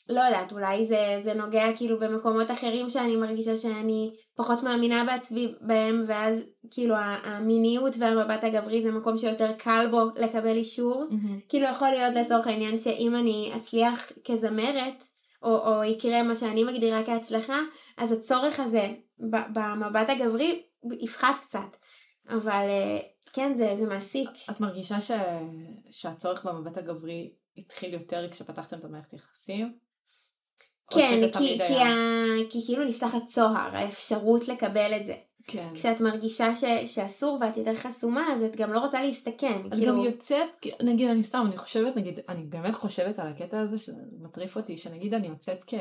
ולא 0.09 0.21
יודעת, 0.21 0.53
אולי 0.53 0.87
זה, 0.87 1.21
זה 1.23 1.35
נוגע 1.35 1.65
כאילו 1.77 2.01
במקומות 2.01 2.51
אחרים 2.51 2.91
שאני 2.91 3.17
מרגישה 3.17 3.57
שאני 3.57 4.13
פחות 4.37 4.63
מאמינה 4.63 5.05
בעצמי 5.05 5.55
בהם, 5.61 6.05
ואז 6.07 6.43
כאילו 6.71 6.95
המיניות 7.25 7.95
והמבט 7.99 8.45
הגברי 8.45 8.83
זה 8.83 8.91
מקום 8.91 9.17
שיותר 9.17 9.53
קל 9.59 9.87
בו 9.91 10.01
לקבל 10.17 10.57
אישור. 10.57 11.05
Mm-hmm. 11.11 11.49
כאילו 11.49 11.67
יכול 11.67 11.89
להיות 11.89 12.15
לצורך 12.15 12.47
העניין 12.47 12.79
שאם 12.79 13.15
אני 13.17 13.53
אצליח 13.57 14.13
כזמרת, 14.25 15.05
או, 15.43 15.57
או 15.67 15.85
יקרה 15.85 16.23
מה 16.23 16.37
שאני 16.37 16.65
מגדירה 16.65 17.05
כהצלחה, 17.07 17.61
אז 17.97 18.13
הצורך 18.13 18.61
הזה 18.61 18.89
במבט 19.19 20.09
הגברי 20.11 20.63
יפחת 21.01 21.39
קצת. 21.41 21.77
אבל 22.29 22.67
אה, 22.69 22.99
כן, 23.33 23.55
זה, 23.55 23.77
זה 23.77 23.87
מעסיק. 23.87 24.31
את 24.51 24.61
מרגישה 24.61 25.01
ש... 25.01 25.11
שהצורך 25.91 26.47
במבט 26.47 26.77
הגברי 26.77 27.33
התחיל 27.57 27.95
יותר 27.95 28.29
כשפתחתם 28.31 28.79
את 28.79 28.85
המערכת 28.85 29.13
יחסים? 29.13 29.79
כן, 30.91 31.31
כי, 31.39 31.59
כי, 31.67 31.75
ה... 31.75 31.95
כי 32.51 32.67
כאילו 32.67 32.85
נפתח 32.85 33.15
הצוהר, 33.15 33.77
האפשרות 33.77 34.49
לקבל 34.49 34.93
את 34.97 35.07
זה. 35.07 35.15
כן. 35.47 35.69
כשאת 35.75 36.01
מרגישה 36.01 36.55
ש, 36.55 36.65
שאסור 36.87 37.39
ואת 37.41 37.57
יותר 37.57 37.75
חסומה, 37.77 38.33
אז 38.33 38.43
את 38.43 38.57
גם 38.57 38.73
לא 38.73 38.79
רוצה 38.79 39.03
להסתכן. 39.03 39.63
את 39.67 39.75
כאילו... 39.75 39.93
גם 39.93 40.01
יוצאת, 40.01 40.67
נגיד 40.83 41.11
אני 41.11 41.23
סתם, 41.23 41.45
אני 41.49 41.57
חושבת, 41.57 41.97
נגיד, 41.97 42.21
אני 42.29 42.45
באמת 42.45 42.75
חושבת 42.75 43.19
על 43.19 43.29
הקטע 43.29 43.61
הזה 43.61 43.79
שמטריף 43.79 44.57
אותי, 44.57 44.77
שנגיד 44.77 45.15
אני 45.15 45.27
יוצאת 45.27 45.59
כ... 45.67 45.75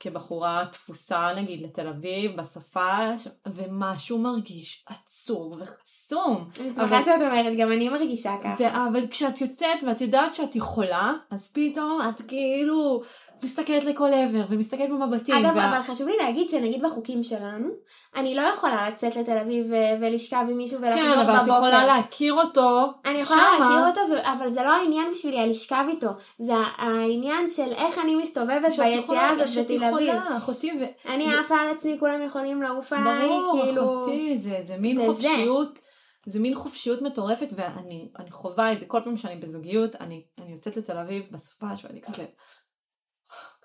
כבחורה 0.00 0.64
תפוסה 0.72 1.28
נגיד 1.36 1.62
לתל 1.62 1.88
אביב 1.88 2.36
בשפה 2.40 2.98
ומשהו 3.46 4.18
מרגיש 4.18 4.84
עצוב 4.88 5.52
וחסום. 5.60 6.48
אני 6.60 6.74
שמחה 6.74 7.02
שאת 7.02 7.20
אומרת 7.20 7.56
גם 7.58 7.72
אני 7.72 7.88
מרגישה 7.88 8.34
ככה. 8.42 8.86
אבל 8.90 9.06
כשאת 9.10 9.40
יוצאת 9.40 9.82
ואת 9.86 10.00
יודעת 10.00 10.34
שאת 10.34 10.56
יכולה 10.56 11.12
אז 11.30 11.50
פתאום 11.52 12.00
את 12.08 12.20
כאילו 12.28 13.02
מסתכלת 13.44 13.84
לכל 13.84 14.10
עבר 14.14 14.44
ומסתכלת 14.50 14.90
במבטים. 14.90 15.34
אגב, 15.34 15.56
וה... 15.56 15.70
אבל 15.70 15.82
חשוב 15.82 16.08
לי 16.08 16.16
להגיד 16.16 16.48
שנגיד 16.48 16.82
בחוקים 16.82 17.24
שלנו, 17.24 17.68
אני 18.16 18.34
לא 18.34 18.42
יכולה 18.42 18.88
לצאת 18.88 19.16
לתל 19.16 19.38
אביב 19.38 19.66
ולשכב 20.00 20.46
עם 20.50 20.56
מישהו 20.56 20.80
ולחזור 20.80 21.02
בבוקר. 21.02 21.24
כן, 21.24 21.30
אבל 21.30 21.42
את 21.42 21.46
יכולה 21.46 21.86
להכיר 21.86 22.34
אותו 22.34 22.92
אני 23.04 23.18
יכולה 23.18 23.40
שמה. 23.56 23.70
להכיר 23.70 24.02
אותו, 24.02 24.30
אבל 24.32 24.50
זה 24.50 24.62
לא 24.62 24.68
העניין 24.68 25.10
בשבילי 25.12 25.48
לשכב 25.48 25.84
איתו. 25.88 26.08
זה 26.38 26.54
העניין 26.76 27.48
של 27.48 27.72
איך 27.72 27.98
אני 27.98 28.14
מסתובבת 28.14 28.72
ביציאה 28.78 29.28
הזאת 29.28 29.48
אביב. 29.94 30.14
יכולה, 30.14 30.36
אחותי. 30.36 30.70
ו... 30.80 31.10
אני 31.10 31.34
עפה 31.34 31.56
על 31.56 31.68
עצמי, 31.68 31.96
כולם 32.00 32.22
יכולים 32.22 32.62
לעוף 32.62 32.92
עליי, 32.92 33.28
כאילו... 33.52 33.82
ברור, 33.82 34.02
אחותי, 34.02 34.38
זה, 34.38 34.60
זה 34.64 34.76
מין 34.76 35.00
זה 35.00 35.06
חופשיות. 35.06 35.76
זה. 35.76 35.82
זה 36.32 36.40
מין 36.40 36.54
חופשיות 36.54 37.02
מטורפת 37.02 37.48
ואני 37.56 38.30
חווה 38.30 38.72
את 38.72 38.80
זה 38.80 38.86
כל 38.86 39.00
פעם 39.04 39.16
שאני 39.16 39.36
בזוגיות 39.36 39.96
אני, 39.96 40.24
אני 40.38 40.52
יוצאת 40.52 40.76
לתל 40.76 40.98
אביב 40.98 41.28
בסופש 41.32 41.84
ואני 41.84 42.02
כזה 42.02 42.24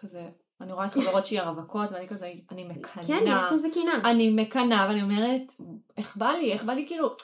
כזה, 0.01 0.29
אני 0.61 0.71
רואה 0.71 0.85
את 0.85 0.91
חברות 0.91 1.25
שהיא 1.25 1.39
הרווקות, 1.39 1.91
ואני 1.91 2.07
כזה, 2.07 2.31
אני 2.51 2.63
מקנאה. 2.63 3.05
כן, 3.07 3.23
יש 3.41 3.51
איזה 3.51 3.67
קינה. 3.73 4.01
אני 4.05 4.29
מקנאה, 4.29 4.85
ואני 4.89 5.01
אומרת, 5.01 5.41
איך 5.97 6.17
בא 6.17 6.29
לי, 6.31 6.53
איך 6.53 6.63
בא 6.63 6.73
לי 6.73 6.87
כאילו... 6.87 7.15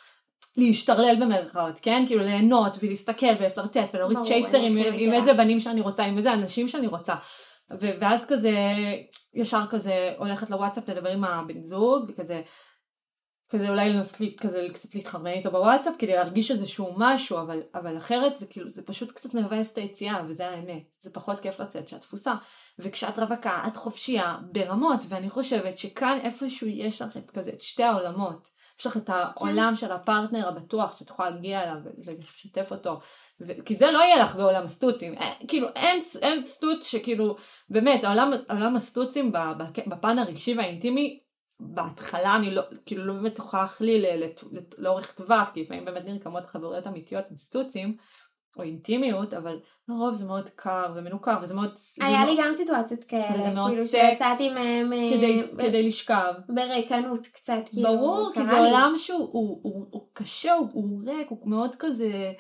להשתרלל 0.58 1.16
במרכאות, 1.22 1.80
כן? 1.82 2.04
כאילו 2.08 2.24
ליהנות 2.24 2.78
ולהסתכל 2.82 3.26
ולפלרטט 3.40 3.90
ולהוריד 3.94 4.18
צ'ייסרים 4.24 4.78
עם, 4.78 4.94
עם 4.94 5.14
איזה 5.14 5.34
בנים 5.34 5.60
שאני 5.60 5.82
רוצה, 5.82 6.04
עם 6.04 6.18
איזה 6.18 6.34
אנשים 6.34 6.68
שאני 6.68 6.88
רוצה. 6.88 7.16
ואז 7.70 8.26
כזה, 8.26 8.54
ישר 9.34 9.64
כזה 9.70 10.14
הולכת 10.18 10.50
לוואטסאפ 10.50 10.90
לדבר 10.90 11.10
עם 11.10 11.24
הבן 11.24 11.62
זוג, 11.62 12.06
וכזה, 12.08 12.42
כזה 13.50 13.70
אולי 13.70 13.94
לנסות 13.94 14.22
כזה 14.40 14.68
קצת 14.74 14.96
להתחרמן 14.96 15.32
איתו 15.32 15.52
בוואטסאפ 15.52 15.94
כדי 16.00 16.16
להרגיש 16.16 16.52
איזשהו 16.52 16.94
משהו 16.98 17.38
אבל 17.38 17.62
אבל 17.74 17.98
אחרת 17.98 18.36
זה 18.36 18.46
כאילו 18.46 18.70
זה 18.70 18.82
פשוט 18.86 19.12
קצת 19.12 19.34
מבאס 19.34 19.74
את 19.74 19.78
היציאה 19.78 20.22
וזה 20.28 20.48
האמת. 20.48 20.84
זה 21.00 21.14
פחות 21.14 21.40
כיף 21.40 21.60
לצאת 21.60 21.88
שאת 21.88 22.02
תפוסה 22.02 22.34
וכשאת 22.80 23.20
רווקה 23.20 23.64
את 23.68 23.78
חופשייה 23.78 24.38
ברמות 24.52 25.00
ואני 25.10 25.30
חושבת 25.30 25.78
שכאן 25.78 26.20
איפשהו 26.24 26.68
יש 26.68 27.02
לך 27.02 27.18
את 27.18 27.32
כזה 27.32 27.52
את 27.54 27.62
שתי 27.62 27.84
העולמות. 27.84 28.48
יש 28.80 28.88
לך 28.88 28.98
את 28.98 29.10
העולם 29.10 29.76
של 29.76 29.92
הפרטנר 29.92 30.48
הבטוח 30.48 30.98
שאת 30.98 31.10
יכולה 31.10 31.30
להגיע 31.30 31.64
אליו 31.64 31.78
ולשתף 32.06 32.72
אותו 32.72 33.00
ו- 33.42 33.66
כי 33.66 33.76
זה 33.76 33.92
לא 33.92 34.00
יהיה 34.00 34.24
לך 34.24 34.36
בעולם 34.36 34.68
סטוצים 34.68 35.14
אין, 35.14 35.48
כאילו 35.48 35.68
אין, 35.76 36.00
אין 36.22 36.44
סטוץ 36.44 36.88
שכאילו 36.88 37.36
באמת 37.70 38.04
העולם, 38.04 38.32
העולם 38.50 38.76
הסטוצים 38.76 39.32
בפן 39.88 40.20
הרגשי 40.20 40.54
והאינטימי 40.58 41.20
בהתחלה 41.60 42.36
אני 42.36 42.52
לא, 42.52 42.62
כאילו 42.86 43.06
לא 43.06 43.14
באמת 43.14 43.38
הוכח 43.40 43.82
לי 43.82 44.02
לאורך 44.78 45.14
טווח, 45.14 45.52
כי 45.54 45.62
לפעמים 45.64 45.86
באמת 45.86 46.06
נרקמות 46.06 46.46
חברויות 46.46 46.88
אמיתיות 46.88 47.26
מסטוצים, 47.32 47.98
או 48.58 48.64
אינטימיות, 48.64 49.34
אבל 49.34 49.60
לרוב 49.90 50.16
זה 50.16 50.26
מאוד 50.26 50.50
קר 50.56 50.94
ומנוכר 50.96 51.38
וזה 51.42 51.56
מאוד... 51.56 51.72
היה 52.02 52.26
לי 52.26 52.38
גם 52.40 52.54
סיטואציות 52.54 53.04
כאלה, 53.04 53.32
וזה 53.34 53.50
מאוד 53.50 53.72
כאילו 53.72 53.88
שיצאתי 53.88 54.50
מהם 54.50 54.94
אה, 54.94 55.10
כדי, 55.14 55.42
ב- 55.44 55.62
כדי 55.62 55.88
לשכב. 55.88 56.34
בריקנות 56.50 57.28
קצת, 57.28 57.54
כאילו, 57.66 57.90
ברור, 57.90 58.32
כי 58.34 58.44
זה 58.44 58.52
לי. 58.52 58.58
עולם 58.58 58.94
שהוא 58.98 59.30
הוא, 59.32 59.60
הוא, 59.64 59.86
הוא 59.92 60.08
קשה, 60.14 60.54
הוא, 60.54 60.70
הוא 60.74 61.02
ריק, 61.06 61.28
הוא 61.30 61.50
מאוד 61.50 61.76
כזה, 61.80 62.32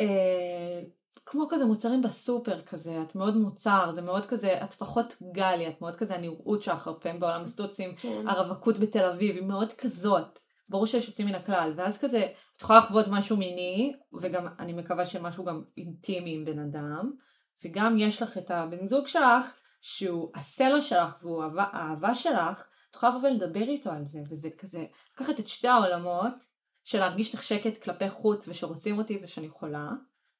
אה, 0.00 0.82
כמו 1.26 1.46
כזה 1.50 1.64
מוצרים 1.64 2.02
בסופר 2.02 2.60
כזה, 2.60 3.02
את 3.02 3.14
מאוד 3.14 3.36
מוצר, 3.36 3.90
זה 3.94 4.02
מאוד 4.02 4.26
כזה, 4.26 4.62
את 4.64 4.74
פחות 4.74 5.16
גלי, 5.32 5.68
את 5.68 5.80
מאוד 5.80 5.96
כזה 5.96 6.14
הנראות 6.14 6.62
שלך 6.62 6.86
הרבה 6.86 7.12
בעולם 7.18 7.42
הסטוצים, 7.42 7.94
כן. 7.96 8.28
הרווקות 8.28 8.78
בתל 8.78 9.04
אביב, 9.04 9.36
היא 9.36 9.44
מאוד 9.44 9.72
כזאת. 9.72 10.40
ברור 10.70 10.86
שיש 10.86 11.08
יוצאים 11.08 11.28
מן 11.28 11.34
הכלל, 11.34 11.72
ואז 11.76 11.98
כזה, 11.98 12.26
את 12.56 12.62
יכולה 12.62 12.78
לחוות 12.78 13.06
משהו 13.08 13.36
מיני, 13.36 13.92
וגם 14.20 14.46
אני 14.58 14.72
מקווה 14.72 15.06
שמשהו 15.06 15.44
גם 15.44 15.62
אינטימי 15.76 16.34
עם 16.34 16.44
בן 16.44 16.58
אדם, 16.58 17.10
וגם 17.64 17.96
יש 17.98 18.22
לך 18.22 18.38
את 18.38 18.50
הבן 18.50 18.86
זוג 18.86 19.06
שלך, 19.06 19.58
שהוא 19.80 20.30
הסלע 20.34 20.80
שלך 20.80 21.18
והוא 21.22 21.44
האהבה 21.58 22.14
שלך, 22.14 22.64
את 22.90 22.96
יכולה 22.96 23.16
לבוא 23.16 23.28
ולדבר 23.28 23.60
איתו 23.60 23.90
על 23.90 24.04
זה, 24.04 24.18
וזה 24.30 24.48
כזה, 24.58 24.84
לקחת 25.14 25.40
את 25.40 25.48
שתי 25.48 25.68
העולמות, 25.68 26.34
של 26.84 26.98
להרגיש 26.98 27.34
נחשקת 27.34 27.82
כלפי 27.82 28.08
חוץ 28.08 28.48
ושרוצים 28.48 28.98
אותי 28.98 29.18
ושאני 29.22 29.48
חולה, 29.48 29.88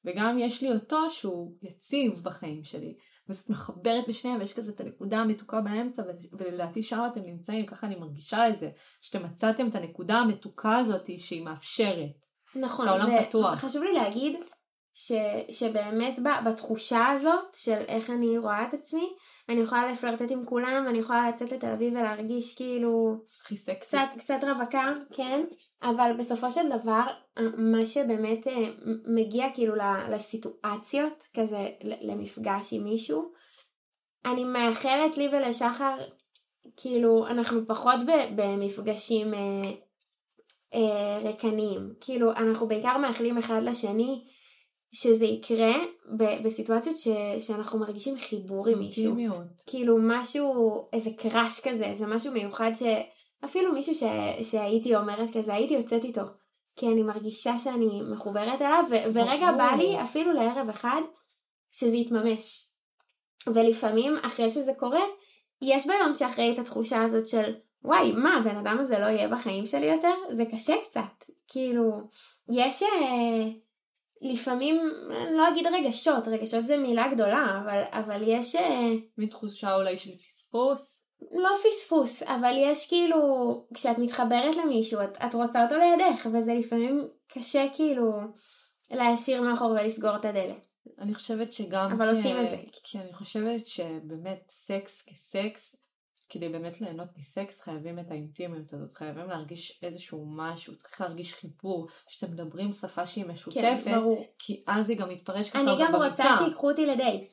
וגם 0.04 0.38
יש 0.38 0.62
לי 0.62 0.72
אותו 0.72 1.10
שהוא 1.10 1.56
יציב 1.62 2.20
בחיים 2.22 2.64
שלי. 2.64 2.94
ואז 3.28 3.38
את 3.40 3.50
מחברת 3.50 4.08
בשניהם 4.08 4.40
ויש 4.40 4.52
כזה 4.52 4.72
את 4.72 4.80
הנקודה 4.80 5.18
המתוקה 5.18 5.60
באמצע 5.60 6.02
ו- 6.02 6.36
ולדעתי 6.38 6.82
שם 6.82 7.00
אתם 7.12 7.20
נמצאים, 7.20 7.66
ככה 7.66 7.86
אני 7.86 7.96
מרגישה 7.96 8.48
את 8.48 8.58
זה, 8.58 8.70
שאתם 9.00 9.22
מצאתם 9.22 9.68
את 9.68 9.74
הנקודה 9.74 10.14
המתוקה 10.14 10.78
הזאת 10.78 11.10
שהיא 11.18 11.44
מאפשרת. 11.44 12.10
נכון, 12.56 12.86
שהעולם 12.86 13.22
פתוח. 13.22 13.54
וחשוב 13.54 13.82
לי 13.82 13.92
להגיד 13.92 14.36
ש, 14.94 15.12
שבאמת 15.50 16.18
ב, 16.18 16.48
בתחושה 16.48 17.08
הזאת 17.08 17.54
של 17.54 17.84
איך 17.88 18.10
אני 18.10 18.38
רואה 18.38 18.68
את 18.68 18.74
עצמי, 18.74 19.14
אני 19.52 19.60
יכולה 19.60 19.92
לפלרטט 19.92 20.30
עם 20.30 20.44
כולם, 20.44 20.86
אני 20.88 20.98
יכולה 20.98 21.28
לצאת 21.28 21.52
לתל 21.52 21.70
אביב 21.70 21.92
ולהרגיש 21.92 22.56
כאילו 22.56 23.16
הכי 23.42 23.56
סקסי. 23.56 23.80
קצת, 23.80 24.08
קצת 24.18 24.38
רווקה, 24.42 24.92
כן, 25.12 25.44
אבל 25.82 26.12
בסופו 26.18 26.50
של 26.50 26.68
דבר, 26.68 27.02
מה 27.56 27.86
שבאמת 27.86 28.46
אה, 28.46 28.64
מגיע 29.06 29.46
כאילו 29.54 29.74
לסיטואציות, 30.10 31.26
כזה 31.36 31.68
למפגש 31.82 32.72
עם 32.72 32.84
מישהו, 32.84 33.32
אני 34.24 34.44
מאחלת 34.44 35.16
לי 35.16 35.28
ולשחר, 35.32 35.96
כאילו, 36.76 37.26
אנחנו 37.26 37.66
פחות 37.66 38.00
במפגשים 38.36 39.34
אה, 39.34 39.70
אה, 40.74 41.18
ריקניים, 41.22 41.92
כאילו, 42.00 42.32
אנחנו 42.32 42.68
בעיקר 42.68 42.98
מאחלים 42.98 43.38
אחד 43.38 43.62
לשני 43.62 44.24
שזה 44.92 45.24
יקרה 45.24 45.74
ב- 46.16 46.42
בסיטואציות 46.42 46.98
ש- 46.98 47.46
שאנחנו 47.46 47.78
מרגישים 47.78 48.18
חיבור 48.18 48.68
עם 48.68 48.78
מישהו. 48.78 49.04
אינטימיות. 49.04 49.62
כאילו 49.66 49.96
משהו, 50.00 50.48
איזה 50.92 51.10
קראש 51.18 51.60
כזה, 51.68 51.84
איזה 51.84 52.06
משהו 52.06 52.32
מיוחד 52.32 52.70
שאפילו 52.74 53.72
מישהו 53.72 53.94
ש... 53.94 54.02
שהייתי 54.42 54.96
אומרת 54.96 55.36
כזה, 55.36 55.54
הייתי 55.54 55.74
יוצאת 55.74 56.04
איתו. 56.04 56.22
כי 56.76 56.86
אני 56.86 57.02
מרגישה 57.02 57.58
שאני 57.58 58.00
מחוברת 58.12 58.62
אליו, 58.62 58.84
ו... 58.90 58.94
ורגע. 59.12 59.52
בא 59.52 59.70
לי 59.78 60.02
אפילו 60.02 60.32
לערב 60.32 60.68
אחד 60.68 61.00
שזה 61.72 61.96
יתממש. 61.96 62.66
ולפעמים 63.46 64.16
אחרי 64.22 64.50
שזה 64.50 64.72
קורה, 64.78 65.02
יש 65.62 65.86
ביום 65.86 66.14
שאחרי 66.14 66.52
את 66.52 66.58
התחושה 66.58 67.02
הזאת 67.02 67.26
של 67.26 67.54
וואי, 67.84 68.12
מה, 68.12 68.36
הבן 68.36 68.56
אדם 68.56 68.78
הזה 68.80 68.98
לא 68.98 69.04
יהיה 69.04 69.28
בחיים 69.28 69.66
שלי 69.66 69.86
יותר? 69.86 70.14
זה 70.30 70.44
קשה 70.44 70.74
קצת. 70.88 71.32
כאילו, 71.48 72.00
יש 72.50 72.82
אה, 72.82 73.48
לפעמים, 74.22 74.80
אני 75.10 75.36
לא 75.36 75.48
אגיד 75.48 75.66
רגשות, 75.66 76.28
רגשות 76.28 76.66
זה 76.66 76.76
מילה 76.76 77.08
גדולה, 77.08 77.60
אבל, 77.62 77.82
אבל 77.90 78.22
יש... 78.26 78.56
אה, 78.56 78.90
מין 79.18 79.28
תחושה 79.28 79.74
אולי 79.74 79.96
של 79.96 80.10
פספוס. 80.16 81.02
לא 81.32 81.50
פספוס, 81.64 82.22
אבל 82.22 82.54
יש 82.56 82.88
כאילו, 82.88 83.18
כשאת 83.74 83.98
מתחברת 83.98 84.56
למישהו, 84.56 85.00
את, 85.04 85.18
את 85.26 85.34
רוצה 85.34 85.64
אותו 85.64 85.74
לידך, 85.76 86.26
וזה 86.32 86.54
לפעמים 86.54 87.08
קשה 87.28 87.66
כאילו 87.74 88.12
להשאיר 88.90 89.42
מאחור 89.42 89.70
ולסגור 89.70 90.16
את 90.16 90.24
הדלת. 90.24 90.66
אני 90.98 91.14
חושבת 91.14 91.52
שגם... 91.52 91.92
אבל 91.92 92.14
כ- 92.14 92.16
עושים 92.16 92.44
את 92.44 92.50
זה. 92.50 92.56
כי 92.84 92.98
אני 92.98 93.12
חושבת 93.12 93.66
שבאמת 93.66 94.42
סקס 94.48 95.04
כסקס, 95.06 95.76
כדי 96.32 96.48
באמת 96.48 96.80
ליהנות 96.80 97.08
מסקס 97.18 97.60
חייבים 97.60 97.98
את 97.98 98.10
האינטימיות 98.10 98.72
הזאת, 98.72 98.92
חייבים 98.92 99.28
להרגיש 99.28 99.80
איזשהו 99.82 100.26
משהו, 100.28 100.76
צריך 100.76 101.00
להרגיש 101.00 101.34
חיבור, 101.34 101.88
שאתם 102.08 102.32
מדברים 102.32 102.72
שפה 102.72 103.06
שהיא 103.06 103.24
משותפת, 103.24 103.84
כן, 103.84 104.00
ברור. 104.00 104.24
כי 104.38 104.62
אז 104.66 104.90
היא 104.90 104.98
גם 104.98 105.08
מתפרש 105.08 105.50
ככה 105.50 105.60
אני 105.60 105.70
גם 105.80 105.94
רוצה 105.94 106.24
במיטה. 106.24 106.44
שיקחו 106.44 106.70
אותי 106.70 106.86
לדייט. 106.86 107.32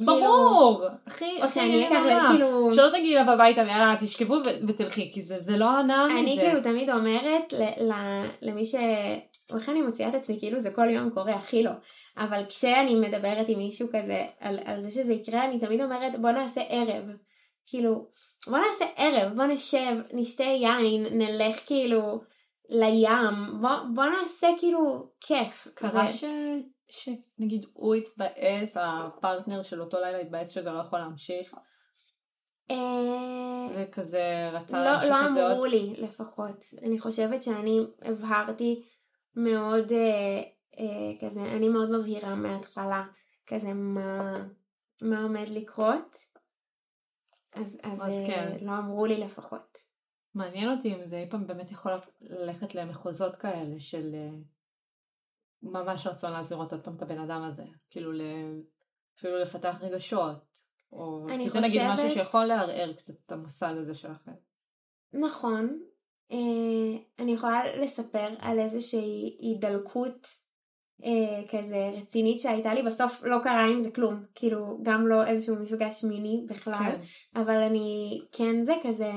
ברור! 0.00 0.86
הכי, 1.06 1.42
או 1.42 1.50
שאני 1.50 1.86
אקח, 1.88 1.94
נורא. 1.94 2.28
כאילו... 2.30 2.74
שלא 2.74 2.88
תגיעי 2.88 3.18
אליו 3.18 3.32
הביתה 3.32 3.60
ויאללה 3.60 3.96
תשכבו 4.00 4.36
ותלכי, 4.68 5.12
כי 5.12 5.22
זה, 5.22 5.40
זה 5.40 5.56
לא 5.56 5.78
הנאה 5.78 6.06
מזה. 6.06 6.20
אני 6.20 6.38
כאילו 6.40 6.62
תמיד 6.62 6.90
אומרת 6.90 7.54
למי 8.42 8.66
ש... 8.66 8.74
איך 9.54 9.68
אני 9.68 9.82
מוציאה 9.82 10.08
את 10.08 10.14
עצמי, 10.14 10.38
כאילו 10.38 10.60
זה 10.60 10.70
כל 10.70 10.90
יום 10.90 11.10
קורה, 11.10 11.34
הכי 11.34 11.62
לא. 11.62 11.70
אבל 12.16 12.42
כשאני 12.48 12.94
מדברת 12.94 13.48
עם 13.48 13.58
מישהו 13.58 13.88
כזה 13.88 14.26
על 14.40 14.80
זה 14.80 14.90
שזה 14.90 15.12
יקרה, 15.12 15.44
אני 15.44 15.58
תמיד 15.58 15.80
אומרת 15.80 16.20
בוא 16.20 16.30
נעשה 16.30 16.60
ערב. 16.68 17.04
כאילו, 17.66 18.10
בוא 18.46 18.58
נעשה 18.58 18.84
ערב, 18.96 19.36
בוא 19.36 19.44
נשב, 19.44 19.96
נשתה 20.12 20.44
יין, 20.44 21.06
נלך 21.10 21.66
כאילו 21.66 22.20
לים, 22.68 23.60
בוא, 23.60 23.70
בוא 23.94 24.04
נעשה 24.04 24.48
כאילו 24.58 25.10
כיף. 25.20 25.68
קרה 25.74 26.04
ו- 26.04 26.12
ש... 26.12 26.24
שנגיד 26.88 27.66
הוא 27.72 27.94
התבאס, 27.94 28.76
הפרטנר 28.76 29.62
של 29.62 29.80
אותו 29.80 30.00
לילה 30.00 30.18
התבאס 30.18 30.50
שזה 30.50 30.70
לא 30.70 30.80
יכול 30.80 30.98
להמשיך, 30.98 31.54
אה, 32.70 33.66
וכזה 33.74 34.50
רצה 34.52 34.84
לא, 34.84 34.90
להמשיך 34.90 35.10
לא 35.10 35.28
את 35.28 35.34
זה 35.34 35.42
עוד. 35.42 35.52
אמרו 35.52 35.66
לי 35.66 35.94
לפחות. 35.98 36.64
אני 36.82 36.98
חושבת 36.98 37.42
שאני 37.42 37.80
הבהרתי 38.02 38.82
מאוד 39.36 39.92
אה, 39.92 40.42
אה, 40.78 41.12
כזה, 41.20 41.40
אני 41.40 41.68
מאוד 41.68 41.90
מבהירה 41.90 42.34
מההתחלה 42.34 43.04
כזה 43.46 43.72
מה, 43.72 44.42
מה 45.02 45.22
עומד 45.22 45.48
לקרות. 45.48 46.33
אז, 47.54 47.78
אז, 47.82 48.02
אז 48.02 48.12
אה, 48.12 48.24
כן. 48.26 48.56
לא 48.60 48.78
אמרו 48.78 49.06
לי 49.06 49.16
לפחות. 49.16 49.78
מעניין 50.34 50.70
אותי 50.70 50.94
אם 50.94 51.06
זה 51.06 51.16
אי 51.16 51.30
פעם 51.30 51.46
באמת 51.46 51.70
יכול 51.70 51.92
ללכת 52.20 52.74
למחוזות 52.74 53.36
כאלה 53.36 53.80
של 53.80 54.14
אה, 54.14 54.30
ממש 55.62 56.06
רצון 56.06 56.32
לראות 56.50 56.72
עוד 56.72 56.84
פעם 56.84 56.96
את 56.96 57.02
הבן 57.02 57.18
אדם 57.18 57.42
הזה, 57.42 57.64
כאילו 57.90 58.12
ל... 58.12 58.20
אפילו 59.18 59.38
לפתח 59.38 59.76
רגשות, 59.80 60.58
או 60.92 61.26
אני 61.28 61.44
כי 61.44 61.50
זה 61.50 61.60
נגיד 61.60 61.82
משהו 61.88 62.10
שיכול 62.10 62.44
לערער 62.44 62.92
קצת 62.92 63.14
את 63.26 63.32
המוסד 63.32 63.74
הזה 63.76 63.94
שלכם. 63.94 64.32
נכון. 65.12 65.82
אה, 66.32 66.98
אני 67.18 67.32
יכולה 67.32 67.76
לספר 67.76 68.34
על 68.38 68.58
איזושהי 68.58 69.36
הידלקות 69.40 70.26
אה, 71.04 71.42
כזה 71.48 71.90
רצינית 71.92 72.40
שהייתה 72.40 72.74
לי, 72.74 72.82
בסוף 72.82 73.22
לא 73.24 73.38
קרה 73.42 73.66
עם 73.66 73.80
זה 73.80 73.90
כלום, 73.90 74.22
כאילו 74.34 74.78
גם 74.82 75.06
לא 75.06 75.26
איזשהו 75.26 75.56
מפגש 75.56 76.04
מיני 76.04 76.44
בכלל. 76.48 76.92
כן. 76.92 77.40
אבל 77.40 77.56
אני 77.56 78.20
כן 78.32 78.62
זה 78.62 78.72
כזה 78.82 79.12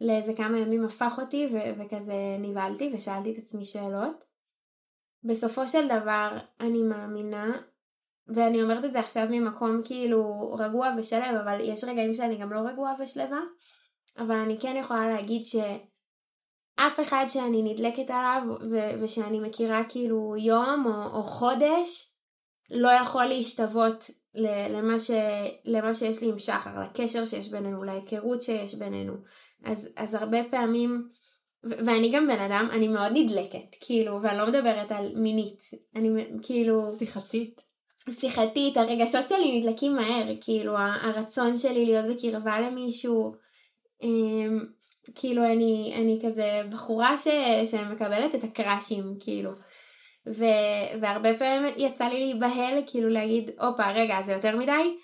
לאיזה 0.00 0.34
כמה 0.34 0.58
ימים 0.58 0.84
הפך 0.84 1.18
אותי 1.22 1.48
ו- 1.52 1.82
וכזה 1.82 2.36
נבהלתי 2.38 2.90
ושאלתי 2.94 3.32
את 3.32 3.38
עצמי 3.38 3.64
שאלות. 3.64 4.24
בסופו 5.24 5.68
של 5.68 5.88
דבר 5.88 6.38
אני 6.60 6.82
מאמינה 6.82 7.52
ואני 8.28 8.62
אומרת 8.62 8.84
את 8.84 8.92
זה 8.92 8.98
עכשיו 8.98 9.26
ממקום 9.30 9.80
כאילו 9.84 10.52
רגוע 10.58 10.94
ושלב 10.98 11.34
אבל 11.44 11.60
יש 11.60 11.84
רגעים 11.84 12.14
שאני 12.14 12.38
גם 12.38 12.52
לא 12.52 12.60
רגועה 12.60 12.94
ושלווה 13.00 13.40
אבל 14.18 14.36
אני 14.36 14.60
כן 14.60 14.76
יכולה 14.80 15.08
להגיד 15.08 15.44
שאף 16.80 17.00
אחד 17.00 17.24
שאני 17.28 17.62
נדלקת 17.62 18.10
עליו 18.10 18.42
ו- 18.70 19.02
ושאני 19.02 19.40
מכירה 19.40 19.82
כאילו 19.88 20.34
יום 20.38 20.86
או, 20.86 21.18
או 21.18 21.22
חודש 21.22 22.12
לא 22.70 22.88
יכול 22.88 23.24
להשתוות 23.24 24.10
ל- 24.34 24.76
למה, 24.76 24.98
ש, 24.98 25.10
למה 25.64 25.94
שיש 25.94 26.22
לי 26.22 26.28
עם 26.28 26.38
שחר, 26.38 26.70
לקשר 26.80 27.24
שיש 27.24 27.48
בינינו, 27.48 27.82
להיכרות 27.82 28.42
שיש 28.42 28.74
בינינו. 28.74 29.12
אז, 29.64 29.88
אז 29.96 30.14
הרבה 30.14 30.38
פעמים, 30.50 31.08
ו- 31.64 31.86
ואני 31.86 32.10
גם 32.12 32.26
בן 32.26 32.40
אדם, 32.40 32.68
אני 32.72 32.88
מאוד 32.88 33.12
נדלקת, 33.14 33.76
כאילו, 33.80 34.22
ואני 34.22 34.38
לא 34.38 34.46
מדברת 34.46 34.92
על 34.92 35.12
מינית, 35.16 35.62
אני 35.96 36.08
כאילו, 36.42 36.88
שיחתית. 36.98 37.60
שיחתית, 38.10 38.76
הרגשות 38.76 39.28
שלי 39.28 39.60
נדלקים 39.60 39.96
מהר, 39.96 40.34
כאילו, 40.40 40.76
הרצון 40.78 41.56
שלי 41.56 41.86
להיות 41.86 42.06
בקרבה 42.06 42.60
למישהו, 42.60 43.34
אמ, 44.02 44.79
כאילו, 45.14 45.44
אני, 45.44 45.94
אני 45.96 46.18
כזה 46.24 46.62
בחורה 46.70 47.18
ש, 47.18 47.28
שמקבלת 47.64 48.34
את 48.34 48.44
הקראשים, 48.44 49.04
כאילו. 49.20 49.50
ו, 50.26 50.44
והרבה 51.00 51.38
פעמים 51.38 51.74
יצא 51.76 52.04
לי 52.04 52.20
להיבהל, 52.20 52.82
כאילו 52.86 53.08
להגיד, 53.08 53.50
הופה, 53.60 53.90
רגע, 53.90 54.22
זה 54.22 54.32
יותר 54.32 54.56
מדי, 54.56 54.96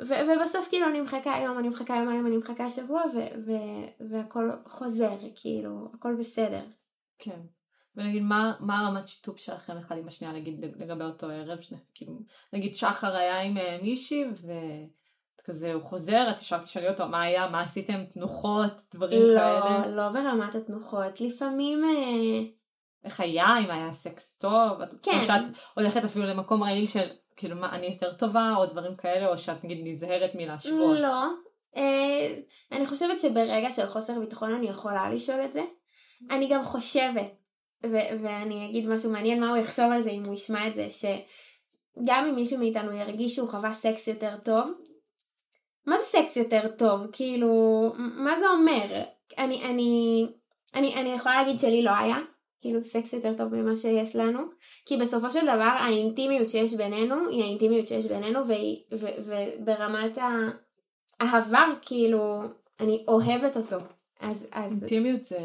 ו- 0.00 0.14
ובסוף 0.28 0.68
כאילו 0.68 0.86
אני 0.88 1.00
מחכה 1.00 1.34
היום, 1.34 1.58
אני 1.58 1.68
מחכה 1.68 1.96
יומיים, 1.96 2.26
אני 2.26 2.36
מחכה 2.36 2.70
שבוע, 2.70 3.02
ו- 3.14 3.40
ו- 3.46 4.10
והכל 4.10 4.50
חוזר, 4.66 5.16
כאילו, 5.36 5.88
הכל 5.94 6.16
בסדר. 6.18 6.62
כן. 7.18 7.40
ונגיד, 7.96 8.22
מה, 8.22 8.52
מה 8.60 8.80
הרמת 8.80 9.08
שיתוף 9.08 9.36
שלכם 9.36 9.76
אחד 9.76 9.98
עם 9.98 10.08
השנייה, 10.08 10.32
נגיד, 10.34 10.64
לגבי 10.76 11.04
אותו 11.04 11.26
ערב, 11.26 11.60
שני, 11.60 11.78
כאילו, 11.94 12.18
נגיד 12.52 12.76
שחר 12.76 13.16
היה 13.16 13.40
עם 13.40 13.58
אה, 13.58 13.78
מישהי, 13.82 14.24
וכזה 15.44 15.72
הוא 15.72 15.82
חוזר, 15.82 16.30
את 16.30 16.42
ישר 16.42 16.58
תשאלי 16.58 16.88
אותו 16.88 17.08
מה 17.08 17.22
היה, 17.22 17.48
מה 17.48 17.60
עשיתם, 17.60 18.04
תנוחות, 18.14 18.72
דברים 18.94 19.22
לא, 19.22 19.40
כאלה. 19.40 19.86
לא, 19.86 19.96
לא 19.96 20.08
ברמת 20.08 20.54
התנוחות, 20.54 21.20
לפעמים... 21.20 21.84
אה, 21.84 22.64
איך 23.04 23.20
היה, 23.20 23.58
אם 23.64 23.70
היה 23.70 23.92
סקס 23.92 24.36
טוב, 24.36 24.78
כן. 25.02 25.10
או 25.20 25.26
שאת 25.26 25.54
הולכת 25.74 26.04
אפילו 26.04 26.24
למקום 26.24 26.62
רעיל 26.62 26.86
של, 26.86 27.08
כאילו, 27.36 27.56
מה, 27.56 27.72
אני 27.72 27.86
יותר 27.86 28.14
טובה, 28.14 28.54
או 28.56 28.66
דברים 28.66 28.96
כאלה, 28.96 29.28
או 29.28 29.38
שאת 29.38 29.64
נגיד 29.64 29.80
נזהרת 29.84 30.34
מלהשוות. 30.34 30.98
לא. 30.98 31.24
אה, 31.76 32.36
אני 32.72 32.86
חושבת 32.86 33.20
שברגע 33.20 33.70
של 33.70 33.86
חוסר 33.86 34.20
ביטחון 34.20 34.54
אני 34.54 34.68
יכולה 34.68 35.10
לשאול 35.10 35.44
את 35.44 35.52
זה. 35.52 35.62
אני 36.30 36.48
גם 36.48 36.64
חושבת, 36.64 37.50
ו- 37.86 38.22
ואני 38.22 38.70
אגיד 38.70 38.88
משהו 38.88 39.10
מעניין 39.10 39.40
מה 39.40 39.50
הוא 39.50 39.56
יחשוב 39.56 39.92
על 39.92 40.02
זה 40.02 40.10
אם 40.10 40.24
הוא 40.24 40.34
ישמע 40.34 40.68
את 40.68 40.74
זה, 40.74 40.88
שגם 40.90 42.26
אם 42.28 42.34
מישהו 42.34 42.58
מאיתנו 42.58 42.92
ירגיש 42.92 43.34
שהוא 43.34 43.48
חווה 43.48 43.72
סקס 43.72 44.08
יותר 44.08 44.36
טוב, 44.44 44.70
מה 45.86 45.96
זה 45.98 46.04
סקס 46.04 46.36
יותר 46.36 46.68
טוב? 46.78 47.00
כאילו, 47.12 47.92
מה 47.96 48.38
זה 48.38 48.48
אומר? 48.50 49.02
אני, 49.38 49.64
אני, 49.64 50.26
אני, 50.74 50.94
אני 50.94 51.08
יכולה 51.08 51.42
להגיד 51.42 51.58
שלי 51.58 51.82
לא 51.82 51.90
היה, 51.90 52.16
כאילו 52.60 52.82
סקס 52.82 53.12
יותר 53.12 53.34
טוב 53.36 53.54
ממה 53.54 53.76
שיש 53.76 54.16
לנו, 54.16 54.38
כי 54.86 54.96
בסופו 54.96 55.30
של 55.30 55.42
דבר 55.42 55.74
האינטימיות 55.78 56.48
שיש 56.48 56.74
בינינו 56.74 57.28
היא 57.28 57.42
האינטימיות 57.42 57.88
שיש 57.88 58.06
בינינו, 58.06 58.40
וברמת 58.92 60.18
האהבה, 61.20 61.64
כאילו, 61.82 62.40
אני 62.80 63.04
אוהבת 63.08 63.56
אותו. 63.56 63.76
אז, 64.20 64.46
אז 64.52 64.72
אינטימיות 64.72 65.22
זה, 65.24 65.38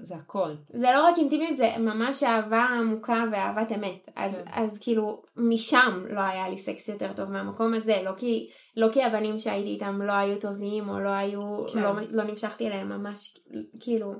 זה 0.00 0.14
הכל. 0.16 0.54
זה 0.74 0.86
לא 0.94 1.04
רק 1.04 1.18
אינטימיות, 1.18 1.56
זה 1.56 1.78
ממש 1.78 2.22
אהבה 2.22 2.66
עמוקה 2.80 3.24
ואהבת 3.32 3.72
אמת. 3.72 4.08
אז, 4.16 4.34
כן. 4.34 4.50
אז 4.52 4.78
כאילו, 4.78 5.22
משם 5.36 6.04
לא 6.10 6.20
היה 6.20 6.48
לי 6.48 6.58
סקס 6.58 6.88
יותר 6.88 7.12
טוב 7.12 7.30
מהמקום 7.30 7.74
הזה, 7.74 8.02
לא 8.04 8.12
כי, 8.16 8.48
לא 8.76 8.86
כי 8.92 9.02
הבנים 9.02 9.38
שהייתי 9.38 9.68
איתם 9.68 10.02
לא 10.02 10.12
היו 10.12 10.40
טובים, 10.40 10.88
או 10.88 11.00
לא 11.00 11.08
היו, 11.08 11.60
כן. 11.72 11.78
לא, 11.78 11.92
לא 12.10 12.24
נמשכתי 12.24 12.66
אליהם 12.66 12.88
ממש, 12.88 13.38
כאילו, 13.80 14.12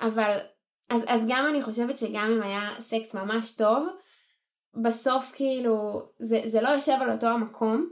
אבל, 0.00 0.38
אז, 0.90 1.02
אז 1.06 1.22
גם 1.28 1.46
אני 1.50 1.62
חושבת 1.62 1.98
שגם 1.98 2.30
אם 2.36 2.42
היה 2.42 2.70
סקס 2.80 3.14
ממש 3.14 3.56
טוב, 3.56 3.86
בסוף 4.82 5.32
כאילו, 5.34 6.02
זה, 6.18 6.40
זה 6.46 6.60
לא 6.60 6.68
יושב 6.68 6.96
על 7.00 7.12
אותו 7.12 7.26
המקום. 7.26 7.88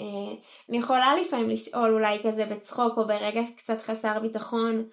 אה, 0.00 0.36
אני 0.68 0.78
יכולה 0.78 1.16
לפעמים 1.20 1.48
לשאול 1.48 1.94
אולי 1.94 2.18
כזה 2.22 2.46
בצחוק 2.46 2.98
או 2.98 3.06
ברגע 3.06 3.40
קצת 3.56 3.80
חסר 3.80 4.20
ביטחון, 4.20 4.84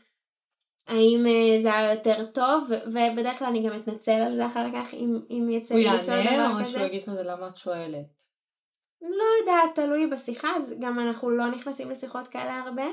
האם 0.88 1.26
אה, 1.28 1.62
זה 1.62 1.74
היה 1.74 1.94
יותר 1.94 2.26
טוב, 2.26 2.72
ובדרך 2.88 3.40
כלל 3.40 3.48
אני 3.48 3.68
גם 3.68 3.80
אתנצל 3.80 4.12
על 4.12 4.36
זה 4.36 4.46
אחר 4.46 4.66
כך 4.74 4.94
אם, 4.94 5.20
אם 5.30 5.50
יצא 5.52 5.74
הוא 5.74 5.84
לי 5.84 5.94
לשאול 5.94 6.18
יענה, 6.18 6.48
דבר 6.48 6.60
או 6.60 6.66
כזה. 6.66 6.72
שהוא 6.72 6.86
יגיד 6.86 7.04
כזה 7.04 7.24
למה 7.24 7.48
את 7.48 7.58
שואלת. 7.58 8.24
לא 9.02 9.24
יודעת, 9.40 9.76
תלוי 9.76 10.08
בשיחה, 10.08 10.50
אז 10.58 10.74
גם 10.80 11.00
אנחנו 11.00 11.30
לא 11.30 11.48
נכנסים 11.48 11.90
לשיחות 11.92 12.28
כאלה 12.28 12.60
הרבה. 12.60 12.86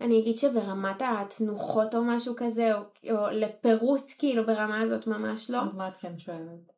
אני 0.00 0.18
אגיד 0.18 0.36
שברמת 0.36 1.02
התנוחות 1.02 1.94
או 1.94 2.04
משהו 2.04 2.34
כזה, 2.36 2.74
או, 2.74 2.80
או 3.10 3.26
לפירוט 3.30 4.12
כאילו 4.18 4.46
ברמה 4.46 4.80
הזאת 4.80 5.06
ממש 5.06 5.50
לא. 5.50 5.58
אז 5.62 5.76
מה 5.76 5.88
את 5.88 5.96
כן 5.96 6.18
שואלת? 6.18 6.72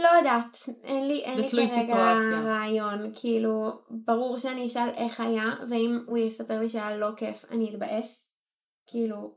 לא 0.00 0.08
יודעת, 0.18 0.56
אין 0.84 1.08
לי, 1.08 1.22
אין 1.24 1.40
לי 1.40 1.48
כרגע 1.48 1.66
סיטואציה. 1.66 2.42
רעיון, 2.44 3.12
כאילו, 3.14 3.72
ברור 3.90 4.38
שאני 4.38 4.66
אשאל 4.66 4.88
איך 4.88 5.20
היה, 5.20 5.44
ואם 5.70 5.98
הוא 6.06 6.18
יספר 6.18 6.60
לי 6.60 6.68
שהיה 6.68 6.96
לא 6.96 7.08
כיף, 7.16 7.44
אני 7.50 7.70
אתבאס, 7.70 8.32
כאילו, 8.86 9.34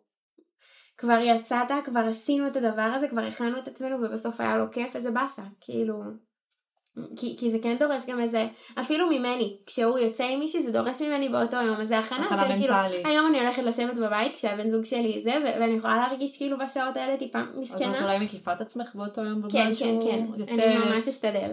כבר 0.97 1.19
יצאת, 1.21 1.67
כבר 1.85 2.05
עשינו 2.09 2.47
את 2.47 2.55
הדבר 2.55 2.91
הזה, 2.95 3.07
כבר 3.07 3.21
הכנו 3.21 3.57
את 3.57 3.67
עצמנו, 3.67 3.97
ובסוף 4.01 4.41
היה 4.41 4.57
לו 4.57 4.71
כיף, 4.71 4.95
איזה 4.95 5.11
באסה, 5.11 5.43
כאילו, 5.61 6.03
כי, 7.15 7.35
כי 7.37 7.51
זה 7.51 7.57
כן 7.63 7.77
דורש 7.79 8.09
גם 8.09 8.19
איזה, 8.19 8.47
אפילו 8.79 9.09
ממני, 9.09 9.57
כשהוא 9.65 9.99
יוצא 9.99 10.23
עם 10.23 10.39
מישהי 10.39 10.61
זה 10.61 10.71
דורש 10.71 11.01
ממני 11.01 11.29
באותו 11.29 11.57
יום, 11.57 11.81
אז 11.81 11.87
זה 11.87 11.97
הכנה 11.99 12.29
של 12.29 12.59
כאילו. 12.59 12.73
היום 13.05 13.27
אני 13.27 13.39
הולכת 13.39 13.63
לשבת 13.63 13.93
בבית 13.93 14.33
כשהבן 14.33 14.69
זוג 14.69 14.85
שלי 14.85 15.21
זה, 15.23 15.31
ו- 15.31 15.59
ואני 15.59 15.73
יכולה 15.77 15.97
להרגיש 15.97 16.37
כאילו 16.37 16.57
בשעות 16.57 16.97
האלה 16.97 17.17
טיפה 17.17 17.39
אז 17.39 17.45
מסכנה. 17.57 17.97
את 17.97 18.03
אולי 18.03 18.19
מקיפה 18.19 18.53
את 18.53 18.61
עצמך 18.61 18.95
באותו 18.95 19.21
יום 19.21 19.41
בבית 19.41 19.51
כן, 19.51 19.67
כן, 19.69 19.75
שהוא 19.75 20.11
כן, 20.11 20.25
יוצא 20.37 20.53
אני 20.53 20.77
ממש 20.77 21.07
אשתדל. 21.07 21.51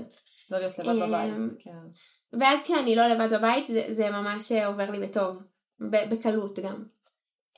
לא 0.51 0.59
להיות 0.59 0.79
לבד 0.79 0.89
אמ, 0.89 1.09
בבית. 1.09 1.65
כן. 1.65 2.41
ואז 2.41 2.63
כשאני 2.63 2.97
לא 2.97 3.07
לבד 3.07 3.35
בבית 3.35 3.67
זה, 3.67 3.85
זה 3.91 4.11
ממש 4.11 4.53
עובר 4.53 4.91
לי 4.91 5.07
בטוב, 5.07 5.37
ב- 5.91 6.15
בקלות 6.15 6.59
גם. 6.59 6.85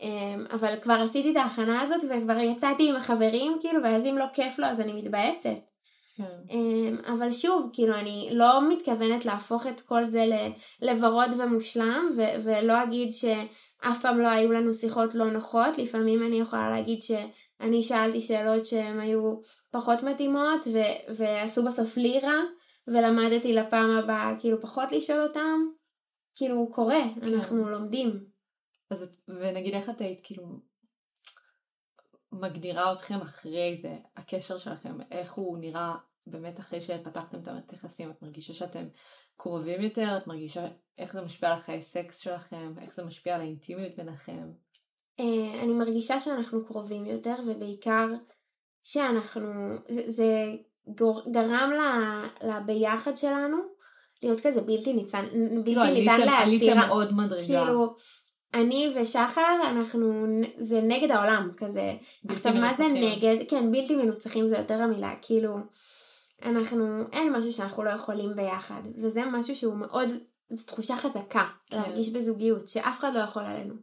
אמ, 0.00 0.46
אבל 0.52 0.74
כבר 0.80 0.94
עשיתי 1.04 1.32
את 1.32 1.36
ההכנה 1.36 1.80
הזאת 1.80 2.00
וכבר 2.04 2.38
יצאתי 2.38 2.90
עם 2.90 2.96
החברים 2.96 3.56
כאילו, 3.60 3.82
ואז 3.82 4.06
אם 4.06 4.18
לא 4.18 4.24
כיף 4.34 4.58
לו 4.58 4.66
אז 4.66 4.80
אני 4.80 4.92
מתבאסת. 4.92 5.73
כן. 6.14 6.24
אמ, 6.50 6.96
אבל 7.14 7.32
שוב, 7.32 7.70
כאילו 7.72 7.94
אני 7.94 8.28
לא 8.32 8.68
מתכוונת 8.68 9.24
להפוך 9.24 9.66
את 9.66 9.80
כל 9.80 10.06
זה 10.06 10.24
לוורוד 10.82 11.30
ומושלם, 11.38 12.10
ו- 12.16 12.44
ולא 12.44 12.82
אגיד 12.82 13.12
שאף 13.12 14.02
פעם 14.02 14.20
לא 14.20 14.28
היו 14.28 14.52
לנו 14.52 14.72
שיחות 14.72 15.14
לא 15.14 15.30
נוחות, 15.30 15.78
לפעמים 15.78 16.22
אני 16.22 16.40
יכולה 16.40 16.70
להגיד 16.70 17.02
שאני 17.02 17.82
שאלתי 17.82 18.20
שאלות 18.20 18.66
שהן 18.66 19.00
היו 19.00 19.36
פחות 19.70 20.02
מתאימות, 20.02 20.60
ו- 20.72 21.14
ועשו 21.14 21.64
בסוף 21.64 21.96
לי 21.96 22.20
רע, 22.22 22.40
ולמדתי 22.88 23.52
לפעם 23.52 23.90
הבאה 23.90 24.34
כאילו 24.38 24.60
פחות 24.60 24.92
לשאול 24.92 25.22
אותם, 25.22 25.60
כאילו 26.36 26.70
קורה, 26.72 27.02
אנחנו 27.22 27.68
לומדים. 27.68 28.24
אז 28.90 29.06
ונגיד 29.28 29.74
איך 29.74 29.90
את 29.90 30.00
היית 30.00 30.20
כאילו 30.22 30.73
מגדירה 32.40 32.92
אתכם 32.92 33.20
אחרי 33.20 33.76
זה, 33.76 33.96
הקשר 34.16 34.58
שלכם, 34.58 34.98
איך 35.10 35.32
הוא 35.32 35.58
נראה 35.58 35.94
באמת 36.26 36.60
אחרי 36.60 36.80
שפתחתם 36.80 37.38
את 37.38 37.48
המערכת 37.48 37.72
יחסים, 37.72 38.10
את 38.10 38.22
מרגישה 38.22 38.54
שאתם 38.54 38.84
קרובים 39.36 39.80
יותר, 39.80 40.16
את 40.16 40.26
מרגישה 40.26 40.66
איך 40.98 41.12
זה 41.12 41.20
משפיע 41.20 41.48
על 41.48 41.58
החיי 41.58 41.82
סקס 41.82 42.18
שלכם, 42.18 42.72
איך 42.80 42.94
זה 42.94 43.04
משפיע 43.04 43.34
על 43.34 43.40
האינטימיות 43.40 43.96
ביניכם. 43.96 44.52
אה, 45.20 45.60
אני 45.62 45.72
מרגישה 45.72 46.20
שאנחנו 46.20 46.66
קרובים 46.66 47.06
יותר, 47.06 47.34
ובעיקר 47.46 48.06
שאנחנו, 48.82 49.74
זה, 49.88 50.10
זה 50.10 50.56
גרם 51.30 51.70
לביחד 52.42 53.16
שלנו 53.16 53.56
להיות 54.22 54.40
כזה 54.40 54.60
בלתי 54.60 54.92
ניצן, 54.92 55.24
בלתי 55.64 55.74
לא, 55.74 55.84
ניתן 55.84 56.10
עליתם, 56.10 56.28
עליתם 56.28 56.66
לעצירה. 56.66 56.88
עוד 56.88 57.14
מדרגה. 57.14 57.46
כאילו, 57.46 57.94
אני 58.54 58.94
ושחר, 58.94 59.56
אנחנו, 59.64 60.26
זה 60.58 60.80
נגד 60.80 61.10
העולם 61.10 61.50
כזה. 61.56 61.94
עכשיו, 62.28 62.54
מה 62.54 62.74
זה 62.74 62.88
מנוצחים. 62.88 63.18
נגד? 63.18 63.44
כן, 63.48 63.72
בלתי 63.72 63.96
מנוצחים 63.96 64.48
זה 64.48 64.56
יותר 64.56 64.82
המילה, 64.82 65.14
כאילו, 65.22 65.56
אנחנו, 66.42 67.02
אין 67.12 67.32
משהו 67.32 67.52
שאנחנו 67.52 67.82
לא 67.82 67.90
יכולים 67.90 68.36
ביחד, 68.36 68.82
וזה 69.02 69.20
משהו 69.32 69.56
שהוא 69.56 69.74
מאוד, 69.74 70.08
זו 70.50 70.64
תחושה 70.66 70.96
חזקה, 70.96 71.44
כן. 71.66 71.76
להרגיש 71.76 72.12
בזוגיות, 72.12 72.68
שאף 72.68 72.98
אחד 72.98 73.14
לא 73.14 73.18
יכול 73.18 73.42
עלינו. 73.42 73.74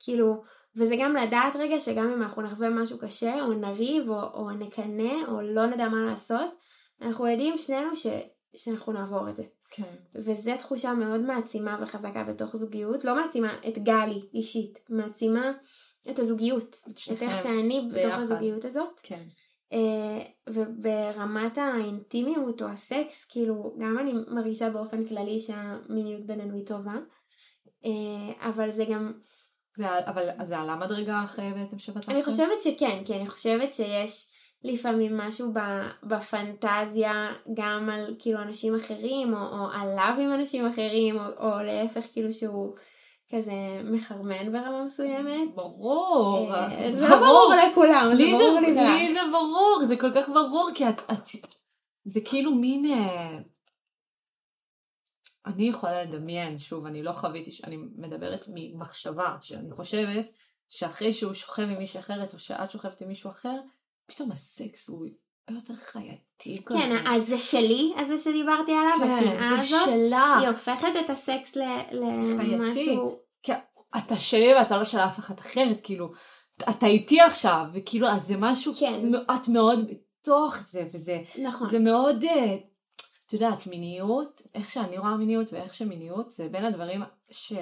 כאילו, 0.00 0.42
וזה 0.76 0.94
גם 0.98 1.16
לדעת 1.16 1.56
רגע 1.56 1.80
שגם 1.80 2.12
אם 2.12 2.22
אנחנו 2.22 2.42
נחווה 2.42 2.70
משהו 2.70 2.98
קשה, 2.98 3.34
או 3.44 3.52
נריב, 3.52 4.10
או, 4.10 4.22
או 4.34 4.50
נקנא, 4.50 5.12
או 5.28 5.40
לא 5.42 5.66
נדע 5.66 5.88
מה 5.88 6.00
לעשות, 6.10 6.50
אנחנו 7.02 7.26
יודעים 7.26 7.58
שנינו 7.58 7.96
ש, 7.96 8.06
שאנחנו 8.56 8.92
נעבור 8.92 9.28
את 9.28 9.36
זה. 9.36 9.42
כן. 9.76 9.94
וזו 10.14 10.50
תחושה 10.58 10.94
מאוד 10.94 11.20
מעצימה 11.20 11.78
וחזקה 11.82 12.24
בתוך 12.24 12.56
זוגיות, 12.56 13.04
לא 13.04 13.16
מעצימה 13.16 13.58
את 13.68 13.78
גלי 13.78 14.20
אישית, 14.34 14.80
מעצימה 14.88 15.52
את 16.10 16.18
הזוגיות, 16.18 16.76
את 17.12 17.22
איך 17.22 17.42
שאני 17.42 17.88
בתוך 17.92 18.04
ביחד. 18.04 18.20
הזוגיות 18.20 18.64
הזאת. 18.64 19.00
כן. 19.02 19.22
אה, 19.72 20.26
וברמת 20.48 21.58
האינטימיות 21.58 22.62
או 22.62 22.66
הסקס, 22.66 23.24
כאילו, 23.28 23.76
גם 23.78 23.98
אני 23.98 24.12
מרגישה 24.28 24.70
באופן 24.70 25.06
כללי 25.06 25.40
שהמיניות 25.40 26.26
בינינו 26.26 26.54
היא 26.54 26.66
טובה, 26.66 26.96
אה, 27.84 28.48
אבל 28.48 28.70
זה 28.70 28.84
גם, 28.84 29.12
זה, 29.76 29.98
אבל 30.06 30.28
זה 30.42 30.58
עלה 30.58 30.76
מדרגה 30.76 31.24
אחרי 31.24 31.52
בעצם 31.54 31.78
שפתחתם? 31.78 32.12
אני 32.12 32.24
חושבת 32.24 32.62
שכן, 32.62 33.02
כי 33.04 33.14
אני 33.14 33.26
חושבת 33.26 33.74
שיש 33.74 34.33
לפעמים 34.64 35.16
משהו 35.16 35.52
בפנטזיה 36.02 37.32
גם 37.54 37.90
על 37.90 38.14
כאילו 38.18 38.42
אנשים 38.42 38.74
אחרים, 38.74 39.34
או, 39.34 39.38
או 39.38 39.66
עליו 39.72 40.14
עם 40.20 40.32
אנשים 40.32 40.66
אחרים, 40.66 41.18
או, 41.18 41.22
או 41.38 41.62
להפך 41.62 42.06
כאילו 42.12 42.32
שהוא 42.32 42.74
כזה 43.30 43.52
מחרמן 43.84 44.52
ברמה 44.52 44.84
מסוימת. 44.84 45.54
ברור. 45.54 46.54
אה, 46.54 46.92
זה 46.92 47.08
לא 47.08 47.16
ברור 47.16 47.52
לכולם, 47.70 48.10
זה 48.12 48.22
לי 48.22 48.32
ברור 48.32 48.60
לי 48.60 48.74
לי 48.74 48.80
ולך. 48.80 49.12
זה 49.12 49.20
ברור, 49.32 49.80
זה 49.88 49.96
כל 49.96 50.10
כך 50.14 50.28
ברור, 50.28 50.70
כי 50.74 50.88
את, 50.88 51.00
את 51.12 51.28
זה 52.04 52.20
כאילו 52.24 52.54
מין... 52.54 52.84
אה, 52.84 53.38
אני 55.46 55.68
יכולה 55.68 56.04
לדמיין, 56.04 56.58
שוב, 56.58 56.86
אני 56.86 57.02
לא 57.02 57.12
חוויתי, 57.12 57.50
אני 57.64 57.76
מדברת 57.76 58.44
ממחשבה, 58.54 59.36
שאני 59.40 59.72
חושבת 59.72 60.30
שאחרי 60.68 61.12
שהוא 61.12 61.34
שוכב 61.34 61.62
עם 61.62 61.78
מישהי 61.78 62.00
אחרת, 62.00 62.34
או 62.34 62.38
שאת 62.38 62.70
שוכבת 62.70 63.00
עם 63.00 63.08
מישהו 63.08 63.30
אחר, 63.30 63.60
פתאום 64.06 64.32
הסקס 64.32 64.88
הוא 64.88 65.06
הרבה 65.48 65.60
יותר 65.60 65.74
חייתי 65.74 66.64
כזה. 66.64 66.78
כן, 66.78 67.06
אז 67.06 67.26
זה 67.26 67.38
שלי, 67.38 67.92
הזה 67.96 68.18
שדיברתי 68.18 68.72
עליו, 68.72 68.98
כן, 68.98 69.10
הקנאה 69.10 69.60
הזאת, 69.60 69.84
שלך. 69.84 70.40
היא 70.40 70.48
הופכת 70.48 70.88
את 71.04 71.10
הסקס 71.10 71.56
למשהו... 71.92 73.18
כן, 73.42 73.58
אתה 73.96 74.18
שלי 74.18 74.54
ואתה 74.54 74.78
לא 74.78 74.84
של 74.84 74.98
אף 74.98 75.18
אחת 75.18 75.40
אחרת, 75.40 75.80
כאילו, 75.82 76.12
אתה 76.70 76.86
איתי 76.86 77.20
עכשיו, 77.20 77.64
וכאילו, 77.72 78.08
אז 78.08 78.26
זה 78.26 78.34
משהו, 78.38 78.72
כן. 78.74 79.12
את 79.36 79.48
מאוד 79.48 79.78
בתוך 79.90 80.56
זה, 80.70 80.88
וזה 80.92 81.20
נכון. 81.42 81.70
זה 81.70 81.78
מאוד, 81.78 82.24
אה, 82.24 82.56
את 83.26 83.32
יודעת, 83.32 83.66
מיניות, 83.66 84.42
איך 84.54 84.70
שאני 84.70 84.98
רואה 84.98 85.16
מיניות 85.16 85.52
ואיך 85.52 85.74
שמיניות, 85.74 86.30
זה 86.30 86.48
בין 86.48 86.64
הדברים 86.64 87.02
ש... 87.30 87.52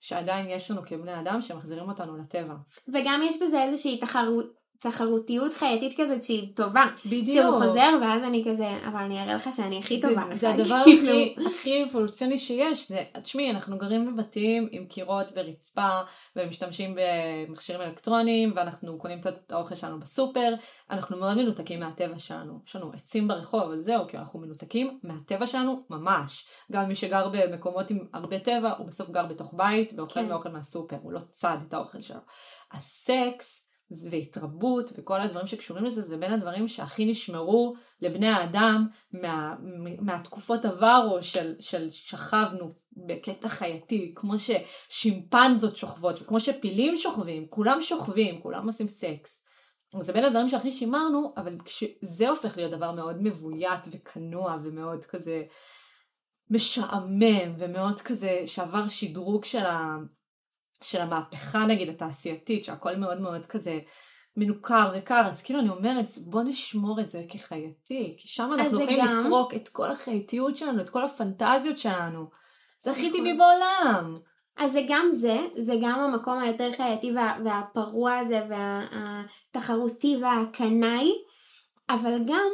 שעדיין 0.00 0.48
יש 0.48 0.70
לנו 0.70 0.82
כבני 0.86 1.20
אדם 1.20 1.42
שמחזירים 1.42 1.88
אותנו 1.88 2.16
לטבע. 2.16 2.54
וגם 2.88 3.20
יש 3.24 3.42
בזה 3.42 3.62
איזושהי 3.62 3.98
תחרות, 3.98 4.57
תחרותיות 4.80 5.54
חייתית 5.54 6.00
כזאת 6.00 6.24
שהיא 6.24 6.56
טובה. 6.56 6.84
בדיוק. 7.06 7.26
שהוא 7.26 7.52
חוזר 7.52 7.98
ואז 8.02 8.22
אני 8.22 8.44
כזה, 8.50 8.68
אבל 8.86 9.04
אני 9.04 9.22
אראה 9.22 9.34
לך 9.34 9.48
שאני 9.56 9.78
הכי 9.78 10.00
טובה. 10.00 10.22
זה, 10.30 10.36
זה 10.36 10.50
הדבר 10.50 10.82
כאילו. 10.84 11.10
הכי, 11.10 11.34
הכי 11.46 11.84
אבולוציוני 11.84 12.38
שיש. 12.38 12.88
זה, 12.88 13.04
תשמעי, 13.22 13.50
אנחנו 13.50 13.78
גרים 13.78 14.06
בבתים 14.06 14.68
עם 14.70 14.86
קירות 14.86 15.32
ורצפה 15.36 16.00
ומשתמשים 16.36 16.96
במכשירים 16.96 17.82
אלקטרוניים 17.82 18.52
ואנחנו 18.56 18.98
קונים 18.98 19.20
את 19.20 19.52
האוכל 19.52 19.74
שלנו 19.74 20.00
בסופר. 20.00 20.54
אנחנו 20.90 21.16
מאוד 21.16 21.36
מנותקים 21.36 21.80
מהטבע 21.80 22.18
שלנו. 22.18 22.60
יש 22.66 22.76
לנו 22.76 22.92
עצים 22.94 23.28
ברחוב, 23.28 23.62
אבל 23.62 23.80
זהו, 23.80 24.08
כי 24.08 24.18
אנחנו 24.18 24.40
מנותקים 24.40 24.98
מהטבע 25.02 25.46
שלנו 25.46 25.82
ממש. 25.90 26.46
גם 26.72 26.88
מי 26.88 26.94
שגר 26.94 27.28
במקומות 27.32 27.90
עם 27.90 27.98
הרבה 28.12 28.38
טבע, 28.38 28.72
הוא 28.78 28.86
בסוף 28.86 29.10
גר 29.10 29.26
בתוך 29.26 29.54
בית 29.56 29.92
ואוכל 29.96 30.14
כן. 30.14 30.28
מאוכל 30.28 30.48
מהסופר, 30.48 30.96
הוא 31.02 31.12
לא 31.12 31.20
צד 31.30 31.56
את 31.68 31.74
האוכל 31.74 32.00
שלו. 32.00 32.20
הסקס 32.72 33.67
והתרבות 34.10 34.92
וכל 34.96 35.20
הדברים 35.20 35.46
שקשורים 35.46 35.84
לזה 35.84 36.02
זה 36.02 36.16
בין 36.16 36.32
הדברים 36.32 36.68
שהכי 36.68 37.06
נשמרו 37.06 37.74
לבני 38.00 38.28
האדם 38.28 38.86
מה, 39.12 39.54
מהתקופות 40.00 40.64
עברו 40.64 41.18
של, 41.22 41.54
של 41.60 41.90
שכבנו 41.90 42.68
בקטע 43.06 43.48
חייתי 43.48 44.12
כמו 44.14 44.34
ששימפנזות 44.38 45.76
שוכבות 45.76 46.22
וכמו 46.22 46.40
שפילים 46.40 46.96
שוכבים 46.96 47.46
כולם 47.50 47.82
שוכבים 47.82 48.40
כולם 48.40 48.66
עושים 48.66 48.88
סקס. 48.88 49.44
זה 50.00 50.12
בין 50.12 50.24
הדברים 50.24 50.48
שהכי 50.48 50.72
שימרנו 50.72 51.32
אבל 51.36 51.56
כשזה 51.64 52.28
הופך 52.28 52.56
להיות 52.56 52.72
דבר 52.72 52.92
מאוד 52.92 53.22
מבוית 53.22 53.88
וכנוע 53.92 54.56
ומאוד 54.64 55.04
כזה 55.04 55.42
משעמם 56.50 57.54
ומאוד 57.58 58.00
כזה 58.00 58.42
שעבר 58.46 58.88
שדרוג 58.88 59.44
של 59.44 59.66
ה... 59.66 59.96
של 60.82 61.00
המהפכה 61.00 61.66
נגיד 61.66 61.88
התעשייתית 61.88 62.64
שהכל 62.64 62.96
מאוד 62.96 63.20
מאוד 63.20 63.46
כזה 63.46 63.78
מנוכר 64.36 64.92
וקר 64.94 65.22
אז 65.26 65.42
כאילו 65.42 65.60
אני 65.60 65.68
אומרת 65.68 66.06
בוא 66.26 66.42
נשמור 66.42 67.00
את 67.00 67.08
זה 67.08 67.22
כחייתי 67.28 68.16
כי 68.18 68.28
שם 68.28 68.50
אנחנו 68.52 68.80
יכולים 68.82 69.06
גם... 69.06 69.24
לפרוק 69.26 69.54
את 69.54 69.68
כל 69.68 69.90
החייתיות 69.90 70.56
שלנו 70.56 70.80
את 70.80 70.90
כל 70.90 71.04
הפנטזיות 71.04 71.78
שלנו 71.78 72.30
זה 72.84 72.90
הכי 72.90 73.10
טבעי 73.10 73.32
נכון. 73.32 73.38
בעולם. 73.38 74.16
אז 74.56 74.72
זה 74.72 74.80
גם 74.88 75.08
זה, 75.12 75.38
זה 75.56 75.74
גם 75.82 76.00
המקום 76.00 76.38
היותר 76.38 76.72
חייתי 76.72 77.12
וה, 77.12 77.38
והפרוע 77.44 78.16
הזה 78.16 78.40
והתחרותי 78.48 80.16
והקנאי, 80.22 81.12
אבל 81.90 82.18
גם, 82.26 82.50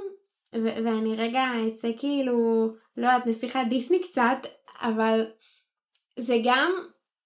ו- 0.55 0.85
ואני 0.85 1.14
רגע 1.16 1.45
אצא 1.68 1.89
כאילו, 1.99 2.68
לא 2.97 3.07
יודעת, 3.07 3.27
נסיכת 3.27 3.61
דיסני 3.68 4.03
קצת, 4.03 4.39
אבל 4.81 5.27
זה 6.18 6.37
גם, 6.45 6.72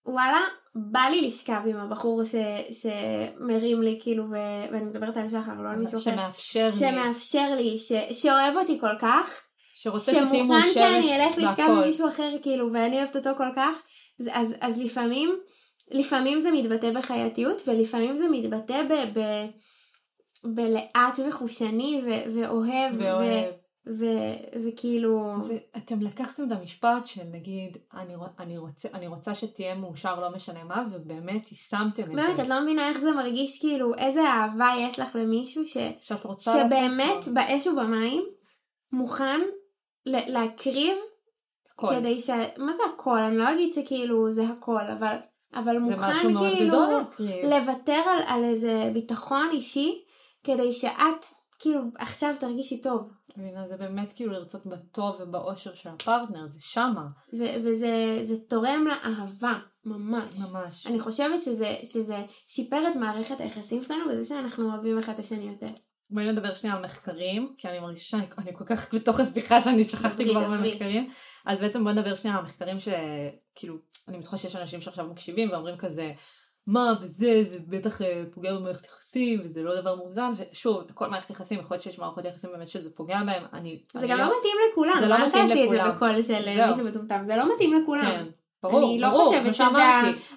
וואלה, 0.06 0.40
בא 0.78 1.00
לי 1.10 1.26
לשכב 1.26 1.60
עם 1.66 1.76
הבחור 1.76 2.24
ש, 2.24 2.34
שמרים 2.70 3.82
לי 3.82 3.98
כאילו 4.02 4.24
ו, 4.30 4.34
ואני 4.72 4.84
מדברת 4.84 5.16
על 5.16 5.30
שחר 5.30 5.62
לא 5.62 5.70
על 5.70 5.76
מישהו 5.76 5.98
אחר. 5.98 6.10
שמאפשר 6.10 6.66
לי. 6.66 6.72
שמאפשר 6.72 7.54
לי 7.54 7.78
ש, 7.78 7.92
שאוהב 8.22 8.56
אותי 8.56 8.80
כל 8.80 8.98
כך 8.98 9.44
שרוצה 9.74 10.12
שמוכן 10.12 10.74
שאני 10.74 11.16
אלך 11.16 11.38
לשכב 11.38 11.62
עם 11.68 11.80
מישהו 11.80 12.08
אחר 12.08 12.30
כאילו 12.42 12.72
ואני 12.72 12.98
אוהבת 12.98 13.16
אותו 13.16 13.30
כל 13.36 13.48
כך 13.56 13.82
אז, 14.20 14.28
אז, 14.32 14.54
אז 14.60 14.80
לפעמים 14.80 15.38
לפעמים 15.90 16.40
זה 16.40 16.50
מתבטא 16.50 16.90
בחייתיות 16.90 17.62
ולפעמים 17.66 18.16
זה 18.16 18.24
מתבטא 18.28 18.82
ב, 18.82 19.18
ב, 19.18 19.46
בלאט 20.44 21.20
וחושני 21.28 22.02
ו, 22.06 22.10
ואוהב, 22.34 22.94
ואוהב. 22.98 23.44
ו- 23.52 23.57
וכאילו... 24.64 25.34
זה, 25.40 25.58
אתם 25.76 26.00
לקחתם 26.00 26.42
את 26.46 26.52
המשפט 26.52 27.06
של 27.06 27.22
נגיד, 27.32 27.76
אני, 27.94 28.14
אני, 28.38 28.58
רוצה, 28.58 28.88
אני 28.94 29.06
רוצה 29.06 29.34
שתהיה 29.34 29.74
מאושר 29.74 30.20
לא 30.20 30.36
משנה 30.36 30.64
מה, 30.64 30.84
ובאמת 30.92 31.50
יישמתם 31.50 32.02
את 32.02 32.06
זה. 32.06 32.12
באמת, 32.12 32.40
את 32.40 32.48
לא 32.48 32.60
מבינה 32.60 32.88
איך 32.88 32.98
זה 32.98 33.10
מרגיש, 33.10 33.60
כאילו, 33.60 33.94
איזה 33.94 34.20
אהבה 34.20 34.68
יש 34.80 34.98
לך 34.98 35.16
למישהו 35.16 35.66
ש... 35.66 35.76
שאת 36.00 36.24
רוצה 36.24 36.52
שבאמת 36.52 37.28
באש 37.34 37.66
ובמים 37.66 38.24
מוכן 38.92 39.40
ל- 40.06 40.32
להקריב 40.32 40.96
הכל. 41.72 41.94
כדי 41.98 42.20
ש... 42.20 42.30
מה 42.56 42.72
זה 42.72 42.82
הכל? 42.94 43.18
אני 43.18 43.36
לא 43.36 43.52
אגיד 43.52 43.72
שכאילו 43.72 44.30
זה 44.30 44.44
הכל, 44.48 44.90
אבל, 44.98 45.16
אבל 45.54 45.78
מוכן 45.78 46.14
כאילו 46.38 46.78
לוותר 47.44 48.02
על, 48.06 48.18
על 48.26 48.44
איזה 48.44 48.90
ביטחון 48.94 49.48
אישי 49.52 50.04
כדי 50.44 50.72
שאת 50.72 51.24
כאילו 51.58 51.80
עכשיו 51.98 52.34
תרגישי 52.40 52.82
טוב. 52.82 53.17
מבינה, 53.38 53.68
זה 53.68 53.76
באמת 53.76 54.12
כאילו 54.12 54.32
לרצות 54.32 54.66
בטוב 54.66 55.16
ובאושר 55.20 55.74
של 55.74 55.88
הפרטנר, 55.88 56.48
זה 56.48 56.60
שמה. 56.60 57.06
ו- 57.38 57.54
וזה 57.64 58.36
תורם 58.48 58.86
לאהבה, 58.86 59.58
ממש. 59.84 60.34
ממש. 60.38 60.86
אני 60.86 61.00
חושבת 61.00 61.42
שזה, 61.42 61.76
שזה 61.84 62.24
שיפר 62.46 62.88
את 62.90 62.96
מערכת 62.96 63.40
היחסים 63.40 63.84
שלנו 63.84 64.00
בזה 64.10 64.28
שאנחנו 64.28 64.72
אוהבים 64.72 64.98
אחד 64.98 65.12
את 65.12 65.18
השני 65.18 65.44
יותר. 65.44 65.70
בואי 66.10 66.32
נדבר 66.32 66.54
שנייה 66.54 66.76
על 66.76 66.84
מחקרים, 66.84 67.54
כי 67.58 67.68
אני 67.68 67.80
מרגישה 67.80 68.18
שאני 68.40 68.56
כל 68.56 68.64
כך 68.64 68.94
בתוך 68.94 69.20
השיחה 69.20 69.60
שאני 69.60 69.84
שכחתי 69.84 70.28
כבר 70.30 70.44
במחקרים. 70.44 71.10
אז 71.46 71.60
בעצם 71.60 71.84
בואי 71.84 71.94
נדבר 71.94 72.14
שנייה 72.14 72.36
על 72.36 72.44
מחקרים 72.44 72.76
שכאילו, 72.80 73.76
אני 74.08 74.18
בטוחה 74.18 74.38
שיש 74.38 74.56
אנשים 74.56 74.80
שעכשיו 74.80 75.06
מקשיבים 75.06 75.50
ואומרים 75.50 75.76
כזה, 75.76 76.12
מה 76.68 76.94
וזה, 77.00 77.44
זה 77.44 77.58
בטח 77.68 78.02
אה, 78.02 78.22
פוגע 78.34 78.54
במערכת 78.54 78.84
יחסים 78.86 79.40
וזה 79.40 79.62
לא 79.62 79.80
דבר 79.80 79.96
מאוזן, 79.96 80.32
ושוב, 80.36 80.82
כל 80.94 81.06
מערכת 81.08 81.30
יחסים, 81.30 81.60
יכול 81.60 81.74
להיות 81.74 81.82
שיש 81.82 81.98
מערכות 81.98 82.24
יחסים 82.24 82.50
באמת 82.52 82.68
שזה 82.68 82.90
פוגע 82.90 83.18
בהם, 83.26 83.42
אני... 83.52 83.78
זה 83.92 83.98
אני 83.98 84.08
גם 84.08 84.18
לא, 84.18 84.24
לא 84.24 84.32
מתאים 84.38 84.56
לכולם, 84.70 84.96
זה 85.00 85.06
לא 85.06 85.16
מתאים 85.26 85.28
לכולם. 85.28 85.42
אל 85.42 85.48
תעשי 85.48 85.64
את 85.64 85.70
זה 85.70 85.92
בקול 85.92 86.22
של 86.22 86.48
אה, 86.48 86.68
מישהו 86.68 86.84
מטומטם, 86.84 87.22
זה 87.26 87.36
לא 87.36 87.54
מתאים 87.54 87.82
לכולם. 87.82 88.04
כן. 88.04 88.24
ברור, 88.62 88.90
אני 88.90 89.00
לא 89.00 89.08
ברור, 89.08 89.24
חושבת 89.24 89.54
שזה... 89.54 89.82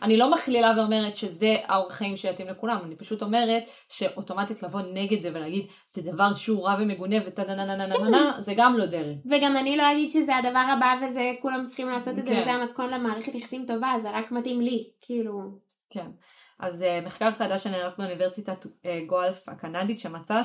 אני 0.02 0.18
לא 0.18 0.32
מכלילה 0.32 0.74
ואומרת 0.78 1.16
שזה 1.16 1.56
האורח 1.68 1.94
חיים 1.94 2.18
שיתאים 2.18 2.48
לכולם, 2.48 2.78
אני 2.86 2.96
פשוט 2.96 3.22
אומרת 3.22 3.64
שאוטומטית 3.90 4.64
לבוא 4.64 4.82
נגד 4.94 5.22
זה 5.22 5.30
ולהגיד 5.34 5.66
זה 5.88 6.02
דבר 6.02 6.34
שהוא 6.34 6.66
רע 6.66 6.76
ומגונה 6.80 7.16
וטה 7.28 7.44
נה 7.44 7.56
נה 7.56 7.76
נה 7.76 7.88
נה 7.88 8.10
נה 8.10 8.34
זה 8.40 8.54
גם 8.58 8.78
לא 8.78 8.86
דרך. 8.86 9.18
וגם 9.26 9.58
אני 9.58 9.78
לא 9.78 9.92
אגיד 9.92 10.10
שזה 10.10 10.36
הדבר 10.36 10.64
הבא 10.70 10.96
וזה 11.02 11.32
כולם 11.42 11.64
צריכים 11.64 11.88
לעשות 11.88 12.20
את 12.20 12.28
זה 12.28 12.42
וזה 12.42 12.52
המתכון 12.52 12.90
למערכת 12.90 13.36
יחסים 13.36 13.66
טובה, 13.66 13.94
זה 14.02 14.10
רק 14.12 14.32
מתאים 14.32 14.62
לי, 14.62 14.90
כאילו. 15.02 15.71
כן. 15.92 16.12
אז 16.60 16.82
uh, 16.82 17.06
מחקר 17.06 17.32
חדש 17.32 17.64
שנערך 17.64 17.98
באוניברסיטת 17.98 18.66
uh, 18.66 18.88
גואלף 19.08 19.50
הקנדית 19.50 20.00
שמצא 20.00 20.42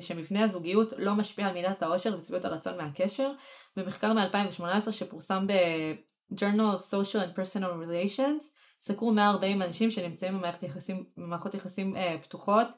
שמבנה 0.00 0.44
הזוגיות 0.44 0.92
לא 0.98 1.14
משפיע 1.14 1.46
על 1.46 1.54
מידת 1.54 1.82
העושר 1.82 2.16
ושביעות 2.16 2.44
הרצון 2.44 2.76
מהקשר. 2.76 3.32
במחקר 3.76 4.12
מ-2018 4.12 4.92
שפורסם 4.92 5.46
ב-Journal 5.46 6.78
of 6.78 6.80
Social 6.80 7.20
and 7.20 7.38
Personal 7.38 7.86
Relations 7.86 8.44
סקרו 8.80 9.12
140 9.12 9.62
אנשים 9.62 9.90
שנמצאים 9.90 10.34
במערכות 10.34 10.62
יחסים, 10.62 11.04
במערכות 11.16 11.54
יחסים 11.54 11.96
uh, 11.96 11.98
פתוחות 12.22 12.68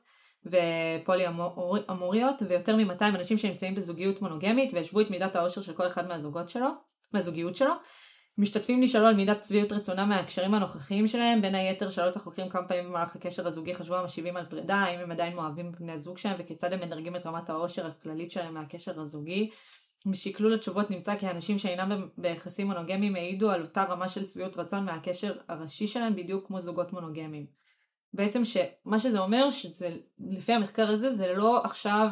ופולי 0.46 1.24
אמוריות 1.90 2.42
ויותר 2.48 2.76
מ-200 2.76 3.02
אנשים 3.02 3.38
שנמצאים 3.38 3.74
בזוגיות 3.74 4.22
מונוגמית 4.22 4.74
והשוו 4.74 5.00
את 5.00 5.10
מידת 5.10 5.36
העושר 5.36 5.60
של 5.60 5.72
כל 5.72 5.86
אחד 5.86 6.08
מהזוגות 6.08 6.48
שלו, 6.48 6.68
מהזוגיות 7.12 7.56
שלו 7.56 7.74
משתתפים 8.38 8.80
נשאלו 8.80 9.06
על 9.06 9.14
מידת 9.14 9.40
צביעות 9.40 9.72
רצונם 9.72 10.08
מהקשרים 10.08 10.54
הנוכחיים 10.54 11.08
שלהם, 11.08 11.42
בין 11.42 11.54
היתר 11.54 11.90
שאלו 11.90 12.10
את 12.10 12.16
החוקרים 12.16 12.48
כמה 12.48 12.68
פעמים 12.68 12.84
במהלך 12.84 13.16
הקשר 13.16 13.46
הזוגי 13.46 13.74
חשבו 13.74 13.96
המשיבים 13.96 14.36
על 14.36 14.46
פרידה, 14.46 14.76
האם 14.76 15.00
הם 15.00 15.10
עדיין 15.10 15.36
מאוהבים 15.36 15.72
בבני 15.72 15.92
הזוג 15.92 16.18
שלהם 16.18 16.36
וכיצד 16.38 16.72
הם 16.72 16.80
מדרגים 16.80 17.16
את 17.16 17.26
רמת 17.26 17.50
העושר 17.50 17.86
הכללית 17.86 18.30
שלהם 18.30 18.54
מהקשר 18.54 19.00
הזוגי. 19.00 19.50
משקלול 20.06 20.54
התשובות 20.54 20.90
נמצא 20.90 21.16
כי 21.16 21.30
אנשים 21.30 21.58
שאינם 21.58 22.08
ביחסים 22.18 22.66
מונוגמיים 22.66 23.16
העידו 23.16 23.50
על 23.50 23.62
אותה 23.62 23.84
רמה 23.84 24.08
של 24.08 24.26
שביעות 24.26 24.56
רצון 24.56 24.84
מהקשר 24.84 25.36
הראשי 25.48 25.86
שלהם 25.86 26.16
בדיוק 26.16 26.46
כמו 26.46 26.60
זוגות 26.60 26.92
מונוגמיים. 26.92 27.46
בעצם 28.14 28.44
שמה 28.44 29.00
שזה 29.00 29.18
אומר 29.18 29.50
שזה 29.50 29.96
לפי 30.18 30.52
המחקר 30.52 30.88
הזה 30.88 31.14
זה 31.14 31.32
לא 31.32 31.64
עכשיו 31.64 32.08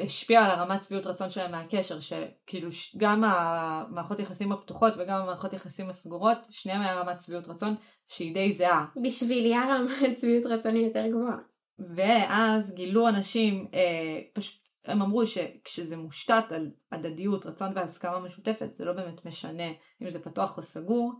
השפיע 0.00 0.44
על 0.44 0.50
הרמת 0.50 0.84
שביעות 0.84 1.06
רצון 1.06 1.30
שלהם 1.30 1.50
מהקשר, 1.50 2.00
שכאילו 2.00 2.68
גם 2.96 3.24
המערכות 3.24 4.18
יחסים 4.18 4.52
הפתוחות 4.52 4.92
וגם 4.98 5.20
המערכות 5.20 5.52
יחסים 5.52 5.88
הסגורות, 5.90 6.38
שניהם 6.50 6.80
היה 6.80 7.00
רמת 7.00 7.22
שביעות 7.22 7.48
רצון 7.48 7.74
שהיא 8.08 8.34
די 8.34 8.52
זהה. 8.52 8.86
בשבילי 9.02 9.54
הרמת 9.54 10.20
שביעות 10.20 10.46
רצון 10.46 10.74
היא 10.74 10.86
יותר 10.86 11.06
גבוהה. 11.08 11.36
ואז 11.78 12.74
גילו 12.74 13.08
אנשים, 13.08 13.68
אה, 13.74 14.20
פשוט 14.32 14.66
הם 14.84 15.02
אמרו 15.02 15.26
שכשזה 15.26 15.96
מושתת 15.96 16.44
על 16.50 16.70
הדדיות, 16.92 17.46
רצון 17.46 17.72
והסכמה 17.74 18.18
משותפת, 18.18 18.74
זה 18.74 18.84
לא 18.84 18.92
באמת 18.92 19.24
משנה 19.24 19.68
אם 20.02 20.10
זה 20.10 20.22
פתוח 20.22 20.56
או 20.56 20.62
סגור, 20.62 21.12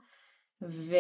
ו... 0.63 0.97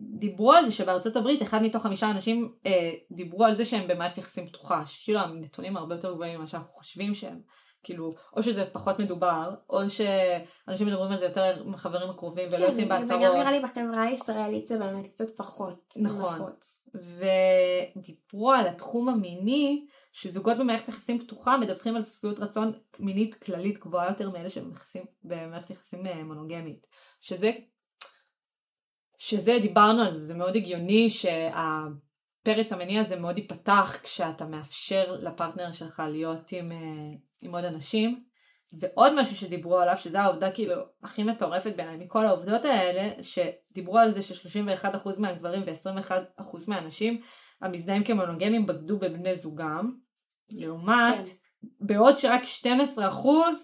דיברו 0.00 0.52
על 0.52 0.66
זה 0.66 0.72
שבארצות 0.72 1.16
הברית 1.16 1.42
אחד 1.42 1.62
מתוך 1.62 1.82
חמישה 1.82 2.10
אנשים 2.10 2.52
אה, 2.66 2.92
דיברו 3.10 3.44
על 3.44 3.54
זה 3.54 3.64
שהם 3.64 3.88
במערכת 3.88 4.18
יחסים 4.18 4.46
פתוחה, 4.46 4.86
שכאילו 4.86 5.20
הנתונים 5.20 5.76
הרבה 5.76 5.94
יותר 5.94 6.14
גבוהים 6.14 6.38
ממה 6.38 6.46
שאנחנו 6.46 6.72
חושבים 6.72 7.14
שהם, 7.14 7.40
כאילו, 7.82 8.12
או 8.36 8.42
שזה 8.42 8.64
פחות 8.72 8.98
מדובר, 8.98 9.54
או 9.70 9.90
שאנשים 9.90 10.86
מדברים 10.86 11.10
על 11.10 11.16
זה 11.16 11.24
יותר 11.24 11.62
עם 11.64 11.74
החברים 11.74 12.10
הקרובים 12.10 12.48
ולא 12.48 12.58
כן, 12.58 12.64
יוצאים 12.64 12.88
בהצהרות. 12.88 13.22
וגם 13.22 13.36
נראה 13.36 13.52
לי 13.52 13.60
בחברה 13.60 14.02
הישראלית 14.02 14.66
זה 14.66 14.78
באמת 14.78 15.06
קצת 15.06 15.36
פחות 15.36 15.94
נכון. 15.96 16.34
נפוץ. 16.34 16.88
ודיברו 17.96 18.52
על 18.52 18.66
התחום 18.66 19.08
המיני, 19.08 19.86
שזוגות 20.12 20.58
במערכת 20.58 20.88
יחסים 20.88 21.18
פתוחה 21.18 21.56
מדווחים 21.56 21.96
על 21.96 22.02
שפיות 22.02 22.40
רצון 22.40 22.72
מינית 22.98 23.34
כללית 23.34 23.78
גבוהה 23.78 24.08
יותר 24.08 24.30
מאלה 24.30 24.50
שמכסים 24.50 25.02
במערכת 25.24 25.70
יחסים 25.70 26.06
אה, 26.06 26.24
מונוגמית. 26.24 26.86
שזה 27.20 27.52
שזה 29.26 29.58
דיברנו 29.62 30.02
על 30.02 30.18
זה, 30.18 30.26
זה 30.26 30.34
מאוד 30.34 30.56
הגיוני 30.56 31.10
שהפרץ 31.10 32.72
המיני 32.72 32.98
הזה 32.98 33.16
מאוד 33.16 33.38
ייפתח 33.38 33.96
כשאתה 34.02 34.46
מאפשר 34.46 35.16
לפרטנר 35.20 35.72
שלך 35.72 36.02
להיות 36.10 36.52
עם, 36.52 36.72
אה, 36.72 36.78
עם 37.40 37.54
עוד 37.54 37.64
אנשים. 37.64 38.24
ועוד 38.80 39.20
משהו 39.20 39.36
שדיברו 39.36 39.78
עליו, 39.78 39.96
שזה 39.96 40.20
העובדה 40.20 40.50
כאילו 40.50 40.74
הכי 41.02 41.22
מטורפת 41.22 41.76
בעיניי 41.76 41.96
מכל 41.96 42.26
העובדות 42.26 42.64
האלה, 42.64 43.22
שדיברו 43.22 43.98
על 43.98 44.12
זה 44.12 44.22
ש-31% 44.22 45.08
מהגברים 45.18 45.62
ו-21% 45.66 46.44
מהנשים 46.68 47.20
המזדהים 47.60 48.04
כמונוגמים 48.04 48.66
בגדו 48.66 48.98
בבני 48.98 49.36
זוגם, 49.36 49.92
לעומת 50.50 51.26
כן. 51.26 51.43
בעוד 51.80 52.18
שרק 52.18 52.42
12% 52.42 52.66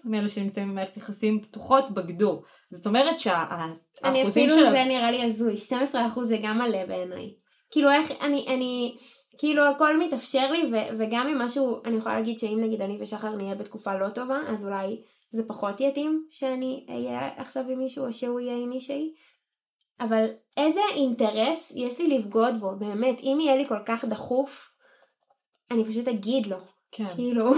מאלה 0.05 0.29
שנמצאים 0.29 0.69
במערכת 0.69 0.97
יחסים 0.97 1.41
פתוחות 1.41 1.91
בגדו. 1.91 2.41
זאת 2.71 2.87
אומרת 2.87 3.19
שהאחוזים 3.19 3.75
של... 3.99 4.07
אני 4.07 4.27
אפילו 4.27 4.55
של... 4.55 4.71
זה 4.71 4.83
נראה 4.87 5.11
לי 5.11 5.23
הזוי, 5.23 5.55
12% 5.93 6.23
זה 6.23 6.37
גם 6.43 6.57
מלא 6.57 6.85
בעיניי. 6.85 7.33
כאילו 7.71 7.91
איך, 7.91 8.11
אני, 8.21 8.45
אני, 8.47 8.97
כאילו 9.37 9.63
הכל 9.63 9.99
מתאפשר 9.99 10.51
לי 10.51 10.71
ו, 10.71 10.75
וגם 10.97 11.27
אם 11.27 11.37
משהו, 11.37 11.81
אני 11.85 11.97
יכולה 11.97 12.15
להגיד 12.15 12.37
שאם 12.37 12.59
נגיד 12.63 12.81
אני 12.81 12.97
ושחר 13.01 13.35
נהיה 13.35 13.55
בתקופה 13.55 13.95
לא 13.95 14.09
טובה, 14.09 14.39
אז 14.47 14.65
אולי 14.65 15.01
זה 15.31 15.43
פחות 15.47 15.79
יתאים 15.79 16.25
שאני 16.29 16.85
אהיה 16.89 17.29
עכשיו 17.37 17.63
עם 17.69 17.79
מישהו 17.79 18.05
או 18.05 18.13
שהוא 18.13 18.39
יהיה 18.39 18.53
עם 18.53 18.69
מישהי. 18.69 19.13
אבל 19.99 20.25
איזה 20.57 20.79
אינטרס 20.95 21.71
יש 21.75 21.99
לי 21.99 22.17
לבגוד 22.17 22.59
בו, 22.59 22.71
באמת, 22.79 23.19
אם 23.19 23.37
יהיה 23.41 23.55
לי 23.55 23.67
כל 23.67 23.79
כך 23.85 24.05
דחוף, 24.05 24.69
אני 25.71 25.85
פשוט 25.85 26.07
אגיד 26.07 26.45
לו. 26.45 26.57
כן. 26.91 27.15
כאילו, 27.15 27.51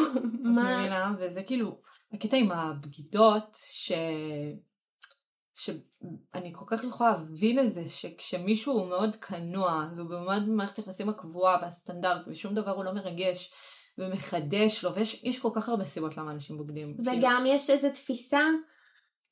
מה... 0.44 0.80
מבינה, 0.80 1.16
וזה 1.20 1.44
כאילו, 1.44 1.78
הקטע 2.14 2.38
עם 2.38 2.52
הבגידות, 2.52 3.58
ש... 3.72 3.92
שאני 5.56 6.54
כל 6.54 6.66
כך 6.68 6.84
יכולה 6.84 7.12
להבין 7.12 7.60
את 7.60 7.74
זה, 7.74 7.90
שכשמישהו 7.90 8.74
הוא 8.74 8.88
מאוד 8.88 9.16
כנוע, 9.16 9.90
והוא 9.96 10.10
מאוד 10.10 10.44
במערכת 10.48 10.78
היחסים 10.78 11.10
הקבועה 11.10 11.58
והסטנדרט, 11.62 12.22
ושום 12.28 12.54
דבר 12.54 12.72
הוא 12.72 12.84
לא 12.84 12.94
מרגש, 12.94 13.54
ומחדש 13.98 14.84
לו, 14.84 14.96
ויש 14.96 15.40
כל 15.40 15.50
כך 15.54 15.70
הרבה 15.70 15.86
סיבות 15.86 16.18
למה 16.18 16.32
אנשים 16.32 16.58
בוגדים. 16.58 16.98
וגם 17.00 17.42
כאילו. 17.44 17.56
יש 17.56 17.70
איזו 17.70 17.90
תפיסה 17.94 18.42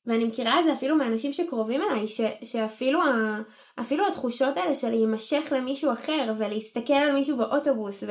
ואני 0.06 0.24
מכירה 0.24 0.60
את 0.60 0.64
זה 0.64 0.72
אפילו 0.72 0.96
מאנשים 0.96 1.32
שקרובים 1.32 1.80
אליי, 1.82 2.08
ש, 2.08 2.20
שאפילו 2.42 3.02
ה, 3.02 3.40
אפילו 3.80 4.06
התחושות 4.06 4.56
האלה 4.56 4.74
של 4.74 4.90
להימשך 4.90 5.52
למישהו 5.56 5.92
אחר 5.92 6.32
ולהסתכל 6.36 6.92
על 6.92 7.12
מישהו 7.12 7.36
באוטובוס, 7.36 8.04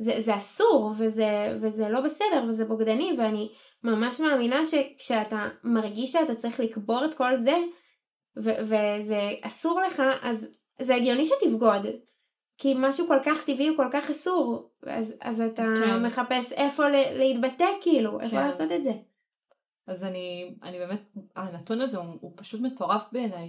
וזה 0.00 0.36
אסור, 0.36 0.92
וזה, 0.98 1.58
וזה 1.60 1.88
לא 1.88 2.00
בסדר, 2.00 2.44
וזה 2.48 2.64
בוגדני, 2.64 3.12
ואני 3.18 3.48
ממש 3.84 4.20
מאמינה 4.20 4.64
שכשאתה 4.64 5.48
מרגיש 5.64 6.12
שאתה 6.12 6.34
צריך 6.34 6.60
לקבור 6.60 7.04
את 7.04 7.14
כל 7.14 7.36
זה, 7.36 7.56
ו, 8.36 8.50
וזה 8.60 9.30
אסור 9.42 9.80
לך, 9.80 10.02
אז 10.22 10.46
זה 10.80 10.94
הגיוני 10.94 11.26
שתבגוד. 11.26 11.86
כי 12.58 12.74
משהו 12.78 13.06
כל 13.06 13.18
כך 13.24 13.44
טבעי 13.44 13.68
הוא 13.68 13.76
כל 13.76 13.88
כך 13.92 14.10
אסור, 14.10 14.70
אז, 14.86 15.14
אז 15.20 15.40
אתה 15.40 15.64
כן. 15.80 16.06
מחפש 16.06 16.52
איפה 16.52 16.84
להתבטא 16.88 17.66
כאילו, 17.80 18.20
איפה 18.20 18.30
כן. 18.30 18.46
לעשות 18.46 18.72
את 18.72 18.84
זה. 18.84 18.92
אז 19.86 20.04
אני, 20.04 20.54
אני 20.62 20.78
באמת, 20.78 21.02
הנתון 21.36 21.80
הזה 21.80 21.98
הוא, 21.98 22.18
הוא 22.20 22.32
פשוט 22.36 22.60
מטורף 22.60 23.08
בעיניי, 23.12 23.48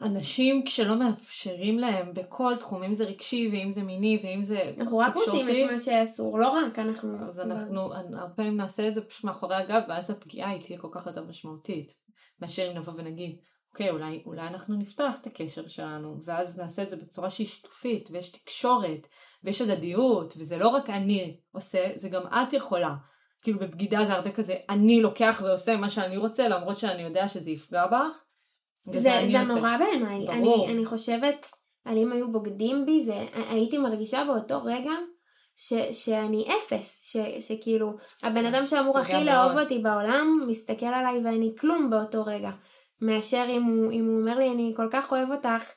שאנשים 0.00 0.64
כשלא 0.66 0.98
מאפשרים 0.98 1.78
להם 1.78 2.14
בכל 2.14 2.54
תחום, 2.60 2.82
אם 2.82 2.94
זה 2.94 3.04
רגשי 3.04 3.48
ואם 3.52 3.70
זה 3.70 3.82
מיני 3.82 4.18
ואם 4.22 4.44
זה 4.44 4.56
תקשורתי. 4.56 4.80
אנחנו 4.80 4.98
רק 4.98 5.14
רוצים 5.14 5.48
את 5.48 5.70
מה 5.72 5.78
שאסור, 5.78 6.38
לא 6.38 6.48
רק 6.48 6.78
אנחנו. 6.78 7.28
אז 7.28 7.40
אנחנו 7.40 7.94
הרבה 7.94 8.34
פעמים 8.36 8.56
נעשה 8.56 8.88
את 8.88 8.94
זה 8.94 9.00
פשוט 9.00 9.24
מאחורי 9.24 9.56
הגב, 9.56 9.82
ואז 9.88 10.10
הפגיעה 10.10 10.50
היא 10.50 10.60
תהיה 10.60 10.78
כל 10.78 10.88
כך 10.92 11.06
יותר 11.06 11.24
משמעותית, 11.24 11.94
מאשר 12.40 12.70
אם 12.70 12.76
נבוא 12.76 12.92
ונגיד, 12.96 13.36
אוקיי, 13.72 13.90
אולי, 13.90 14.22
אולי 14.26 14.46
אנחנו 14.46 14.76
נפתח 14.76 15.16
את 15.20 15.26
הקשר 15.26 15.68
שלנו, 15.68 16.16
ואז 16.24 16.58
נעשה 16.58 16.82
את 16.82 16.90
זה 16.90 16.96
בצורה 16.96 17.30
שהיא 17.30 17.46
שיתופית, 17.46 18.08
ויש 18.10 18.30
תקשורת, 18.30 19.08
ויש 19.44 19.60
הדדיות, 19.60 20.34
וזה 20.38 20.56
לא 20.56 20.68
רק 20.68 20.90
אני 20.90 21.40
עושה, 21.52 21.92
זה 21.96 22.08
גם 22.08 22.22
את 22.26 22.52
יכולה. 22.52 22.94
כאילו 23.42 23.58
בבגידה 23.58 24.04
זה 24.06 24.12
הרבה 24.12 24.30
כזה, 24.30 24.56
אני 24.68 25.00
לוקח 25.00 25.42
ועושה 25.44 25.76
מה 25.76 25.90
שאני 25.90 26.16
רוצה, 26.16 26.48
למרות 26.48 26.78
שאני 26.78 27.02
יודע 27.02 27.28
שזה 27.28 27.50
יפגע 27.50 27.86
בך. 27.86 28.24
זה, 28.84 29.10
זה 29.32 29.38
נורא 29.38 29.76
בעיניי. 29.78 30.28
אני, 30.28 30.66
אני 30.68 30.86
חושבת, 30.86 31.46
על 31.84 31.98
אם 31.98 32.12
היו 32.12 32.32
בוגדים 32.32 32.86
בי, 32.86 33.04
זה, 33.04 33.26
הייתי 33.34 33.78
מרגישה 33.78 34.24
באותו 34.24 34.64
רגע 34.64 34.92
ש, 35.56 35.72
שאני 35.92 36.48
אפס, 36.56 37.12
ש, 37.12 37.16
שכאילו 37.48 37.92
הבן 38.22 38.44
אדם 38.44 38.66
שאמור 38.66 38.98
הכי 38.98 39.24
לאהוב 39.24 39.58
אותי 39.58 39.78
בעולם 39.78 40.32
מסתכל 40.48 40.86
עליי 40.86 41.20
ואני 41.24 41.52
כלום 41.60 41.90
באותו 41.90 42.24
רגע. 42.24 42.50
מאשר 43.00 43.46
אם 43.48 43.62
הוא, 43.62 43.92
אם 43.92 44.06
הוא 44.06 44.20
אומר 44.20 44.38
לי 44.38 44.50
אני 44.50 44.72
כל 44.76 44.88
כך 44.90 45.12
אוהב 45.12 45.30
אותך, 45.30 45.72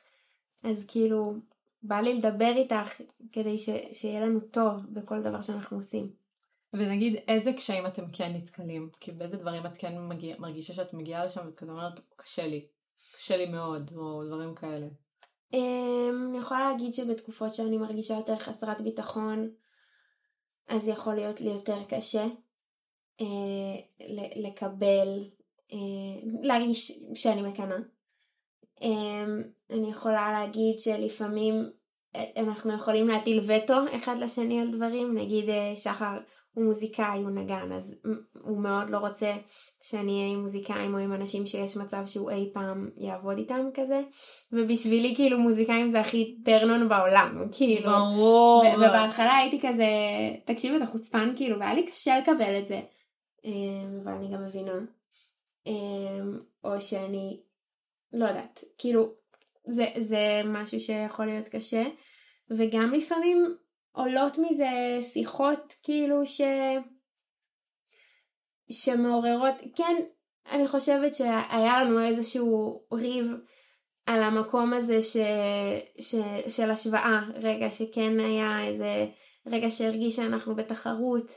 אז 0.64 0.86
כאילו 0.88 1.34
בא 1.82 1.96
לי 1.96 2.14
לדבר 2.14 2.52
איתך 2.56 3.00
כדי 3.32 3.58
ש, 3.58 3.68
שיהיה 3.92 4.20
לנו 4.20 4.40
טוב 4.40 4.72
בכל 4.88 5.22
דבר 5.22 5.42
שאנחנו 5.42 5.76
עושים. 5.76 6.25
ונגיד 6.72 7.16
איזה 7.28 7.52
קשיים 7.52 7.86
אתם 7.86 8.02
כן 8.12 8.32
נתקלים? 8.32 8.90
כי 9.00 9.12
באיזה 9.12 9.36
דברים 9.36 9.66
את 9.66 9.78
כן 9.78 10.08
מגיע, 10.08 10.36
מרגישה 10.38 10.74
שאת 10.74 10.94
מגיעה 10.94 11.24
לשם 11.24 11.40
ואת 11.46 11.54
כזה 11.54 11.72
אומרת 11.72 12.00
קשה 12.16 12.46
לי, 12.46 12.66
קשה 13.16 13.36
לי 13.36 13.46
מאוד, 13.46 13.90
או 13.96 14.24
דברים 14.26 14.54
כאלה. 14.54 14.86
Um, 15.52 15.58
אני 16.28 16.38
יכולה 16.38 16.70
להגיד 16.70 16.94
שבתקופות 16.94 17.54
שאני 17.54 17.76
מרגישה 17.76 18.14
יותר 18.14 18.36
חסרת 18.36 18.80
ביטחון, 18.80 19.50
אז 20.68 20.88
יכול 20.88 21.14
להיות 21.14 21.40
לי 21.40 21.50
יותר 21.50 21.84
קשה 21.88 22.26
uh, 23.22 23.24
לקבל, 24.36 25.24
uh, 25.70 25.74
להרגיש 26.42 26.92
שאני 27.14 27.42
מקנאה. 27.42 27.78
Um, 28.80 28.86
אני 29.70 29.90
יכולה 29.90 30.32
להגיד 30.32 30.78
שלפעמים 30.78 31.70
אנחנו 32.36 32.74
יכולים 32.74 33.08
להטיל 33.08 33.40
וטו 33.46 33.74
אחד 33.96 34.18
לשני 34.18 34.60
על 34.60 34.70
דברים, 34.70 35.18
נגיד 35.18 35.44
שחר 35.74 36.18
הוא 36.56 36.64
מוזיקאי, 36.64 37.22
הוא 37.22 37.30
נגן, 37.30 37.72
אז 37.72 37.94
הוא 38.42 38.58
מאוד 38.58 38.90
לא 38.90 38.98
רוצה 38.98 39.32
שאני 39.82 40.12
אהיה 40.12 40.32
עם 40.32 40.42
מוזיקאים 40.42 40.94
או 40.94 40.98
עם 40.98 41.12
אנשים 41.12 41.46
שיש 41.46 41.76
מצב 41.76 42.06
שהוא 42.06 42.30
אי 42.30 42.50
פעם 42.54 42.90
יעבוד 42.96 43.38
איתם 43.38 43.68
כזה, 43.74 44.00
ובשבילי 44.52 45.14
כאילו 45.16 45.38
מוזיקאים 45.38 45.88
זה 45.88 46.00
הכי 46.00 46.36
טרנון 46.44 46.88
בעולם, 46.88 47.48
כאילו. 47.52 47.90
ברור. 47.92 48.64
ובהתחלה 48.76 49.36
הייתי 49.36 49.60
כזה, 49.60 49.84
תקשיב 50.44 50.74
אתה 50.74 50.86
חוצפן 50.86 51.32
כאילו, 51.36 51.60
והיה 51.60 51.74
לי 51.74 51.86
קשה 51.86 52.18
לקבל 52.18 52.58
את 52.58 52.68
זה, 52.68 52.80
אמ, 53.44 54.00
ואני 54.04 54.28
גם 54.32 54.44
מבינה. 54.44 54.78
אמ, 55.66 56.38
או 56.64 56.80
שאני, 56.80 57.40
לא 58.12 58.26
יודעת, 58.26 58.64
כאילו, 58.78 59.12
זה, 59.66 59.86
זה 59.98 60.42
משהו 60.44 60.80
שיכול 60.80 61.26
להיות 61.26 61.48
קשה, 61.48 61.84
וגם 62.50 62.92
לפעמים 62.94 63.56
עולות 63.96 64.38
מזה 64.38 64.98
שיחות 65.00 65.74
כאילו 65.82 66.26
ש... 66.26 66.40
שמעוררות, 68.70 69.54
כן, 69.76 69.96
אני 70.50 70.68
חושבת 70.68 71.14
שהיה 71.14 71.84
לנו 71.84 72.04
איזשהו 72.04 72.82
ריב 72.92 73.32
על 74.06 74.22
המקום 74.22 74.72
הזה 74.72 75.02
ש... 75.02 75.16
ש... 76.00 76.14
של 76.48 76.70
השוואה, 76.70 77.20
רגע 77.34 77.70
שכן 77.70 78.20
היה 78.20 78.66
איזה 78.66 79.06
רגע 79.46 79.70
שהרגיש 79.70 80.16
שאנחנו 80.16 80.54
בתחרות. 80.54 81.30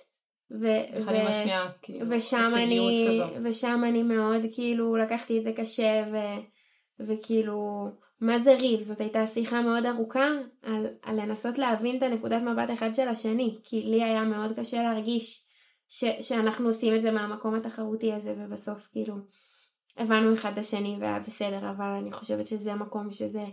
ו... 0.51 0.65
ו... 1.05 1.09
השנייה, 1.09 1.69
כאילו, 1.81 2.09
ושם 2.09 2.51
אני. 2.55 3.21
ושם 3.43 3.83
אני 3.87 4.03
מאוד 4.03 4.41
כאילו 4.55 4.95
לקחתי 4.95 5.37
את 5.37 5.43
זה 5.43 5.53
קשה 5.53 6.03
ו... 6.11 6.17
וכאילו 6.99 7.89
מה 8.21 8.39
זה 8.39 8.55
ריב? 8.55 8.81
זאת 8.81 9.01
הייתה 9.01 9.27
שיחה 9.27 9.61
מאוד 9.61 9.85
ארוכה 9.85 10.27
על, 10.61 10.87
על 11.01 11.15
לנסות 11.21 11.57
להבין 11.57 11.97
את 11.97 12.03
הנקודת 12.03 12.41
מבט 12.41 12.69
אחד 12.73 12.95
של 12.95 13.07
השני, 13.07 13.57
כי 13.63 13.81
לי 13.81 14.03
היה 14.03 14.23
מאוד 14.23 14.59
קשה 14.59 14.83
להרגיש 14.83 15.45
ש, 15.89 16.03
שאנחנו 16.21 16.67
עושים 16.67 16.95
את 16.95 17.01
זה 17.01 17.11
מהמקום 17.11 17.55
התחרותי 17.55 18.13
הזה, 18.13 18.35
ובסוף 18.37 18.87
כאילו 18.91 19.15
הבנו 19.97 20.33
אחד 20.33 20.51
את 20.51 20.57
השני 20.57 20.97
והיה 20.99 21.19
בסדר, 21.19 21.71
אבל 21.71 21.85
אני 21.85 22.11
חושבת 22.11 22.47
שזה 22.47 22.73
המקום 22.73 23.11
שזה 23.11 23.43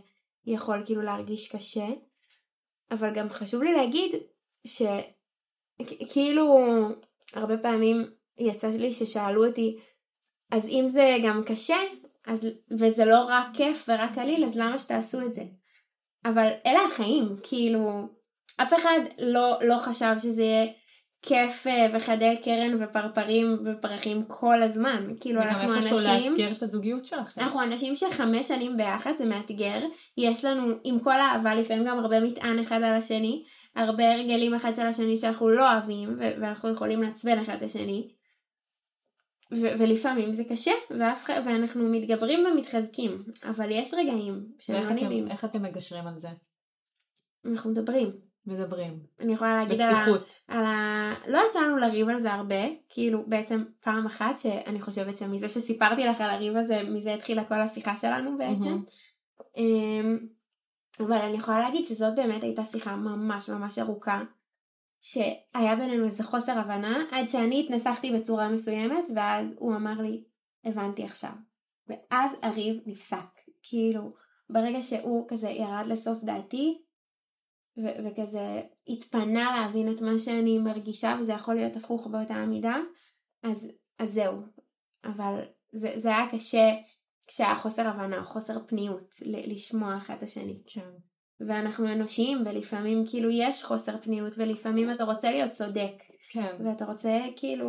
יכול 0.46 0.82
כאילו 0.86 1.02
להרגיש 1.02 1.56
קשה. 1.56 1.86
אבל 2.90 3.14
גם 3.14 3.30
חשוב 3.30 3.62
לי 3.62 3.72
להגיד 3.72 4.14
שכאילו 5.82 6.58
הרבה 7.34 7.58
פעמים 7.58 8.04
יצא 8.38 8.68
לי 8.68 8.92
ששאלו 8.92 9.46
אותי, 9.46 9.78
אז 10.50 10.68
אם 10.68 10.84
זה 10.88 11.16
גם 11.24 11.42
קשה, 11.46 11.76
אז, 12.26 12.46
וזה 12.78 13.04
לא 13.04 13.24
רק 13.28 13.46
כיף 13.54 13.88
ורק 13.88 14.14
קליל, 14.14 14.44
אז 14.44 14.56
למה 14.56 14.78
שתעשו 14.78 15.20
את 15.20 15.32
זה? 15.32 15.42
אבל 16.24 16.50
אלה 16.66 16.84
החיים, 16.84 17.36
כאילו, 17.42 18.08
אף 18.56 18.74
אחד 18.74 19.00
לא, 19.18 19.58
לא 19.62 19.78
חשב 19.78 20.14
שזה 20.18 20.42
יהיה 20.42 20.66
כיף 21.22 21.66
אה, 21.66 21.86
וחדי 21.92 22.36
קרן 22.44 22.82
ופרפרים 22.82 23.58
ופרחים 23.64 24.24
כל 24.28 24.62
הזמן. 24.62 25.14
כאילו 25.20 25.42
אנחנו 25.42 25.74
אנשים... 25.74 25.94
וגם 25.94 26.06
איפשהו 26.06 26.30
לאתגר 26.30 26.52
את 26.52 26.62
הזוגיות 26.62 27.04
שלכם. 27.04 27.40
אנחנו 27.40 27.62
אנשים 27.62 27.96
שחמש 27.96 28.48
שנים 28.48 28.76
ביחד 28.76 29.12
זה 29.18 29.24
מאתגר. 29.24 29.78
יש 30.18 30.44
לנו 30.44 30.74
עם 30.84 30.98
כל 31.00 31.20
האהבה 31.20 31.54
לפעמים 31.54 31.84
גם 31.84 31.98
הרבה 31.98 32.20
מטען 32.20 32.58
אחד 32.58 32.82
על 32.82 32.92
השני. 32.92 33.44
הרבה 33.76 34.14
הרגלים 34.14 34.54
אחד 34.54 34.74
של 34.74 34.86
השני 34.86 35.16
שאנחנו 35.16 35.48
לא 35.48 35.72
אוהבים 35.72 36.16
ואנחנו 36.18 36.70
יכולים 36.70 37.02
לעצבן 37.02 37.38
אחד 37.38 37.56
את 37.56 37.62
השני. 37.62 38.08
ו- 39.52 39.78
ולפעמים 39.78 40.34
זה 40.34 40.44
קשה 40.44 40.72
ואף, 40.98 41.30
ואנחנו 41.44 41.88
מתגברים 41.88 42.46
ומתחזקים 42.46 43.22
אבל 43.44 43.70
יש 43.70 43.94
רגעים 43.94 44.46
שהם 44.60 44.82
לא 44.82 44.90
נעימים. 44.90 45.28
איך 45.28 45.44
אתם 45.44 45.62
מגשרים 45.62 46.06
על 46.06 46.18
זה? 46.18 46.28
אנחנו 47.44 47.70
מדברים. 47.70 48.10
מדברים. 48.46 49.00
אני 49.20 49.32
יכולה 49.32 49.56
להגיד 49.56 49.80
על 49.80 49.94
ה... 49.94 50.04
על 50.48 50.64
ה... 50.64 51.14
לא 51.26 51.40
יצא 51.50 51.60
לנו 51.60 51.76
לריב 51.76 52.08
על 52.08 52.20
זה 52.20 52.32
הרבה, 52.32 52.64
כאילו 52.88 53.24
בעצם 53.26 53.64
פעם 53.80 54.06
אחת 54.06 54.38
שאני 54.38 54.80
חושבת 54.80 55.16
שמזה 55.16 55.48
שסיפרתי 55.48 56.04
לך 56.04 56.20
על 56.20 56.30
הריב 56.30 56.56
הזה, 56.56 56.82
מזה 56.82 57.14
התחילה 57.14 57.44
כל 57.44 57.60
השיחה 57.60 57.96
שלנו 57.96 58.38
בעצם. 58.38 58.78
Mm-hmm. 58.82 59.62
אבל 61.00 61.16
אני 61.16 61.36
יכולה 61.36 61.60
להגיד 61.60 61.84
שזאת 61.84 62.14
באמת 62.14 62.42
הייתה 62.42 62.64
שיחה 62.64 62.96
ממש 62.96 63.50
ממש 63.50 63.78
ארוכה, 63.78 64.22
שהיה 65.00 65.76
בינינו 65.76 66.04
איזה 66.04 66.24
חוסר 66.24 66.58
הבנה, 66.58 67.02
עד 67.10 67.28
שאני 67.28 67.64
התנסחתי 67.64 68.18
בצורה 68.18 68.48
מסוימת, 68.48 69.04
ואז 69.14 69.54
הוא 69.58 69.76
אמר 69.76 70.02
לי, 70.02 70.24
הבנתי 70.64 71.04
עכשיו. 71.04 71.32
ואז 71.86 72.30
הריב 72.42 72.82
נפסק. 72.86 73.40
כאילו, 73.62 74.14
ברגע 74.50 74.82
שהוא 74.82 75.28
כזה 75.28 75.48
ירד 75.48 75.86
לסוף 75.86 76.24
דעתי, 76.24 76.82
ו- 77.78 78.06
וכזה 78.06 78.62
התפנה 78.88 79.56
להבין 79.56 79.92
את 79.92 80.00
מה 80.00 80.18
שאני 80.18 80.58
מרגישה, 80.58 81.16
וזה 81.20 81.32
יכול 81.32 81.54
להיות 81.54 81.76
הפוך 81.76 82.06
באותה 82.06 82.34
המידה, 82.34 82.76
אז, 83.42 83.72
אז 83.98 84.12
זהו. 84.12 84.42
אבל 85.04 85.40
זה, 85.72 85.92
זה 85.96 86.08
היה 86.08 86.30
קשה 86.30 86.74
כשהיה 87.26 87.56
חוסר 87.56 87.88
הבנה 87.88 88.24
חוסר 88.24 88.66
פניות 88.66 89.14
לשמוע 89.26 89.96
אחד 89.96 90.14
את 90.14 90.22
השני. 90.22 90.62
כן. 90.66 90.90
ואנחנו 91.40 91.92
אנושיים 91.92 92.38
ולפעמים 92.44 93.04
כאילו 93.06 93.30
יש 93.30 93.64
חוסר 93.64 94.00
פניות 94.00 94.34
ולפעמים 94.38 94.90
אתה 94.90 95.04
רוצה 95.04 95.30
להיות 95.30 95.50
צודק. 95.50 95.92
כן. 96.30 96.56
ואתה 96.64 96.84
רוצה 96.84 97.18
כאילו... 97.36 97.68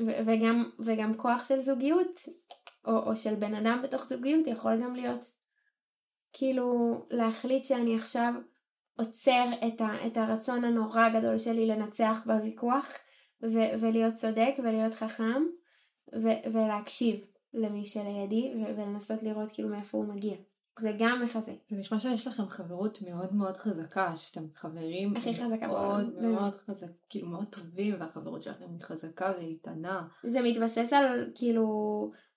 ו- 0.00 0.18
וגם, 0.26 0.70
וגם 0.78 1.14
כוח 1.16 1.44
של 1.48 1.60
זוגיות 1.60 2.20
או, 2.86 2.98
או 2.98 3.16
של 3.16 3.34
בן 3.34 3.54
אדם 3.54 3.80
בתוך 3.82 4.04
זוגיות 4.04 4.46
יכול 4.46 4.82
גם 4.82 4.94
להיות 4.94 5.32
כאילו 6.32 6.98
להחליט 7.10 7.62
שאני 7.62 7.96
עכשיו 7.96 8.32
עוצר 8.98 9.44
את, 9.66 9.80
ה, 9.80 10.06
את 10.06 10.16
הרצון 10.16 10.64
הנורא 10.64 11.08
גדול 11.08 11.38
שלי 11.38 11.66
לנצח 11.66 12.18
בוויכוח 12.26 12.92
ו- 13.42 13.80
ולהיות 13.80 14.14
צודק 14.14 14.54
ולהיות 14.58 14.94
חכם 14.94 15.42
ו- 16.14 16.52
ולהקשיב 16.52 17.20
למי 17.54 17.86
שלידי 17.86 18.52
ו- 18.56 18.76
ולנסות 18.76 19.22
לראות 19.22 19.52
כאילו 19.52 19.68
מאיפה 19.68 19.98
הוא 19.98 20.14
מגיע. 20.14 20.36
זה 20.80 20.92
גם 20.98 21.22
מחזק. 21.24 21.52
זה 21.70 21.76
נשמע 21.76 21.98
שיש 21.98 22.26
לכם 22.26 22.48
חברות 22.48 23.02
מאוד 23.02 23.34
מאוד 23.34 23.56
חזקה, 23.56 24.16
שאתם 24.16 24.44
חברים 24.54 25.16
הכי 25.16 25.34
חזקה 25.34 25.66
מאוד 25.66 26.14
מאוד, 26.14 26.22
מאוד 26.22 26.54
חזק, 26.54 26.86
כאילו 27.08 27.28
מאוד 27.28 27.46
טובים 27.50 27.94
והחברות 28.00 28.42
שלכם 28.42 28.64
היא 28.72 28.82
חזקה 28.82 29.32
ואיתנה. 29.36 30.08
זה 30.24 30.42
מתבסס 30.42 30.92
על 30.92 31.30
כאילו 31.34 31.66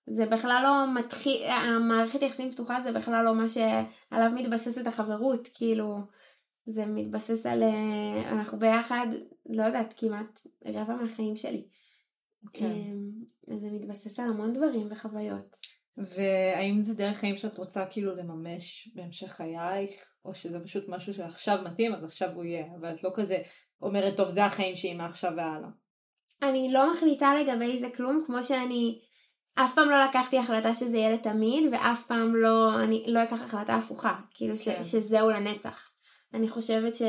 זה 0.08 0.26
בכלל 0.26 0.62
לא 0.64 1.00
מתחיל, 1.00 1.44
המערכת 1.48 2.22
יחסים 2.22 2.52
פתוחה 2.52 2.82
זה 2.82 2.92
בכלל 2.92 3.26
לא 3.26 3.36
מה 3.36 3.46
שעליו 3.48 4.32
מתבססת 4.36 4.88
החברות, 4.88 5.48
כאילו 5.54 5.98
זה 6.66 6.86
מתבסס 6.86 7.46
על, 7.46 7.64
אה, 7.64 8.32
אנחנו 8.32 8.60
ביחד, 8.60 9.08
לא 9.50 9.64
יודעת, 9.64 9.94
כמעט 9.98 10.40
רבע 10.66 10.96
מהחיים 10.96 11.36
שלי. 11.36 11.68
כן. 12.54 12.66
אמ, 12.66 13.58
זה 13.60 13.68
מתבסס 13.72 14.20
על 14.20 14.30
המון 14.30 14.54
דברים 14.54 14.88
וחוויות. 14.92 15.58
והאם 15.98 16.82
זה 16.82 16.94
דרך 16.94 17.18
חיים 17.18 17.38
שאת 17.38 17.58
רוצה 17.58 17.86
כאילו 17.86 18.16
לממש 18.16 18.90
בהמשך 18.96 19.32
חייך, 19.32 20.12
או 20.26 20.36
שזה 20.36 20.60
פשוט 20.60 20.84
משהו 20.88 21.14
שעכשיו 21.14 21.60
מתאים, 21.66 21.96
אז 21.96 22.04
עכשיו 22.04 22.30
הוא 22.34 22.44
יהיה, 22.44 22.66
אבל 22.80 22.94
את 22.94 23.04
לא 23.04 23.12
כזה 23.14 23.38
אומרת, 23.82 24.18
טוב, 24.18 24.30
זה 24.30 24.46
החיים 24.46 24.76
שלי 24.76 24.94
מעכשיו 24.94 25.32
והלאה. 25.38 25.70
אני 26.44 26.72
לא 26.72 26.94
מחליטה 26.94 27.36
לגבי 27.36 27.80
זה 27.80 27.88
כלום, 27.96 28.24
כמו 28.28 28.44
שאני 28.44 29.00
אף 29.56 29.76
פעם 29.76 29.90
לא 29.90 30.06
לקחתי 30.06 30.38
החלטה 30.38 30.74
שזה 30.74 30.98
יהיה 30.98 31.14
לתמיד, 31.14 31.70
ואף 31.72 32.06
פעם 32.08 32.36
לא, 32.36 32.84
אני 32.84 33.04
לא 33.08 33.24
אקח 33.24 33.44
החלטה 33.44 33.76
הפוכה, 33.76 34.16
כאילו 34.34 34.56
כן. 34.58 34.84
ש, 34.84 34.92
שזהו 34.92 35.30
לנצח. 35.30 35.92
אני 36.34 36.48
חושבת 36.48 36.96
ש, 36.96 37.02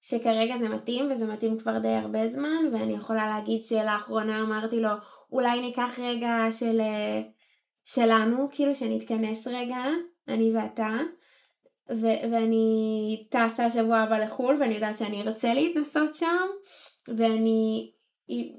שכרגע 0.00 0.56
זה 0.56 0.68
מתאים, 0.68 1.12
וזה 1.12 1.26
מתאים 1.26 1.58
כבר 1.58 1.78
די 1.78 1.88
הרבה 1.88 2.28
זמן, 2.28 2.72
ואני 2.72 2.92
יכולה 2.92 3.26
להגיד 3.26 3.64
שלאחרונה 3.64 4.40
אמרתי 4.40 4.80
לו, 4.80 4.90
אולי 5.32 5.60
ניקח 5.60 5.98
רגע 6.02 6.36
של, 6.50 6.80
שלנו, 7.84 8.48
כאילו 8.50 8.74
שנתכנס 8.74 9.46
רגע, 9.46 9.84
אני 10.28 10.52
ואתה, 10.54 10.88
ו- 11.90 12.30
ואני 12.32 13.24
טסה 13.30 13.70
שבוע 13.70 13.98
הבא 13.98 14.18
לחו"ל, 14.18 14.56
ואני 14.60 14.74
יודעת 14.74 14.96
שאני 14.96 15.22
ארצה 15.22 15.54
להתנסות 15.54 16.14
שם, 16.14 16.46
ואני 17.16 17.90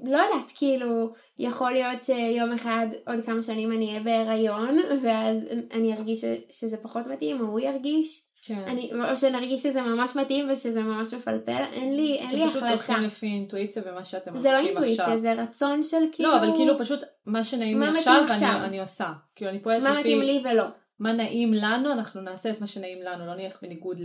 לא 0.04 0.18
יודעת, 0.18 0.52
כאילו, 0.56 1.12
יכול 1.38 1.72
להיות 1.72 2.02
שיום 2.02 2.52
אחד, 2.52 2.86
עוד 3.06 3.24
כמה 3.24 3.42
שנים 3.42 3.72
אני 3.72 3.88
אהיה 3.88 4.00
בהיריון, 4.00 4.78
ואז 5.02 5.38
אני 5.72 5.94
ארגיש 5.94 6.24
שזה 6.50 6.76
פחות 6.76 7.06
מתאים, 7.06 7.40
או 7.40 7.46
הוא 7.46 7.60
ירגיש. 7.60 8.25
כן. 8.46 8.58
אני, 8.66 8.90
או 9.10 9.16
שנרגיש 9.16 9.62
שזה 9.62 9.82
ממש 9.82 10.16
מתאים 10.16 10.50
ושזה 10.50 10.82
ממש 10.82 11.14
מפלפל, 11.14 11.62
אין 11.72 11.96
לי, 11.96 12.18
אין 12.18 12.38
לי 12.38 12.44
החלטה. 12.44 12.58
אתם 12.58 12.78
פשוט 12.78 12.88
הולכים 12.88 13.06
לפי 13.06 13.26
אינטואיציה 13.26 13.82
ומה 13.86 14.04
שאתם 14.04 14.34
מרגישים 14.34 14.54
עכשיו. 14.54 14.68
זה 14.68 14.78
לא 14.78 14.80
אינטואיציה, 14.80 15.18
זה 15.18 15.42
רצון 15.42 15.82
של 15.82 16.02
כאילו... 16.12 16.30
לא, 16.30 16.38
אבל 16.38 16.56
כאילו 16.56 16.78
פשוט 16.78 17.00
מה 17.26 17.44
שנעים 17.44 17.80
לי 17.80 17.98
עכשיו, 17.98 18.24
ואני 18.28 18.66
אני 18.66 18.80
עושה. 18.80 19.12
כאילו 19.34 19.50
אני 19.50 19.62
פועלת 19.62 19.82
לפי... 19.82 19.92
מה 19.92 20.00
מתאים 20.00 20.20
לי 20.20 20.42
ולא. 20.44 20.64
מה 20.98 21.12
נעים 21.12 21.54
לנו, 21.54 21.92
אנחנו 21.92 22.20
נעשה 22.20 22.50
את 22.50 22.60
מה 22.60 22.66
שנעים 22.66 23.02
לנו, 23.02 23.26
לא 23.26 23.34
נלך 23.34 23.62
בניגוד 23.62 23.98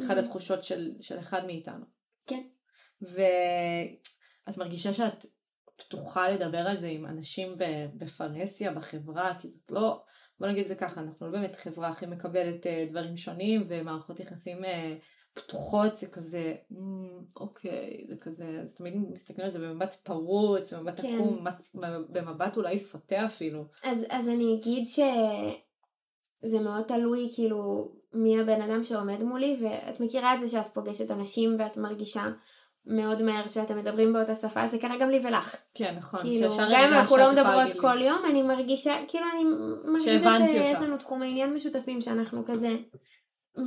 לאחד 0.00 0.18
התחושות 0.18 0.64
של, 0.64 0.90
של 1.00 1.18
אחד 1.18 1.46
מאיתנו. 1.46 1.84
כן. 2.26 2.42
ואת 3.02 4.58
מרגישה 4.58 4.92
שאת 4.92 5.26
פתוחה 5.76 6.28
לדבר 6.28 6.58
על 6.58 6.76
זה 6.76 6.86
עם 6.86 7.06
אנשים 7.06 7.52
בפרהסיה, 7.94 8.72
בחברה, 8.72 9.34
כי 9.40 9.48
זאת 9.48 9.70
לא... 9.70 10.02
בוא 10.40 10.48
נגיד 10.48 10.62
את 10.62 10.68
זה 10.68 10.74
ככה, 10.74 11.00
אנחנו 11.00 11.26
לא 11.26 11.32
באמת 11.32 11.56
חברה 11.56 11.88
הכי 11.88 12.06
מקבלת 12.06 12.66
uh, 12.66 12.90
דברים 12.90 13.16
שונים 13.16 13.64
ומערכות 13.68 14.20
יחסים 14.20 14.64
uh, 14.64 14.68
פתוחות 15.34 15.96
זה 15.96 16.06
כזה, 16.06 16.54
אוקיי, 17.36 18.04
זה 18.08 18.16
כזה, 18.20 18.60
אז 18.62 18.74
תמיד 18.74 18.94
מסתכלים 19.12 19.44
על 19.46 19.52
זה 19.52 19.58
במבט 19.58 19.94
פרוץ, 19.94 20.72
במבט 20.72 21.00
כן. 21.00 21.14
עקום, 21.14 21.44
במבט 22.08 22.56
אולי 22.56 22.78
סוטה 22.78 23.26
אפילו. 23.26 23.64
אז, 23.84 24.04
אז 24.10 24.28
אני 24.28 24.54
אגיד 24.54 24.84
שזה 24.86 26.60
מאוד 26.60 26.84
תלוי 26.84 27.30
כאילו 27.34 27.92
מי 28.12 28.40
הבן 28.40 28.62
אדם 28.62 28.84
שעומד 28.84 29.22
מולי 29.22 29.56
ואת 29.62 30.00
מכירה 30.00 30.34
את 30.34 30.40
זה 30.40 30.48
שאת 30.48 30.68
פוגשת 30.68 31.10
אנשים 31.10 31.56
ואת 31.58 31.76
מרגישה 31.76 32.24
מאוד 32.88 33.22
מהר 33.22 33.46
שאתם 33.46 33.78
מדברים 33.78 34.12
באותה 34.12 34.34
שפה, 34.34 34.66
זה 34.66 34.78
קרה 34.78 34.98
גם 34.98 35.10
לי 35.10 35.20
ולך. 35.22 35.56
כן, 35.74 35.94
נכון. 35.98 36.20
כאילו, 36.20 36.56
גם 36.56 36.80
אם 36.88 36.92
אנחנו 36.92 37.16
לא 37.16 37.32
מדברות 37.32 37.72
כל 37.80 38.02
יום, 38.02 38.18
אני 38.30 38.42
מרגישה, 38.42 38.94
כאילו 39.08 39.26
אני 39.34 39.44
מרגישה 39.92 40.30
שיש 40.38 40.80
לנו 40.80 40.96
תחומי 40.96 41.30
עניין 41.30 41.54
משותפים 41.54 42.00
שאנחנו 42.00 42.44
כזה 42.46 42.76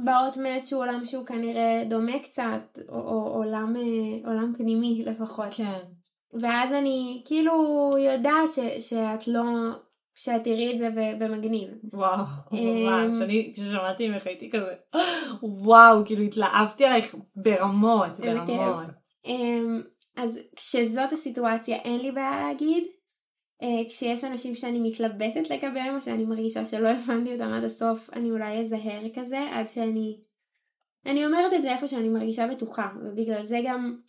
באות 0.05 0.38
מאיזשהו 0.38 0.80
עולם 0.80 1.05
שהוא 1.05 1.26
כנראה 1.26 1.84
דומה 1.89 2.19
קצת, 2.19 2.80
או, 2.89 2.95
או 2.95 3.34
עולם, 3.36 3.76
אה, 3.76 4.30
עולם 4.30 4.53
פנימי 4.57 5.03
לפחות. 5.05 5.47
כן. 5.51 5.80
ואז 6.41 6.74
אני 6.74 7.22
כאילו 7.26 7.53
יודעת 7.99 8.51
ש, 8.51 8.59
שאת 8.89 9.28
לא, 9.28 9.43
שאת 10.15 10.43
תראי 10.43 10.74
את 10.74 10.80
זה 10.80 10.89
במגניב. 11.19 11.69
וואו, 11.93 12.24
ממש, 12.51 13.22
אני 13.22 13.53
כששמעתי 13.55 14.09
ממך 14.09 14.28
הייתי 14.28 14.49
כזה, 14.51 14.74
וואו, 15.65 16.05
כאילו 16.05 16.24
התלהבתי 16.24 16.86
עלייך 16.86 17.15
ברמות, 17.36 18.19
ברמות. 18.19 19.00
אמ, 19.26 19.82
אז 20.15 20.39
כשזאת 20.55 21.13
הסיטואציה 21.13 21.78
אין 21.78 21.99
לי 21.99 22.11
בעיה 22.11 22.47
להגיד. 22.47 22.84
אה, 23.61 23.89
כשיש 23.89 24.24
אנשים 24.24 24.55
שאני 24.55 24.80
מתלבטת 24.80 25.49
לגביהם 25.49 25.95
או 25.95 26.01
שאני 26.01 26.26
מרגישה 26.26 26.65
שלא 26.65 26.88
הבנתי 26.88 27.34
אותם 27.34 27.51
עד 27.53 27.63
הסוף 27.63 28.09
אני 28.13 28.32
אולי 28.32 28.59
אזהר 28.59 29.01
כזה 29.15 29.39
עד 29.51 29.67
שאני 29.67 30.22
אני 31.05 31.26
אומרת 31.26 31.53
את 31.53 31.61
זה 31.61 31.74
איפה 31.74 31.88
שאני 31.88 32.09
מרגישה 32.09 32.47
בטוחה. 32.47 32.89
ובגלל 33.05 33.43
זה 33.43 33.59
גם 33.65 33.99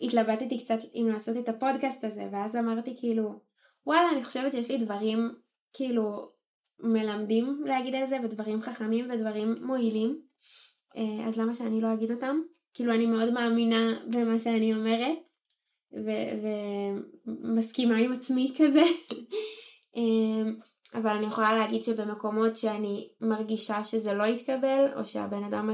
התלבטתי 0.00 0.64
קצת 0.64 0.78
אם 0.94 1.08
לעשות 1.12 1.36
את 1.36 1.48
הפודקאסט 1.48 2.04
הזה 2.04 2.28
ואז 2.32 2.56
אמרתי 2.56 2.94
כאילו 2.98 3.40
וואלה 3.86 4.10
אני 4.12 4.24
חושבת 4.24 4.52
שיש 4.52 4.70
לי 4.70 4.78
דברים 4.78 5.18
כאילו 5.72 6.30
מלמדים 6.80 7.62
להגיד 7.64 7.94
על 7.94 8.06
זה 8.06 8.16
ודברים 8.24 8.62
חכמים 8.62 9.10
ודברים 9.10 9.54
מועילים. 9.62 10.22
אה, 10.96 11.28
אז 11.28 11.38
למה 11.38 11.54
שאני 11.54 11.80
לא 11.80 11.92
אגיד 11.92 12.10
אותם 12.10 12.40
כאילו 12.74 12.94
אני 12.94 13.06
מאוד 13.06 13.32
מאמינה 13.32 14.00
במה 14.06 14.38
שאני 14.38 14.74
אומרת 14.74 15.18
ומסכימה 17.42 17.96
עם 17.96 18.12
עצמי 18.12 18.54
כזה. 18.58 18.82
אמ, 19.96 20.54
אבל 20.94 21.10
אני 21.10 21.26
יכולה 21.26 21.58
להגיד 21.58 21.84
שבמקומות 21.84 22.56
שאני 22.56 23.08
מרגישה 23.20 23.84
שזה 23.84 24.14
לא 24.14 24.24
יתקבל, 24.24 24.86
או 24.96 25.06
שהבן 25.06 25.44
אדם 25.44 25.70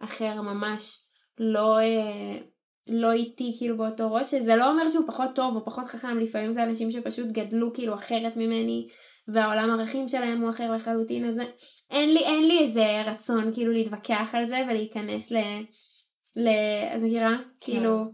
האחר 0.00 0.42
ממש 0.42 0.98
לא, 1.38 1.78
אה, 1.78 2.38
לא 2.86 3.12
איתי 3.12 3.54
כאילו 3.58 3.76
באותו 3.76 4.12
ראש, 4.12 4.30
שזה 4.30 4.56
לא 4.56 4.70
אומר 4.70 4.88
שהוא 4.88 5.06
פחות 5.06 5.30
טוב 5.34 5.56
או 5.56 5.64
פחות 5.64 5.86
חכם, 5.86 6.18
לפעמים 6.18 6.52
זה 6.52 6.62
אנשים 6.62 6.90
שפשוט 6.90 7.26
גדלו 7.26 7.72
כאילו 7.74 7.94
אחרת 7.94 8.36
ממני, 8.36 8.88
והעולם 9.28 9.70
ערכים 9.70 10.08
שלהם 10.08 10.40
הוא 10.40 10.50
אחר 10.50 10.72
לחלוטין, 10.72 11.28
אז 11.28 11.40
אין 11.90 12.14
לי, 12.14 12.20
אין 12.20 12.48
לי 12.48 12.58
איזה 12.58 13.02
רצון 13.02 13.54
כאילו 13.54 13.72
להתווכח 13.72 14.30
על 14.32 14.46
זה 14.46 14.64
ולהיכנס 14.68 15.32
ל... 15.32 15.36
ל... 16.36 16.48
את 16.96 17.00
מכירה? 17.02 17.36
כן. 17.36 17.72
כאילו... 17.72 18.04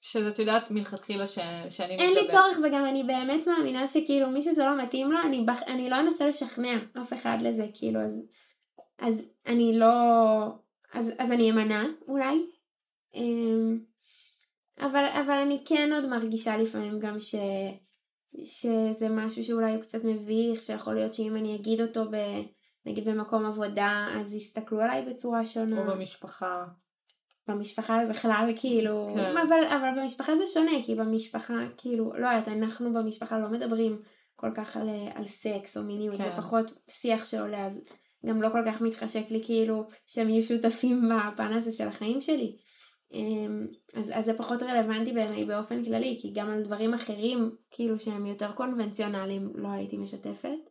שאת 0.00 0.38
יודעת 0.38 0.70
מלכתחילה 0.70 1.26
ש... 1.26 1.38
שאני 1.70 1.98
אין. 1.98 2.14
לי 2.14 2.28
צורך 2.30 2.58
וגם 2.64 2.84
אני 2.84 3.04
באמת 3.04 3.46
מאמינה 3.46 3.86
שכאילו 3.86 4.30
מי 4.30 4.42
שזה 4.42 4.64
לא 4.64 4.82
מתאים 4.82 5.12
לו 5.12 5.18
אני, 5.24 5.44
בח... 5.46 5.62
אני 5.62 5.90
לא 5.90 6.00
אנסה 6.00 6.26
לשכנע 6.26 6.78
אף 7.02 7.12
אחד 7.12 7.38
לזה 7.42 7.66
כאילו 7.74 8.00
אז, 8.00 8.22
אז 8.98 9.22
אני 9.46 9.78
לא 9.78 9.94
אז, 10.92 11.12
אז 11.18 11.32
אני 11.32 11.50
אמנע 11.50 11.84
אולי 12.08 12.36
אמ, 13.14 13.78
אבל, 14.80 15.04
אבל 15.04 15.38
אני 15.38 15.62
כן 15.66 15.90
עוד 15.92 16.06
מרגישה 16.06 16.56
לפעמים 16.56 16.98
גם 16.98 17.20
ש... 17.20 17.34
שזה 18.44 19.08
משהו 19.08 19.44
שאולי 19.44 19.74
הוא 19.74 19.82
קצת 19.82 20.04
מביך 20.04 20.62
שיכול 20.62 20.94
להיות 20.94 21.14
שאם 21.14 21.36
אני 21.36 21.56
אגיד 21.56 21.80
אותו 21.80 22.04
ב... 22.10 22.16
נגיד 22.86 23.08
במקום 23.08 23.46
עבודה 23.46 24.08
אז 24.20 24.34
יסתכלו 24.34 24.80
עליי 24.80 25.04
בצורה 25.06 25.44
שונה 25.44 25.80
או 25.80 25.86
במשפחה 25.86 26.64
במשפחה 27.48 27.98
בכלל 28.10 28.52
כאילו, 28.56 29.08
כן. 29.14 29.36
אבל, 29.36 29.64
אבל 29.68 30.00
במשפחה 30.00 30.36
זה 30.36 30.46
שונה, 30.46 30.82
כי 30.84 30.94
במשפחה 30.94 31.54
כאילו, 31.76 32.12
לא 32.18 32.28
יודעת, 32.28 32.48
אנחנו 32.48 32.92
במשפחה 32.92 33.38
לא 33.38 33.48
מדברים 33.48 34.02
כל 34.36 34.50
כך 34.54 34.76
על, 34.76 34.88
על 35.14 35.26
סקס 35.26 35.76
או 35.76 35.82
מיניות, 35.82 36.16
כן. 36.16 36.24
זה 36.24 36.30
פחות 36.36 36.72
שיח 36.90 37.26
שעולה, 37.26 37.66
אז 37.66 37.80
גם 38.26 38.42
לא 38.42 38.48
כל 38.48 38.62
כך 38.66 38.82
מתחשק 38.82 39.30
לי 39.30 39.42
כאילו 39.44 39.84
שהם 40.06 40.28
יהיו 40.28 40.42
שותפים 40.42 41.10
בפן 41.32 41.52
הזה 41.52 41.72
של 41.72 41.88
החיים 41.88 42.20
שלי. 42.20 42.56
אמ, 43.12 43.66
אז, 43.94 44.12
אז 44.14 44.24
זה 44.24 44.34
פחות 44.34 44.62
רלוונטי 44.62 45.12
בעיניי 45.12 45.44
באופן 45.44 45.84
כללי, 45.84 46.18
כי 46.22 46.32
גם 46.34 46.50
על 46.50 46.62
דברים 46.62 46.94
אחרים, 46.94 47.50
כאילו 47.70 47.98
שהם 47.98 48.26
יותר 48.26 48.52
קונבנציונליים, 48.52 49.52
לא 49.54 49.68
הייתי 49.68 49.96
משתפת. 49.96 50.67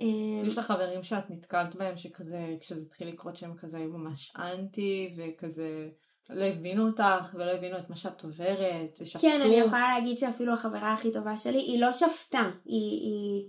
אמ, 0.00 0.42
יש 0.46 0.58
לך 0.58 0.66
חברים 0.66 1.02
שאת 1.02 1.30
נתקלת 1.30 1.74
בהם 1.74 1.96
שכזה, 1.96 2.56
כשזה 2.60 2.86
התחיל 2.86 3.08
לקרות 3.08 3.36
שהם 3.36 3.56
כזה 3.56 3.78
היו 3.78 3.90
ממש 3.90 4.32
אנטי 4.36 5.16
וכזה 5.16 5.88
לא 6.30 6.44
הבינו 6.44 6.86
אותך 6.86 7.34
ולא 7.34 7.50
הבינו 7.50 7.78
את 7.78 7.90
מה 7.90 7.96
שאת 7.96 8.24
עוברת 8.24 8.98
ושפטו. 9.00 9.20
כן, 9.20 9.40
אני 9.44 9.54
יכולה 9.54 9.94
להגיד 9.94 10.18
שאפילו 10.18 10.52
החברה 10.52 10.94
הכי 10.94 11.12
טובה 11.12 11.36
שלי, 11.36 11.58
היא 11.58 11.80
לא 11.80 11.92
שפטה, 11.92 12.50
היא, 12.64 13.00
היא, 13.00 13.48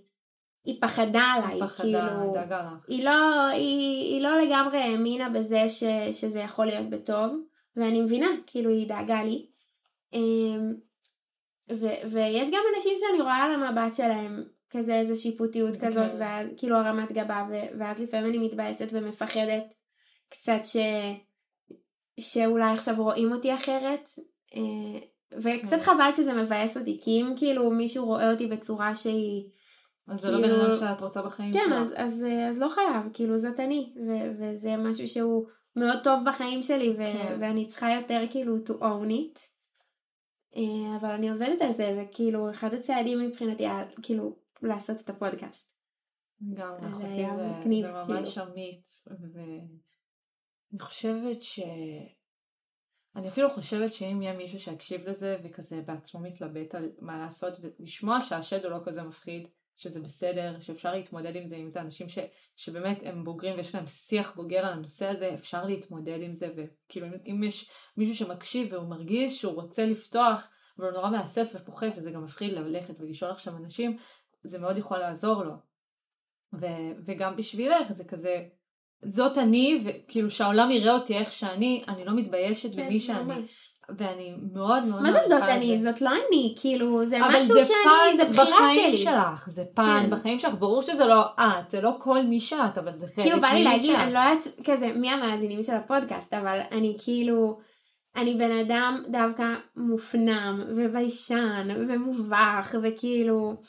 היא 0.66 0.82
פחדה 0.82 1.22
עליי, 1.22 1.54
היא 1.54 1.64
פחדה, 1.64 2.10
כאילו, 2.10 2.34
דאגה 2.34 2.62
לך. 2.62 2.86
היא 2.88 3.06
לא, 3.06 3.45
היא, 3.45 4.14
היא 4.14 4.22
לא 4.22 4.41
לגמרי 4.41 4.78
האמינה 4.78 5.30
בזה 5.30 5.70
ש, 5.70 5.84
שזה 6.12 6.39
יכול 6.39 6.66
להיות 6.66 6.89
בטוב, 6.89 7.34
ואני 7.76 8.02
מבינה, 8.02 8.28
כאילו 8.47 8.70
היא 8.70 8.88
דאגה 8.88 9.24
לי. 9.24 9.50
אמ, 10.14 10.74
ו, 11.72 11.86
ויש 12.12 12.52
גם 12.52 12.62
אנשים 12.76 12.93
שאני 12.97 13.22
רואה 13.22 13.43
על 13.43 13.52
המבט 13.52 13.93
שלהם 13.93 14.43
כזה 14.72 14.95
איזה 14.95 15.15
שיפוטיות 15.15 15.76
okay. 15.76 15.86
כזאת, 15.86 16.11
כן. 16.11 16.17
ואז 16.20 16.47
כאילו 16.57 16.76
הרמת 16.76 17.11
גבה, 17.11 17.47
ואז 17.80 17.99
לפעמים 17.99 18.30
אני 18.30 18.38
מתבאסת 18.38 18.88
ומפחדת 18.91 19.74
קצת 20.30 20.59
ש... 20.63 20.78
שאולי 22.20 22.72
עכשיו 22.72 22.95
רואים 22.97 23.32
אותי 23.32 23.53
אחרת, 23.53 24.09
אה, 24.55 24.99
וקצת 25.38 25.67
okay. 25.67 25.70
כן. 25.70 25.80
חבל 25.80 26.11
שזה 26.11 26.34
מבאס 26.34 26.78
אותי, 26.78 26.99
כי 27.03 27.22
אם 27.22 27.34
כאילו 27.38 27.72
מישהו 27.72 28.05
רואה 28.05 28.32
אותי 28.32 28.47
בצורה 28.47 28.95
שהיא... 28.95 29.43
אז 30.07 30.22
זה 30.22 30.32
לא 30.32 30.41
כאילו... 30.41 30.57
בן 30.57 30.65
אדם 30.65 30.80
שאת 30.80 31.01
רוצה 31.01 31.22
בחיים 31.22 31.53
כן, 31.53 31.74
אז, 31.74 31.93
אז, 31.97 32.26
אז 32.49 32.59
לא 32.59 32.70
חייב, 32.70 33.03
כאילו 33.13 33.38
זאת 33.38 33.59
אני, 33.59 33.93
ו- 34.07 34.32
וזה 34.39 34.78
משהו 34.78 35.07
שהוא 35.07 35.45
מאוד 35.76 35.97
טוב 36.03 36.20
בחיים 36.26 36.63
שלי, 36.63 36.89
ו- 36.89 37.13
כן. 37.13 37.38
ואני 37.39 37.67
צריכה 37.67 37.93
יותר 37.93 38.26
כאילו 38.30 38.57
to 38.65 38.72
own 38.72 39.09
it. 39.09 39.39
אה, 40.55 40.95
אבל 40.99 41.09
אני 41.09 41.30
עובדת 41.30 41.61
על 41.61 41.74
זה, 41.74 42.01
וכאילו 42.01 42.51
אחד 42.51 42.74
הצעדים 42.74 43.20
מבחינתי, 43.20 43.65
כאילו 44.01 44.36
לעשות 44.62 45.01
את 45.01 45.10
הפודקאסט. 45.10 45.80
גם 46.53 46.76
אחותי 46.84 47.26
זה, 47.36 47.47
מגניב, 47.60 47.82
זה 47.82 47.91
ממש 47.91 48.38
כאילו. 48.38 48.51
אמיץ, 48.51 49.07
ואני 49.34 50.80
חושבת 50.80 51.41
ש... 51.41 51.60
אני 53.16 53.28
אפילו 53.28 53.49
חושבת 53.49 53.93
שאם 53.93 54.22
יהיה 54.22 54.38
מישהו 54.38 54.60
שיקשיב 54.60 55.10
לזה 55.10 55.38
וכזה 55.43 55.82
בעצמו 55.82 56.22
מתלבט 56.22 56.76
על 56.76 56.91
מה 56.99 57.18
לעשות 57.18 57.57
ולשמוע 57.62 58.22
שהשד 58.22 58.66
הוא 58.66 58.72
לא 58.72 58.80
כזה 58.86 59.03
מפחיד, 59.03 59.47
שזה 59.76 60.01
בסדר, 60.01 60.60
שאפשר 60.60 60.91
להתמודד 60.91 61.36
עם 61.36 61.47
זה, 61.47 61.55
אם 61.55 61.70
זה 61.70 61.82
אנשים 61.82 62.10
ש, 62.10 62.20
שבאמת 62.55 62.99
הם 63.03 63.24
בוגרים 63.24 63.55
ויש 63.57 63.76
להם 63.76 63.88
שיח 63.88 64.36
בוגר 64.36 64.66
על 64.66 64.74
הנושא 64.74 65.05
הזה, 65.05 65.34
אפשר 65.34 65.66
להתמודד 65.66 66.20
עם 66.22 66.34
זה, 66.34 66.49
וכאילו 66.55 67.07
אם, 67.07 67.14
אם 67.26 67.43
יש 67.43 67.70
מישהו 67.97 68.16
שמקשיב 68.16 68.74
והוא 68.74 68.89
מרגיש 68.89 69.39
שהוא 69.39 69.53
רוצה 69.53 69.86
לפתוח 69.86 70.49
והוא 70.78 70.91
נורא 70.91 71.10
מהסס 71.10 71.55
ופוחד 71.55 71.88
וזה 71.97 72.12
גם 72.12 72.24
מפחיד 72.24 72.53
ללכת 72.53 72.93
ולשאול 72.99 73.32
עכשיו 73.32 73.57
אנשים, 73.57 73.97
זה 74.44 74.60
מאוד 74.60 74.78
יכול 74.78 74.98
לעזור 74.98 75.44
לו. 75.44 75.54
ו- 76.54 76.92
וגם 77.06 77.36
בשבילך 77.36 77.92
זה 77.92 78.04
כזה, 78.04 78.44
זאת 79.02 79.38
אני, 79.38 79.80
וכאילו 79.84 80.32
שהעולם 80.32 80.72
יראה 80.72 80.94
אותי 80.94 81.18
איך 81.18 81.32
שאני, 81.32 81.84
אני 81.88 82.06
לא 82.06 82.16
מתביישת 82.16 82.76
כן, 82.76 82.86
במי 82.86 83.00
שאני. 83.00 83.24
ממש. 83.24 83.76
ואני 83.98 84.34
מאוד 84.54 84.86
מאוד 84.86 85.02
מה 85.02 85.12
זה 85.12 85.20
זאת 85.28 85.42
אני? 85.42 85.78
זה. 85.78 85.92
זאת 85.92 86.02
לא 86.02 86.10
אני, 86.10 86.56
כאילו, 86.62 87.06
זה 87.06 87.18
משהו 87.30 87.54
זה 87.54 87.64
שאני, 87.64 88.18
זה 88.18 88.26
בחירה 88.26 88.70
שלי. 88.70 88.82
בחיים 88.82 88.98
שלך, 88.98 89.50
זה 89.50 89.64
פן 89.74 90.00
כן. 90.02 90.10
בחיים 90.10 90.40
שלך, 90.40 90.54
ברור 90.60 90.82
שזה 90.82 91.06
לא 91.06 91.26
את, 91.40 91.70
זה 91.70 91.82
לא 91.82 91.92
כל 92.00 92.22
מי 92.22 92.40
שאת, 92.40 92.78
אבל 92.78 92.98
זה 92.98 93.08
חלק 93.08 93.26
כאילו 93.26 93.42
בא 93.42 93.48
לי 93.48 93.64
להגיד, 93.64 93.96
אני 93.96 94.14
לא 94.14 94.20
יודעת 94.20 94.48
כזה 94.66 94.94
מי 94.94 95.10
המאזינים 95.10 95.64
של 95.64 95.76
הפודקאסט, 95.76 96.34
אבל 96.34 96.60
אני 96.72 96.98
כאילו, 97.04 97.60
אני 98.16 98.36
בן 98.36 98.52
אדם 98.52 99.04
דווקא 99.08 99.54
מופנם, 99.76 100.64
וביישן, 100.76 101.68
ומובך, 101.90 102.76
וכאילו... 102.84 103.62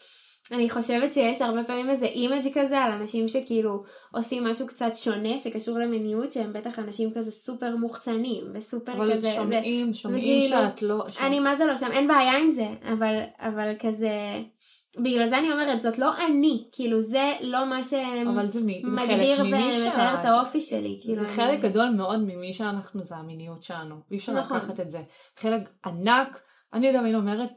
אני 0.53 0.71
חושבת 0.71 1.13
שיש 1.13 1.43
הרבה 1.43 1.65
פעמים 1.65 1.91
איזה 1.91 2.07
image 2.07 2.49
כזה 2.55 2.79
על 2.79 2.93
אנשים 2.93 3.29
שכאילו 3.29 3.83
עושים 4.15 4.45
משהו 4.45 4.67
קצת 4.67 4.91
שונה 4.95 5.39
שקשור 5.39 5.79
למיניות 5.79 6.33
שהם 6.33 6.53
בטח 6.53 6.79
אנשים 6.79 7.11
כזה 7.15 7.33
סופר 7.33 7.77
מוחצנים 7.77 8.45
וסופר 8.55 8.93
אבל 8.93 9.17
כזה. 9.17 9.37
אבל 9.37 9.45
שומעים, 9.45 9.95
שומעים 9.95 10.23
וכאילו, 10.23 10.57
שאת 10.57 10.83
לא... 10.83 11.05
שם. 11.09 11.27
אני 11.27 11.41
מה 11.41 11.57
זה 11.57 11.67
לא 11.67 11.77
שם, 11.77 11.89
אין 11.93 12.09
בעיה 12.09 12.39
עם 12.39 12.49
זה, 12.49 12.69
אבל, 12.93 13.19
אבל 13.39 13.73
כזה... 13.79 14.11
בגלל 14.99 15.29
זה 15.29 15.39
אני 15.39 15.53
אומרת, 15.53 15.83
זאת 15.83 15.99
לא 15.99 16.11
אני, 16.27 16.65
כאילו 16.73 17.01
זה 17.01 17.33
לא 17.41 17.67
מה 17.67 17.85
שמגדיר 17.85 19.41
ומתאר 19.41 20.21
את 20.21 20.25
האופי 20.25 20.61
שלי. 20.61 20.99
כאילו 21.03 21.23
זה 21.23 21.29
אני... 21.29 21.37
חלק 21.37 21.61
גדול 21.61 21.91
מאוד 21.91 22.21
ממי 22.21 22.55
שאנחנו 22.55 23.03
זה 23.03 23.17
המיניות 23.17 23.63
שלנו, 23.63 23.95
אי 24.11 24.17
אפשר 24.17 24.33
נכון. 24.33 24.57
לקחת 24.57 24.81
את 24.81 24.91
זה. 24.91 25.03
חלק 25.37 25.61
ענק 25.87 26.41
אני 26.73 26.93
תמיד 26.93 27.15
אומרת 27.15 27.51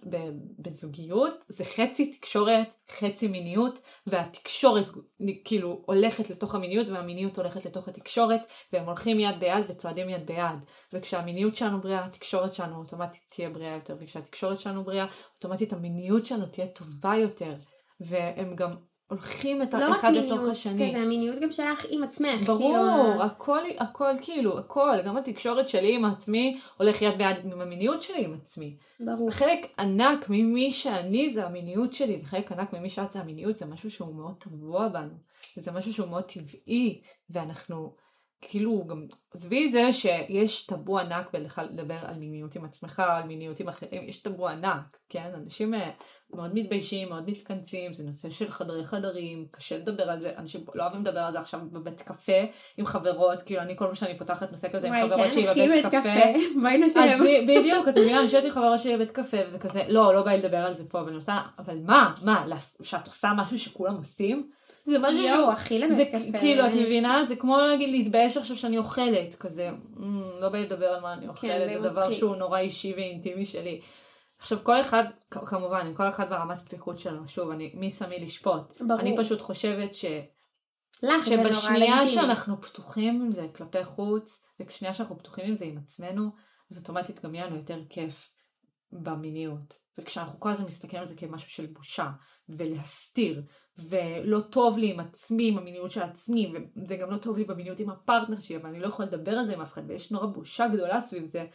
בזוגיות 0.60 1.46
זה 1.48 1.66
חצי 1.66 2.12
תקשורת, 2.12 2.76
חצי 2.92 3.28
מיניות, 3.28 3.80
והתקשורת 4.08 4.90
כאילו 5.46 5.84
הולכת 5.86 6.30
לתוך 6.30 6.56
המיניות 6.56 6.90
והמיניות 6.90 7.38
הולכת 7.38 7.66
לתוך 7.66 7.88
התקשורת, 7.88 8.42
והם 8.74 8.86
הולכים 8.86 9.20
יד 9.20 9.40
ביד 9.40 9.66
וצועדים 9.70 10.10
יד 10.10 10.26
ביד. 10.26 10.60
וכשהמיניות 10.94 11.56
שלנו 11.56 11.82
בריאה, 11.82 12.06
התקשורת 12.06 12.54
שלנו 12.54 12.78
אוטומטית 12.78 13.22
תהיה 13.30 13.50
בריאה 13.50 13.76
יותר, 13.76 13.96
וכשהתקשורת 14.00 14.60
שלנו 14.60 14.84
בריאה, 14.84 15.06
אוטומטית 15.36 15.74
המיניות 15.74 16.26
שלנו 16.26 16.46
תהיה 16.46 16.68
טובה 16.68 17.16
יותר. 17.16 17.56
והם 18.00 18.56
גם 18.56 18.72
הולכים 19.10 19.62
את 19.62 19.74
לא 19.74 19.84
האחד 19.84 20.14
לתוך 20.14 20.42
השני. 20.52 20.90
כזה, 20.90 20.98
המיניות 20.98 21.40
גם 21.40 21.52
שלך 21.52 21.86
עם 21.90 22.04
עצמך. 22.04 22.42
ברור, 22.46 22.60
כאילו... 22.60 23.24
הכל, 23.24 23.60
הכל 23.78 24.14
כאילו, 24.22 24.60
הכל, 24.60 24.98
גם 25.06 25.18
התקשורת 25.18 25.70
שלי 25.70 25.96
עם 25.96 26.06
עצמי 26.06 26.60
הולך 26.78 27.02
יד 27.02 27.18
ביד 27.18 27.38
עם 27.54 27.62
המיניות 27.62 28.02
שלי 28.02 28.26
עם 28.26 28.34
עצמי. 28.34 28.78
ברור. 29.00 29.32
חלק 29.32 29.60
ענק 29.80 30.30
ממי 30.30 30.72
שאני 30.72 31.32
זה 31.34 31.46
המיניות 31.46 31.94
שלי, 31.94 32.22
וחלק 32.24 32.52
ענק 32.52 32.74
ממי 32.74 32.90
שאת 32.90 33.12
זה 33.12 33.20
המיניות, 33.20 33.58
זה 33.58 33.66
משהו 33.66 33.92
שהוא 33.92 34.16
מאוד 34.16 34.36
טבוע 34.38 34.88
בנו, 34.88 35.14
וזה 35.58 35.72
משהו 35.72 35.94
שהוא 35.94 36.08
מאוד 36.08 36.24
טבעי, 36.24 37.02
ואנחנו 37.30 37.94
כאילו 38.50 38.86
גם, 38.88 39.06
עזבי 39.34 39.72
זה 39.72 39.94
שיש 39.94 40.66
טאבו 40.66 41.00
ענק 41.00 41.32
בלדבר 41.34 41.98
על 42.02 42.16
מיניות 42.16 42.56
עם 42.56 42.66
עצמך, 42.66 43.00
על 43.00 43.24
מיניות 43.24 43.60
עם 43.60 43.70
אחרים, 43.70 44.10
יש 44.10 44.20
טאבו 44.20 44.48
ענק, 44.48 44.98
כן? 45.10 45.32
אנשים 45.36 45.74
אה, 45.74 45.90
מאוד 46.34 46.52
מתביישים, 46.54 47.10
מאוד 47.10 47.30
מתכנסים, 47.30 47.94
זה 47.94 48.04
נושא 48.04 48.30
של 48.30 48.50
חדרי 48.50 48.86
חדרים, 48.86 49.46
קשה 49.52 49.78
לדבר 49.78 50.10
על 50.10 50.22
זה, 50.22 50.32
אנשים 50.38 50.62
לא 50.76 50.84
אוהבים 50.84 51.02
לדבר 51.02 51.20
על 51.20 51.32
זה 51.32 51.40
עכשיו 51.40 51.60
בבית 51.72 52.02
קפה 52.02 52.42
עם 52.78 52.86
חברות, 52.86 53.42
כאילו 53.42 53.62
אני 53.62 53.78
כל 53.78 53.86
פעם 53.86 53.96
שאני 53.96 54.18
פותחת 54.18 54.52
נושא 54.52 54.70
כזה 54.70 54.88
עם 54.88 55.08
חברות 55.08 55.22
כן, 55.22 55.32
שהיא 55.32 55.50
בבית 55.50 55.86
קפה, 55.86 56.60
בואי 56.62 56.78
נשב. 56.78 57.18
בדיוק, 57.48 57.88
את 57.88 57.98
מבינה, 57.98 58.18
אני 58.18 58.24
יושבת 58.24 58.44
עם 58.44 58.52
חברות 58.52 58.80
שהיא 58.80 58.96
בבית 58.96 59.12
קפה 59.12 59.38
וזה 59.46 59.60
כזה, 59.60 59.84
לא, 59.88 60.14
לא 60.14 60.22
בא 60.22 60.32
לי 60.32 60.38
לדבר 60.38 60.58
על 60.58 60.74
זה 60.74 60.90
פה, 60.90 61.00
אבל 61.60 61.80
מה, 61.84 62.14
מה, 62.24 62.46
שאת 62.82 63.08
עושה 63.08 63.32
משהו 63.38 63.60
שכולם 63.60 63.96
עושים? 63.96 64.50
זה 64.86 65.00
משהו 65.00 65.24
יואו, 65.24 65.52
הכי 65.52 65.80
לבית 65.80 66.08
קפה. 66.08 66.40
כאילו, 66.40 66.68
את 66.68 66.74
מבינה? 66.74 67.26
זה 67.26 67.36
כמו 67.36 67.58
להגיד 67.58 67.90
להתבייש 67.90 68.38
עכשיו 68.38 68.58
שאני 68.58 68.78
אוכלת, 68.78 69.36
כזה, 69.36 69.70
לא 70.40 70.50
בא 70.50 70.58
לדבר 70.58 70.88
על 70.88 71.02
מה 71.02 71.14
אני 71.14 71.22
כן, 71.22 71.30
אוכלת, 71.30 71.82
זה 71.84 71.90
דבר 71.90 72.14
שהוא 72.14 72.36
נורא 72.36 72.60
אישי 72.60 72.94
ואינטימי 72.94 73.46
שלי. 73.46 73.82
עכשיו 74.40 74.60
כל 74.64 74.82
אחד, 74.82 75.04
כמובן, 75.32 75.94
כל 75.96 76.10
אחד 76.10 76.30
ברמת 76.30 76.58
פתיחות 76.60 77.00
שלו, 77.00 77.28
שוב, 77.28 77.50
אני, 77.50 77.72
מי 77.74 77.90
שמי 77.90 78.20
לשפוט. 78.20 78.82
ברור. 78.82 79.00
אני 79.00 79.18
פשוט 79.18 79.42
חושבת 79.42 79.96
ש... 79.96 80.06
לך 81.04 81.26
זה 81.26 81.36
נורא 81.36 81.52
שבשנייה 81.52 82.02
לגיטימי. 82.02 82.22
שאנחנו 82.22 82.62
פתוחים 82.62 83.22
עם 83.22 83.32
זה 83.32 83.48
כלפי 83.56 83.86
חוץ, 83.86 84.42
ובשנייה 84.60 84.94
שאנחנו 84.94 85.18
פתוחים 85.18 85.46
עם 85.46 85.54
זה 85.54 85.66
עם 85.66 85.78
עצמנו, 85.78 86.30
אז 86.72 86.78
אוטומטית 86.78 87.26
גם 87.26 87.36
יהיה 87.36 87.48
לנו 87.48 87.56
יותר 87.56 87.80
כיף 87.90 88.30
במיניות. 88.92 89.80
וכשאנחנו 89.98 90.40
כל 90.40 90.50
הזמן 90.50 90.68
מסתכלים 90.68 91.02
על 91.02 91.08
זה 91.08 91.16
כמשהו 91.16 91.50
של 91.50 91.66
בושה, 91.66 92.10
ולהסתיר, 92.50 93.42
ולא 93.78 94.40
טוב 94.40 94.78
לי 94.78 94.92
עם 94.92 95.00
עצמי, 95.00 95.48
עם 95.48 95.58
המיניות 95.58 95.92
של 95.92 96.02
עצמי, 96.02 96.54
וגם 96.88 97.12
לא 97.12 97.18
טוב 97.18 97.38
לי 97.38 97.44
במיניות 97.44 97.80
עם 97.80 97.90
הפרטנר 97.90 98.40
שלי, 98.40 98.58
אבל 98.58 98.70
אני 98.70 98.80
לא 98.80 98.88
יכולה 98.88 99.08
לדבר 99.08 99.32
על 99.32 99.46
זה 99.46 99.54
עם 99.54 99.62
אף 99.62 99.74
אחד, 99.74 99.82
ויש 99.88 100.12
נורא 100.12 100.26
בושה 100.26 100.68
גדולה 100.68 101.02
סביב 101.02 101.26
זה, 101.26 101.46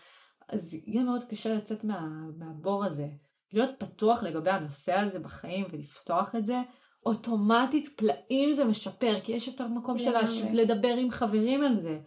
אז 0.49 0.74
יהיה 0.86 1.03
מאוד 1.03 1.24
קשה 1.24 1.55
לצאת 1.55 1.85
מה, 1.85 2.09
מהבור 2.39 2.85
הזה. 2.85 3.09
להיות 3.53 3.70
פתוח 3.78 4.23
לגבי 4.23 4.51
הנושא 4.51 4.93
הזה 4.93 5.19
בחיים 5.19 5.66
ולפתוח 5.70 6.35
את 6.35 6.45
זה, 6.45 6.62
אוטומטית 7.07 7.89
פלאים 7.97 8.53
זה 8.53 8.65
משפר, 8.65 9.20
כי 9.24 9.32
יש 9.32 9.49
יותר 9.49 9.69
מקום 9.69 9.99
של. 9.99 10.16
לדבר 10.53 10.89
עם 10.89 11.11
חברים 11.11 11.65
על 11.65 11.77
זה, 11.77 11.99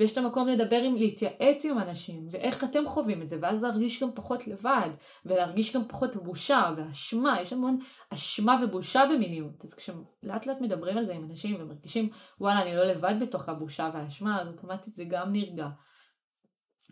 ויש 0.00 0.12
את 0.12 0.18
המקום 0.18 0.48
לדבר 0.48 0.76
עם, 0.76 0.96
להתייעץ 0.96 1.64
עם 1.64 1.78
אנשים, 1.78 2.28
ואיך 2.30 2.64
אתם 2.64 2.86
חווים 2.86 3.22
את 3.22 3.28
זה, 3.28 3.36
ואז 3.42 3.62
להרגיש 3.62 4.02
גם 4.02 4.10
פחות 4.14 4.46
לבד, 4.46 4.90
ולהרגיש 5.26 5.76
גם 5.76 5.88
פחות 5.88 6.16
בושה 6.16 6.70
ואשמה, 6.76 7.40
יש 7.40 7.52
המון 7.52 7.78
אשמה 8.14 8.60
ובושה 8.64 9.02
במיניות, 9.14 9.64
אז 9.64 9.74
כשלאט 9.74 10.46
לאט 10.46 10.60
מדברים 10.60 10.98
על 10.98 11.06
זה 11.06 11.14
עם 11.14 11.24
אנשים 11.24 11.56
ומרגישים, 11.60 12.10
וואלה, 12.40 12.62
אני 12.62 12.76
לא 12.76 12.84
לבד 12.84 13.14
בתוך 13.20 13.48
הבושה 13.48 13.90
והאשמה, 13.94 14.42
אז 14.42 14.48
אוטומטית 14.48 14.94
זה 14.94 15.04
גם 15.04 15.32
נרגע. 15.32 15.68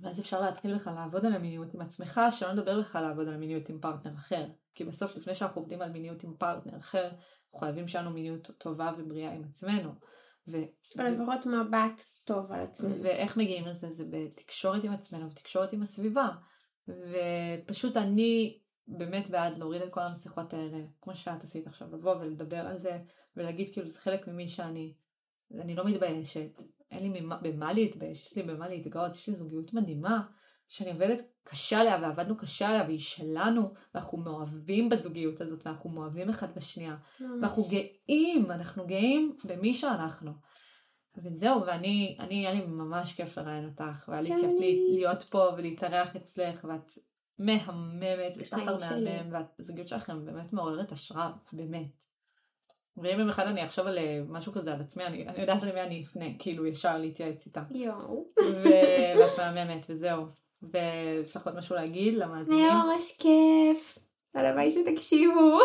ואז 0.02 0.20
אפשר 0.20 0.40
להתחיל 0.40 0.74
בכלל 0.74 0.94
לעבוד 0.94 1.26
על 1.26 1.34
המיניות 1.34 1.74
עם 1.74 1.80
עצמך, 1.80 2.20
שלא 2.30 2.52
נדבר 2.52 2.80
בכלל 2.80 3.02
לעבוד 3.02 3.28
על 3.28 3.34
המיניות 3.34 3.68
עם 3.68 3.78
פרטנר 3.80 4.14
אחר. 4.14 4.46
כי 4.74 4.84
בסוף, 4.84 5.16
לפני 5.16 5.34
שאנחנו 5.34 5.60
עובדים 5.60 5.82
על 5.82 5.90
מיניות 5.90 6.22
עם 6.22 6.34
פרטנר 6.38 6.76
אחר, 6.76 7.04
אנחנו 7.04 7.58
חייבים 7.58 7.88
שיהיה 7.88 8.02
לנו 8.04 8.14
מיניות 8.14 8.50
טובה 8.58 8.92
ובריאה 8.98 9.32
עם 9.32 9.42
עצמנו. 9.44 9.90
ו... 10.48 10.56
או 10.98 11.04
לפחות 11.04 11.46
מבט 11.46 12.02
טוב 12.28 12.52
על 12.52 12.60
עצמנו. 12.60 12.94
ואיך 13.02 13.36
מגיעים 13.36 13.66
לזה? 13.66 13.92
זה 13.92 14.04
בתקשורת 14.10 14.84
עם 14.84 14.92
עצמנו 14.92 15.30
ותקשורת 15.30 15.72
עם 15.72 15.82
הסביבה. 15.82 16.28
ופשוט 16.88 17.96
אני 17.96 18.58
באמת 18.88 19.30
בעד 19.30 19.58
להוריד 19.58 19.82
את 19.82 19.92
כל 19.92 20.00
המסכות 20.00 20.54
האלה, 20.54 20.78
כמו 21.00 21.16
שאת 21.16 21.44
עשית 21.44 21.66
עכשיו, 21.66 21.88
לבוא 21.92 22.14
ולדבר 22.14 22.56
על 22.56 22.78
זה, 22.78 22.98
ולהגיד 23.36 23.72
כאילו 23.72 23.88
זה 23.88 24.00
חלק 24.00 24.28
ממי 24.28 24.48
שאני. 24.48 24.94
אני 25.60 25.74
לא 25.74 25.84
מתביישת, 25.84 26.62
אין 26.90 27.12
לי 27.12 27.20
ממה, 27.20 27.36
במה 27.36 27.72
להתבייש, 27.72 28.26
יש 28.26 28.36
לי 28.36 28.42
במה 28.42 28.68
להתגאות, 28.68 29.14
יש 29.14 29.28
לי 29.28 29.34
זוגיות 29.34 29.74
מדהימה, 29.74 30.22
שאני 30.68 30.92
עובדת 30.92 31.18
קשה 31.44 31.78
עליה 31.80 31.98
ועבדנו 32.02 32.36
קשה 32.36 32.68
עליה 32.68 32.82
והיא 32.82 32.98
שלנו, 32.98 33.74
ואנחנו 33.94 34.18
מאוהבים 34.18 34.88
בזוגיות 34.88 35.40
הזאת, 35.40 35.66
ואנחנו 35.66 35.90
מאוהבים 35.90 36.30
אחד 36.30 36.54
בשנייה. 36.54 36.96
ואנחנו 37.20 37.62
גאים, 37.70 38.50
אנחנו 38.50 38.86
גאים 38.86 39.36
במי 39.44 39.74
שאנחנו. 39.74 40.32
וזהו, 41.22 41.66
ואני, 41.66 42.16
אני, 42.20 42.34
היה 42.34 42.52
לי 42.52 42.66
ממש 42.66 43.12
כיף 43.12 43.38
לראיין 43.38 43.64
אותך, 43.64 44.08
והיה 44.08 44.22
לי 44.22 44.28
כיף 44.28 44.50
לי. 44.60 44.86
להיות 44.90 45.22
פה 45.22 45.48
ולהתארח 45.56 46.16
אצלך, 46.16 46.64
ואת 46.68 46.92
מהממת, 47.38 48.36
חיים 48.50 48.68
שלי. 48.88 49.04
מהמם, 49.04 49.32
והזוגיות 49.58 49.88
שלכם 49.88 50.24
באמת 50.24 50.52
מעוררת 50.52 50.92
השראה, 50.92 51.30
באמת. 51.52 52.04
ואם 52.96 53.20
יום 53.20 53.28
אחד 53.28 53.46
אני 53.46 53.64
אחשוב 53.64 53.86
על 53.86 53.98
אה, 53.98 54.20
משהו 54.28 54.52
כזה 54.52 54.72
על 54.72 54.80
עצמי, 54.80 55.06
אני, 55.06 55.28
אני 55.28 55.40
יודעת 55.40 55.62
למי 55.62 55.80
אני 55.80 56.04
אפנה, 56.04 56.24
כאילו 56.38 56.66
ישר 56.66 56.98
להתייעץ 56.98 57.46
איתה. 57.46 57.62
יואו. 57.70 58.24
ואת 58.64 59.38
מהממת, 59.38 59.86
וזהו. 59.88 60.24
ויש 60.62 61.36
לך 61.36 61.46
עוד 61.46 61.56
משהו 61.56 61.76
להגיד 61.76 62.14
למאזינים? 62.14 62.64
היה 62.64 62.82
ממש 62.84 63.18
כיף. 63.20 63.98
הלוואי 64.34 64.70
שתקשיבו. 64.70 65.58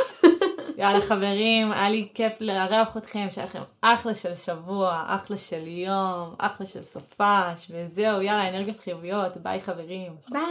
יאללה 0.78 1.02
חברים, 1.02 1.72
היה 1.72 1.90
לי 1.90 2.08
כיף 2.14 2.34
לארח 2.40 2.98
אתכם, 2.98 3.28
שהיה 3.30 3.48
לכם 3.48 3.62
אחלה 3.82 4.16
של 4.16 4.36
שבוע, 4.36 5.04
אחלה 5.08 5.38
של 5.38 5.68
יום, 5.68 6.36
אחלה 6.38 6.66
של 6.66 6.84
סופש, 6.84 7.72
וזהו, 7.72 8.22
יאללה, 8.22 8.50
אנרגיות 8.50 8.80
חיוביות, 8.80 9.38
ביי 9.38 9.60
חברים. 9.60 10.16
ביי. 10.30 10.44